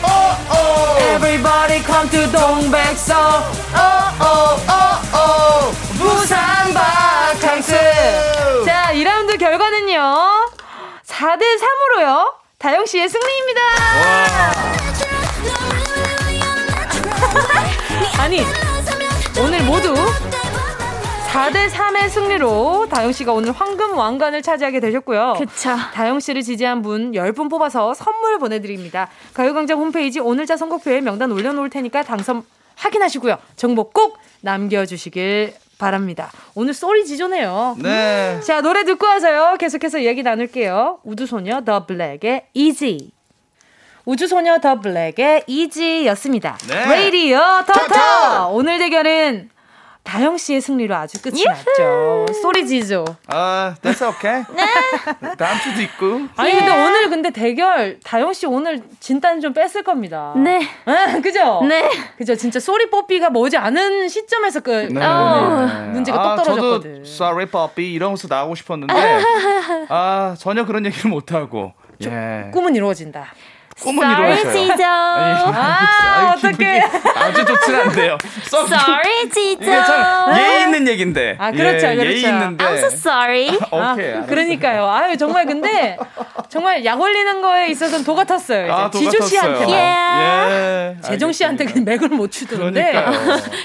Everybody 1.15 1.83
come 1.83 2.09
to 2.09 2.31
동백섬. 2.31 3.15
어, 3.17 4.13
어. 4.19 5.71
부산 5.97 6.73
바캉스. 6.73 8.65
자, 8.65 8.91
2라운드 8.93 9.37
결과는요. 9.39 10.51
4대 11.05 11.41
3으로요. 11.41 12.46
다영 12.59 12.87
씨의 12.87 13.07
승리입니다. 13.07 13.61
아니, 18.19 18.39
오늘 19.39 19.63
모두 19.63 19.93
4대 21.27 21.69
3의 21.69 22.09
승리로 22.09 22.87
다영 22.89 23.11
씨가 23.11 23.31
오늘 23.31 23.51
황금 23.51 23.95
왕관을 23.95 24.41
차지하게 24.41 24.79
되셨고요. 24.79 25.35
그쵸. 25.37 25.77
다영 25.93 26.19
씨를 26.19 26.41
지지한 26.41 26.81
분 26.81 27.11
10분 27.11 27.47
뽑아서 27.47 27.93
선물 27.93 28.39
보내 28.39 28.59
드립니다. 28.59 29.07
가요 29.35 29.53
광장 29.53 29.77
홈페이지 29.77 30.19
오늘자 30.19 30.57
선곡표에 30.57 31.01
명단 31.01 31.31
올려 31.31 31.53
놓을 31.53 31.69
테니까 31.69 32.01
당선 32.01 32.43
확인하시고요. 32.75 33.37
정보 33.55 33.91
꼭 33.91 34.17
남겨 34.41 34.83
주시길 34.87 35.53
바랍니다. 35.77 36.31
오늘 36.55 36.73
sorry 36.73 37.05
지조네요. 37.05 37.77
네. 37.79 38.39
자, 38.41 38.61
노래 38.61 38.83
듣고 38.83 39.05
와서요. 39.05 39.57
계속해서 39.59 40.03
얘기 40.03 40.23
나눌게요. 40.23 40.99
우주소녀 41.03 41.61
더 41.63 41.85
블랙의 41.85 42.47
Easy. 42.53 43.11
우주소녀 44.05 44.59
더 44.59 44.79
블랙의 44.79 45.43
Easy였습니다. 45.47 46.57
네. 46.69 46.85
레이디어 46.85 47.63
터터! 47.65 48.49
오늘 48.49 48.79
대결은 48.79 49.49
다영 50.07 50.37
씨의 50.37 50.61
승리로 50.61 50.95
아주 50.95 51.21
끝이 51.21 51.41
예후. 51.41 51.49
났죠. 51.49 52.25
sorry 52.41 52.65
지조. 52.65 53.03
아, 53.27 53.75
됐어, 53.81 54.07
오케이. 54.09 54.31
네. 54.31 55.35
다음 55.37 55.59
주도 55.59 55.81
있고. 55.81 56.27
아니, 56.37 56.53
근데 56.53 56.71
예. 56.71 56.85
오늘 56.85 57.09
근데 57.09 57.29
대결, 57.29 57.99
다영 57.99 58.31
씨 58.31 58.45
오늘 58.45 58.81
진단 59.01 59.41
좀 59.41 59.51
뺐을 59.51 59.83
겁니다. 59.83 60.33
네. 60.37 60.61
네 60.85 61.21
그죠? 61.21 61.61
네. 61.67 61.89
그죠? 62.17 62.35
진짜 62.35 62.61
sorry 62.61 62.89
뽀삐가 62.89 63.31
머지 63.31 63.57
않은 63.57 64.07
시점에서 64.07 64.61
그 64.61 64.87
네. 64.89 65.05
어, 65.05 65.89
문제가 65.91 66.21
아, 66.21 66.35
똑 66.37 66.43
떨어졌거든. 66.45 67.03
저도 67.03 67.09
sorry 67.09 67.45
뽀삐 67.45 67.91
이러면서 67.91 68.29
나오고 68.29 68.55
싶었는데, 68.55 68.93
아, 69.89 70.35
전혀 70.39 70.65
그런 70.65 70.85
얘기를 70.85 71.11
못 71.11 71.33
하고. 71.33 71.73
예. 72.05 72.49
꿈은 72.53 72.75
이루어진다. 72.75 73.33
꿈은 73.79 74.09
이루어져요. 74.09 74.73
아, 75.53 76.35
어떡해. 76.35 76.81
아주 77.15 77.45
좋진 77.45 77.75
않네요. 77.75 78.17
sorry, 78.47 79.29
지조. 79.31 79.63
이게 79.63 79.83
참 79.83 80.37
예의 80.37 80.61
있는 80.63 80.87
얘긴데. 80.87 81.35
아, 81.39 81.51
그렇죠, 81.51 81.87
예, 81.87 81.95
그렇죠. 81.95 82.09
예의 82.09 82.23
있는데. 82.23 82.65
I'm 82.65 82.77
so 82.77 82.87
sorry. 82.87 83.49
아, 83.71 83.93
오케이. 83.93 84.13
아, 84.13 84.25
그러니까요. 84.25 84.89
아유, 84.89 85.15
정말 85.17 85.45
근데 85.45 85.97
정말 86.49 86.83
약 86.85 86.99
올리는 86.99 87.41
거에 87.41 87.67
있어서는 87.67 88.03
도가 88.03 88.15
텄어요. 88.15 88.63
이제. 88.63 88.71
아, 88.71 88.89
지조 88.89 89.25
씨한테. 89.25 89.65
Yeah. 89.65 90.97
예. 90.97 91.01
재정 91.01 91.31
씨한테 91.31 91.65
그 91.65 91.79
맥을 91.79 92.09
못 92.09 92.31
추던데. 92.31 92.93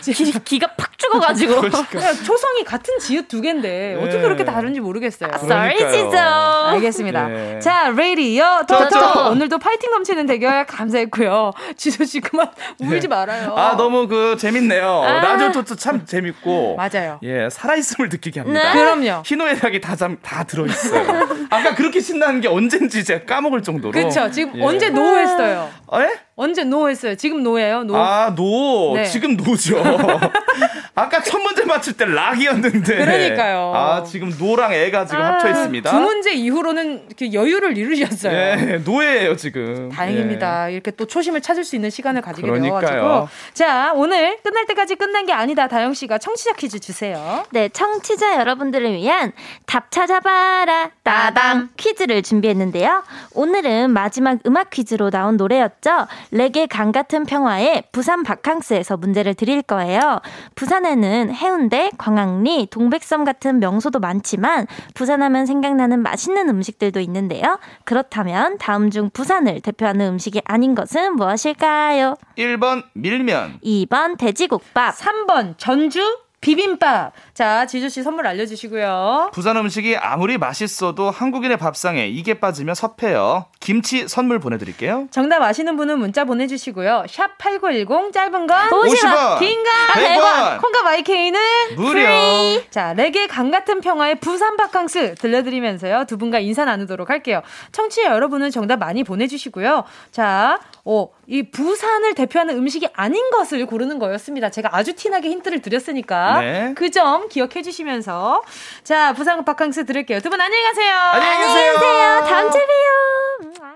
기가 0.45 0.59
팍 0.59 0.99
죽어 0.99 1.21
가지고. 1.21 1.61
그러니까 1.61 2.13
초성이 2.25 2.65
같은 2.65 2.99
지읒 2.99 3.29
두 3.29 3.41
개인데 3.41 3.97
어떻게 3.99 4.17
네. 4.17 4.23
그렇게 4.23 4.45
다른지 4.45 4.81
모르겠어요. 4.81 5.31
아, 5.33 5.37
sorry, 5.37 5.77
지조. 5.77 6.19
알겠습니다. 6.19 7.29
네. 7.29 7.59
자, 7.61 7.91
레이디어 7.97 8.63
터터. 8.67 9.31
오늘도 9.31 9.59
파이팅 9.59 9.91
넘치는 9.91 10.27
대결 10.27 10.67
감사했고요. 10.67 11.53
지조 11.77 12.05
씨 12.05 12.21
그만 12.21 12.49
울지 12.81 13.01
네. 13.01 13.09
말아요. 13.09 13.55
아 13.57 13.77
너무 13.77 14.09
그 14.09 14.37
재밌네요. 14.39 15.03
아. 15.03 15.21
라디오 15.21 15.53
토토 15.53 15.77
참 15.77 16.05
재밌고 16.05 16.77
맞아요. 16.77 17.19
예 17.23 17.49
살아있음을 17.51 18.09
느끼게 18.09 18.41
합니다. 18.41 18.73
네. 18.73 18.79
그럼요. 18.79 19.23
희노애락이 19.25 19.81
다, 19.81 19.97
다 19.97 20.45
들어있어요. 20.45 21.47
아까 21.51 21.75
그렇게 21.75 22.01
신나는 22.01 22.41
게 22.41 22.49
언젠지 22.49 23.05
제가 23.05 23.25
까먹을 23.25 23.63
정도로. 23.63 23.93
그렇죠. 23.93 24.31
지금 24.31 24.59
예. 24.59 24.63
언제 24.63 24.91
노 24.91 25.19
했어요? 25.19 25.69
예? 25.95 26.19
언제 26.35 26.65
노 26.65 26.89
했어요? 26.89 27.15
지금 27.15 27.43
노예요? 27.43 27.85
노. 27.85 27.97
아, 27.97 28.35
노. 28.35 28.95
네. 28.97 29.05
지금 29.05 29.37
노죠. 29.37 29.83
아까 30.95 31.23
첫 31.23 31.39
문제 31.39 31.65
맞출 31.65 31.95
때 31.95 32.05
락이었는데. 32.05 32.97
그러니까요. 32.97 33.73
아, 33.75 34.03
지금 34.05 34.35
노랑 34.39 34.75
애가 34.75 35.07
지금 35.07 35.23
아, 35.23 35.33
합쳐 35.35 35.49
있습니다. 35.49 35.91
두 35.91 35.99
문제 36.01 36.33
이후로는 36.33 37.05
이렇게 37.07 37.33
여유를 37.33 37.79
잃으셨어요. 37.79 38.33
네, 38.33 38.79
노예예요, 38.85 39.37
지금. 39.37 39.89
다행입니다. 39.91 40.67
네. 40.67 40.75
이렇게 40.75 40.91
또 40.91 41.07
초심을 41.07 41.41
찾을 41.41 41.65
수 41.65 41.77
있는 41.77 41.89
시간을 41.89 42.21
가지게 42.21 42.47
되어가지고. 42.47 43.29
자, 43.55 43.93
오늘 43.95 44.37
끝날 44.43 44.67
때까지 44.67 44.97
끝난 44.97 45.25
게 45.25 45.33
아니다. 45.33 45.67
다영 45.67 45.95
씨가 45.95 46.19
청취자 46.19 46.53
퀴즈 46.53 46.79
주세요. 46.79 47.45
네, 47.53 47.71
청취자 47.71 48.37
여러분들을 48.41 48.93
위한 48.93 49.33
답 49.65 49.91
찾아봐라 49.91 50.91
따당 51.03 51.71
퀴즈를 51.79 52.23
준비했는데요. 52.23 53.03
오늘은 53.35 53.93
마지막 53.93 54.39
음악 54.47 54.69
퀴즈로 54.69 55.09
나온 55.11 55.39
노래였죠. 55.39 56.07
레게 56.33 56.67
강 56.67 56.93
같은 56.93 57.25
평화의 57.25 57.85
부산 57.93 58.23
바캉스에서 58.25 58.99
문제를 58.99 59.33
드릴 59.35 59.63
거예요. 59.63 60.21
부산 60.55 60.82
에는 60.85 61.33
해운대, 61.35 61.91
광안리, 61.99 62.69
동백섬 62.71 63.25
같은 63.25 63.61
명소도 63.61 64.01
많지만 64.01 64.67
부산하면 64.95 65.47
생각나는 65.47 66.01
맛있는 66.01 66.49
음식들도 66.49 67.01
있는데요. 67.01 67.59
그렇다면 67.85 68.59
다음 68.59 68.91
중 68.91 69.11
부산을 69.11 69.61
대표하는 69.61 70.07
음식이 70.13 70.43
아닌 70.45 70.75
것은 70.75 71.17
무엇일까요? 71.17 72.17
1번 72.37 72.85
밀면 72.95 73.61
2번 73.65 74.19
돼지국밥 74.19 74.97
3번 74.97 75.55
전주 75.59 76.01
비빔밥. 76.43 77.13
자, 77.35 77.67
지주씨 77.67 78.03
선물 78.03 78.27
알려주시고요. 78.27 79.31
부산 79.33 79.57
음식이 79.57 79.97
아무리 79.97 80.37
맛있어도 80.39 81.11
한국인의 81.11 81.57
밥상에 81.57 82.09
이게 82.09 82.35
빠지면 82.41 82.75
섭해요. 82.75 83.47
김치 83.61 84.09
선물 84.09 84.41
보내드릴게요. 84.41 85.07
정답 85.13 85.41
아시는 85.41 85.77
분은 85.77 85.99
문자 86.01 86.25
보내주시고요. 86.25 87.05
샵 87.09 87.39
8910 87.39 88.13
짧은 88.13 88.47
건 88.49 88.71
50원, 88.71 89.39
긴건 89.39 89.73
100원, 89.95 90.61
콩과 90.61 90.83
마이케이는 90.83 91.41
무료. 91.77 91.93
free. 91.93 92.69
자, 92.71 92.93
레게 92.93 93.29
강 93.29 93.53
같은 93.53 93.81
평화의 93.81 94.17
부산 94.17 94.57
바캉스 94.57 95.15
들려드리면서요. 95.15 96.05
두 96.09 96.19
분과 96.19 96.41
인사 96.41 96.65
나누도록 96.65 97.09
할게요. 97.09 97.43
청취자 97.71 98.11
여러분은 98.11 98.51
정답 98.51 98.77
많이 98.81 99.05
보내주시고요. 99.05 99.85
자, 100.11 100.59
어, 100.85 101.09
이 101.29 101.45
부산을 101.45 102.15
대표하는 102.15 102.57
음식이 102.57 102.89
아닌 102.95 103.31
것을 103.31 103.65
고르는 103.67 104.01
거였습니다. 104.01 104.51
제가 104.51 104.71
아주 104.77 104.95
티나게 104.95 105.31
힌트를 105.31 105.63
드렸으니까 105.63 106.32
네. 106.41 106.75
그점 106.75 107.29
기억해 107.29 107.63
주시면서 107.63 108.43
자 108.85 109.13
부산 109.13 109.45
바캉스 109.45 109.85
들을게요. 109.87 110.21
두 110.21 110.31
분 110.31 110.41
안녕히 110.41 110.63
가세요. 110.65 110.95
안녕히 110.95 111.39
계세요. 111.39 111.73
안녕히 111.75 111.79
계세요. 111.79 112.25
다음 112.29 112.51
주에 112.51 112.61
봬요. 112.67 113.73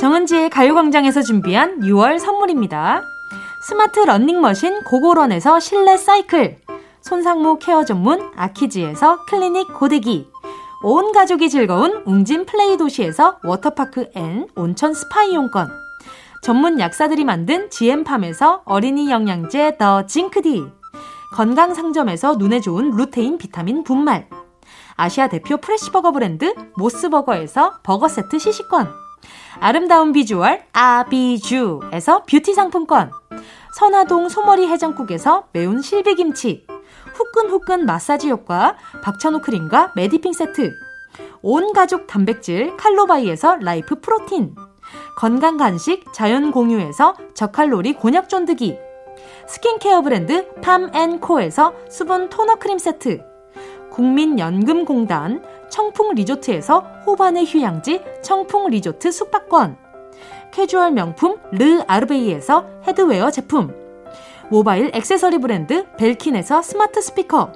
정은지의 0.00 0.50
가요광장에서 0.50 1.22
준비한 1.22 1.80
6월 1.80 2.18
선물입니다. 2.18 3.02
스마트 3.68 4.00
러닝머신 4.00 4.82
고고런에서 4.84 5.60
실내 5.60 5.96
사이클, 5.96 6.58
손상모 7.00 7.58
케어 7.58 7.84
전문 7.84 8.30
아키즈에서 8.36 9.24
클리닉 9.26 9.72
고데기, 9.78 10.28
온 10.82 11.12
가족이 11.12 11.48
즐거운 11.48 12.02
웅진 12.04 12.44
플레이 12.44 12.76
도시에서 12.76 13.38
워터파크 13.44 14.10
and 14.14 14.46
온천 14.56 14.92
스파 14.92 15.22
이용권. 15.24 15.83
전문 16.44 16.78
약사들이 16.78 17.24
만든 17.24 17.70
GM팜에서 17.70 18.64
어린이 18.66 19.10
영양제 19.10 19.78
더 19.78 20.04
징크디. 20.04 20.62
건강 21.32 21.72
상점에서 21.72 22.34
눈에 22.34 22.60
좋은 22.60 22.90
루테인 22.90 23.38
비타민 23.38 23.82
분말. 23.82 24.28
아시아 24.94 25.28
대표 25.28 25.56
프레시버거 25.56 26.12
브랜드 26.12 26.54
모스버거에서 26.76 27.80
버거 27.82 28.08
세트 28.08 28.38
시식권. 28.38 28.86
아름다운 29.58 30.12
비주얼 30.12 30.64
아비주에서 30.74 32.24
뷰티 32.24 32.52
상품권. 32.52 33.10
선화동 33.78 34.28
소머리 34.28 34.66
해장국에서 34.66 35.48
매운 35.52 35.80
실비김치. 35.80 36.66
후끈후끈 37.14 37.86
마사지 37.86 38.28
효과 38.28 38.76
박찬호 39.02 39.40
크림과 39.40 39.92
메디핑 39.96 40.34
세트 40.34 40.74
온 41.40 41.72
가족 41.72 42.06
단백질 42.06 42.76
칼로바이에서 42.76 43.56
라이프 43.62 43.98
프로틴. 43.98 44.54
건강 45.16 45.56
간식 45.56 46.04
자연 46.12 46.50
공유에서 46.50 47.14
저칼로리 47.34 47.94
곤약 47.94 48.28
쫀득이. 48.28 48.76
스킨케어 49.46 50.02
브랜드 50.02 50.50
팜앤코에서 50.60 51.74
수분 51.88 52.28
토너 52.28 52.56
크림 52.56 52.78
세트. 52.78 53.22
국민연금공단 53.90 55.42
청풍 55.70 56.14
리조트에서 56.14 56.80
호반의 57.06 57.46
휴양지 57.46 58.02
청풍 58.22 58.68
리조트 58.68 59.12
숙박권. 59.12 59.76
캐주얼 60.52 60.92
명품 60.92 61.36
르 61.52 61.82
아르베이에서 61.86 62.66
headwear 62.86 63.30
제품. 63.30 63.74
모바일 64.50 64.90
액세서리 64.94 65.38
브랜드 65.38 65.86
벨킨에서 65.96 66.62
스마트 66.62 67.00
스피커. 67.00 67.52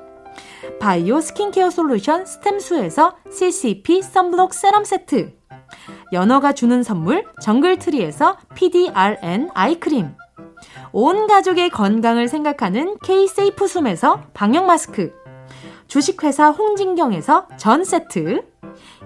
바이오 0.81 1.21
스킨케어 1.21 1.71
솔루션 1.71 2.25
스템수에서 2.25 3.17
CCP 3.31 4.03
썬블록 4.03 4.55
세럼 4.55 4.85
세트. 4.85 5.38
연어가 6.13 6.53
주는 6.53 6.83
선물 6.83 7.25
정글트리에서 7.43 8.39
PDRN 8.55 9.51
아이크림. 9.55 10.15
온 10.93 11.27
가족의 11.27 11.71
건강을 11.71 12.29
생각하는 12.29 12.97
K-세이프 13.03 13.67
숨에서 13.67 14.23
방역 14.33 14.65
마스크. 14.65 15.13
주식회사 15.87 16.51
홍진경에서 16.51 17.49
전 17.57 17.85
세트. 17.85 18.43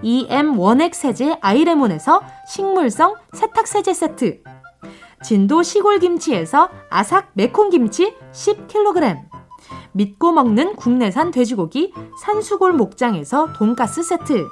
EM 0.01 0.57
원액 0.57 0.95
세제 0.95 1.37
아이레몬에서 1.41 2.21
식물성 2.47 3.15
세탁 3.33 3.67
세제 3.67 3.93
세트. 3.93 4.41
진도 5.23 5.63
시골 5.63 5.99
김치에서 5.99 6.69
아삭 6.89 7.31
매콤 7.33 7.69
김치 7.69 8.15
10kg. 8.31 9.21
믿고 9.93 10.31
먹는 10.31 10.75
국내산 10.75 11.31
돼지고기 11.31 11.93
산수골 12.21 12.73
목장에서 12.73 13.53
돈가스 13.53 14.03
세트. 14.03 14.47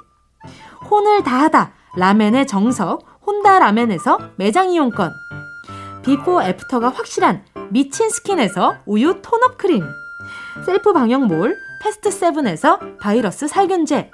혼을 0.89 1.23
다하다 1.23 1.73
라멘의 1.97 2.47
정석 2.47 3.03
혼다 3.25 3.59
라멘에서 3.59 4.17
매장 4.37 4.69
이용권. 4.71 5.11
비포 6.03 6.41
애프터가 6.41 6.89
확실한 6.89 7.43
미친 7.69 8.09
스킨에서 8.09 8.75
우유 8.85 9.21
tone 9.21 9.45
up 9.45 9.57
크림. 9.57 9.83
셀프 10.65 10.93
방역몰 10.93 11.55
패스트 11.83 12.11
세븐에서 12.11 12.79
바이러스 12.99 13.47
살균제. 13.47 14.09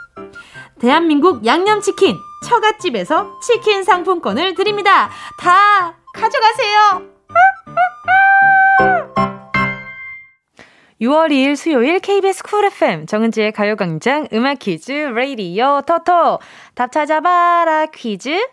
대한민국 0.80 1.46
양념치킨 1.46 2.16
처갓집에서 2.46 3.40
치킨 3.42 3.84
상품권을 3.84 4.56
드립니다. 4.56 5.10
다 5.40 5.96
가져가세요. 6.14 7.02
6월 11.00 11.30
2일 11.30 11.56
수요일 11.56 12.00
KBS 12.00 12.42
쿨 12.42 12.66
FM 12.66 13.06
정은지의 13.06 13.52
가요광장 13.52 14.30
음악 14.34 14.58
퀴즈 14.58 14.92
레이디오 14.92 15.82
토토 15.82 16.40
답 16.74 16.92
찾아봐라 16.92 17.86
퀴즈 17.94 18.48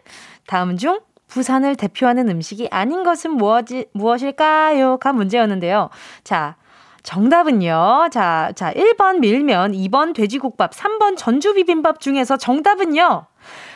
다음 0.47 0.77
중 0.77 1.01
부산을 1.27 1.75
대표하는 1.75 2.29
음식이 2.29 2.69
아닌 2.71 3.03
것은 3.03 3.31
무엇이, 3.33 3.87
무엇일까요? 3.93 4.99
가 4.99 5.13
문제였는데요. 5.15 5.89
자, 6.23 6.57
정답은요. 7.03 8.09
자, 8.13 8.53
자, 8.55 8.73
1번 8.73 9.19
밀면, 9.19 9.73
2번 9.73 10.15
돼지국밥, 10.15 10.73
3번 10.73 11.17
전주 11.17 11.55
비빔밥 11.55 11.99
중에서 11.99 12.37
정답은요. 12.37 13.27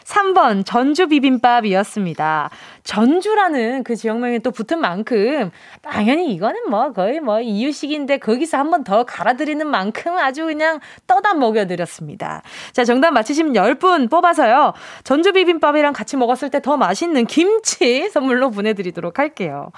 3번 0.08 0.64
전주 0.64 1.06
비빔밥이었습니다. 1.08 2.48
전주라는 2.84 3.84
그 3.84 3.94
지역명이 3.94 4.38
또 4.40 4.50
붙은 4.50 4.80
만큼 4.80 5.50
당연히 5.82 6.32
이거는 6.32 6.70
뭐 6.70 6.92
거의 6.92 7.20
뭐 7.20 7.40
이유식인데 7.40 8.18
거기서 8.18 8.56
한 8.56 8.70
번 8.70 8.84
더 8.84 9.04
갈아드리는 9.04 9.66
만큼 9.66 10.16
아주 10.16 10.46
그냥 10.46 10.78
떠다 11.06 11.34
먹여드렸습니다. 11.34 12.42
자, 12.72 12.84
정답 12.84 13.10
맞히시면 13.10 13.52
10분 13.52 14.08
뽑아서요. 14.10 14.72
전주 15.04 15.32
비빔밥이랑 15.32 15.92
같이 15.92 16.16
먹었을 16.16 16.48
때 16.50 16.60
더 16.60 16.76
맛있는 16.76 17.26
김치 17.26 18.08
선물로 18.10 18.50
보내드리도록 18.50 19.18
할게요. 19.18 19.70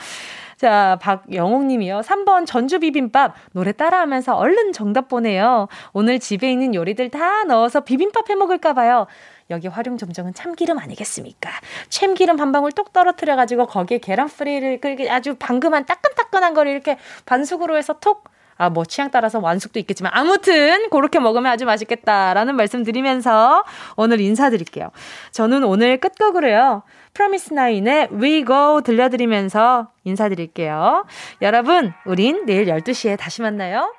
자, 0.56 0.98
박영옥 1.00 1.64
님이요. 1.64 2.00
3번 2.00 2.44
전주 2.46 2.78
비빔밥 2.80 3.34
노래 3.52 3.72
따라하면서 3.72 4.34
얼른 4.36 4.72
정답 4.72 5.08
보내요. 5.08 5.68
오늘 5.92 6.18
집에 6.18 6.52
있는 6.52 6.74
요리들 6.74 7.08
다 7.10 7.44
넣어서 7.44 7.80
비빔밥 7.80 8.28
해 8.28 8.34
먹을까 8.34 8.74
봐요. 8.74 9.06
여기 9.50 9.68
활용 9.68 9.98
점정은 9.98 10.34
참기름 10.34 10.78
아니겠습니까? 10.78 11.50
참기름 11.88 12.40
한 12.40 12.52
방울 12.52 12.72
똑 12.72 12.92
떨어뜨려 12.92 13.36
가지고 13.36 13.66
거기에 13.66 13.98
계란 13.98 14.28
프리를 14.28 14.80
아주 15.10 15.34
방금한 15.38 15.86
따끈따끈한 15.86 16.54
걸 16.54 16.68
이렇게 16.68 16.98
반숙으로 17.26 17.76
해서 17.76 17.94
톡 17.94 18.24
아, 18.60 18.68
뭐 18.68 18.84
취향 18.84 19.10
따라서 19.10 19.38
완숙도 19.38 19.78
있겠지만 19.78 20.12
아무튼 20.14 20.90
그렇게 20.90 21.18
먹으면 21.18 21.50
아주 21.50 21.64
맛있겠다라는 21.64 22.56
말씀 22.56 22.84
드리면서 22.84 23.64
오늘 23.96 24.20
인사드릴게요. 24.20 24.90
저는 25.30 25.64
오늘 25.64 25.98
끝곡으로요. 25.98 26.82
프로미스 27.14 27.54
나인의 27.54 28.08
We 28.12 28.44
Go 28.44 28.82
들려드리면서 28.84 29.88
인사드릴게요. 30.04 31.06
여러분, 31.40 31.94
우린 32.04 32.44
내일 32.44 32.66
12시에 32.66 33.18
다시 33.18 33.40
만나요. 33.40 33.94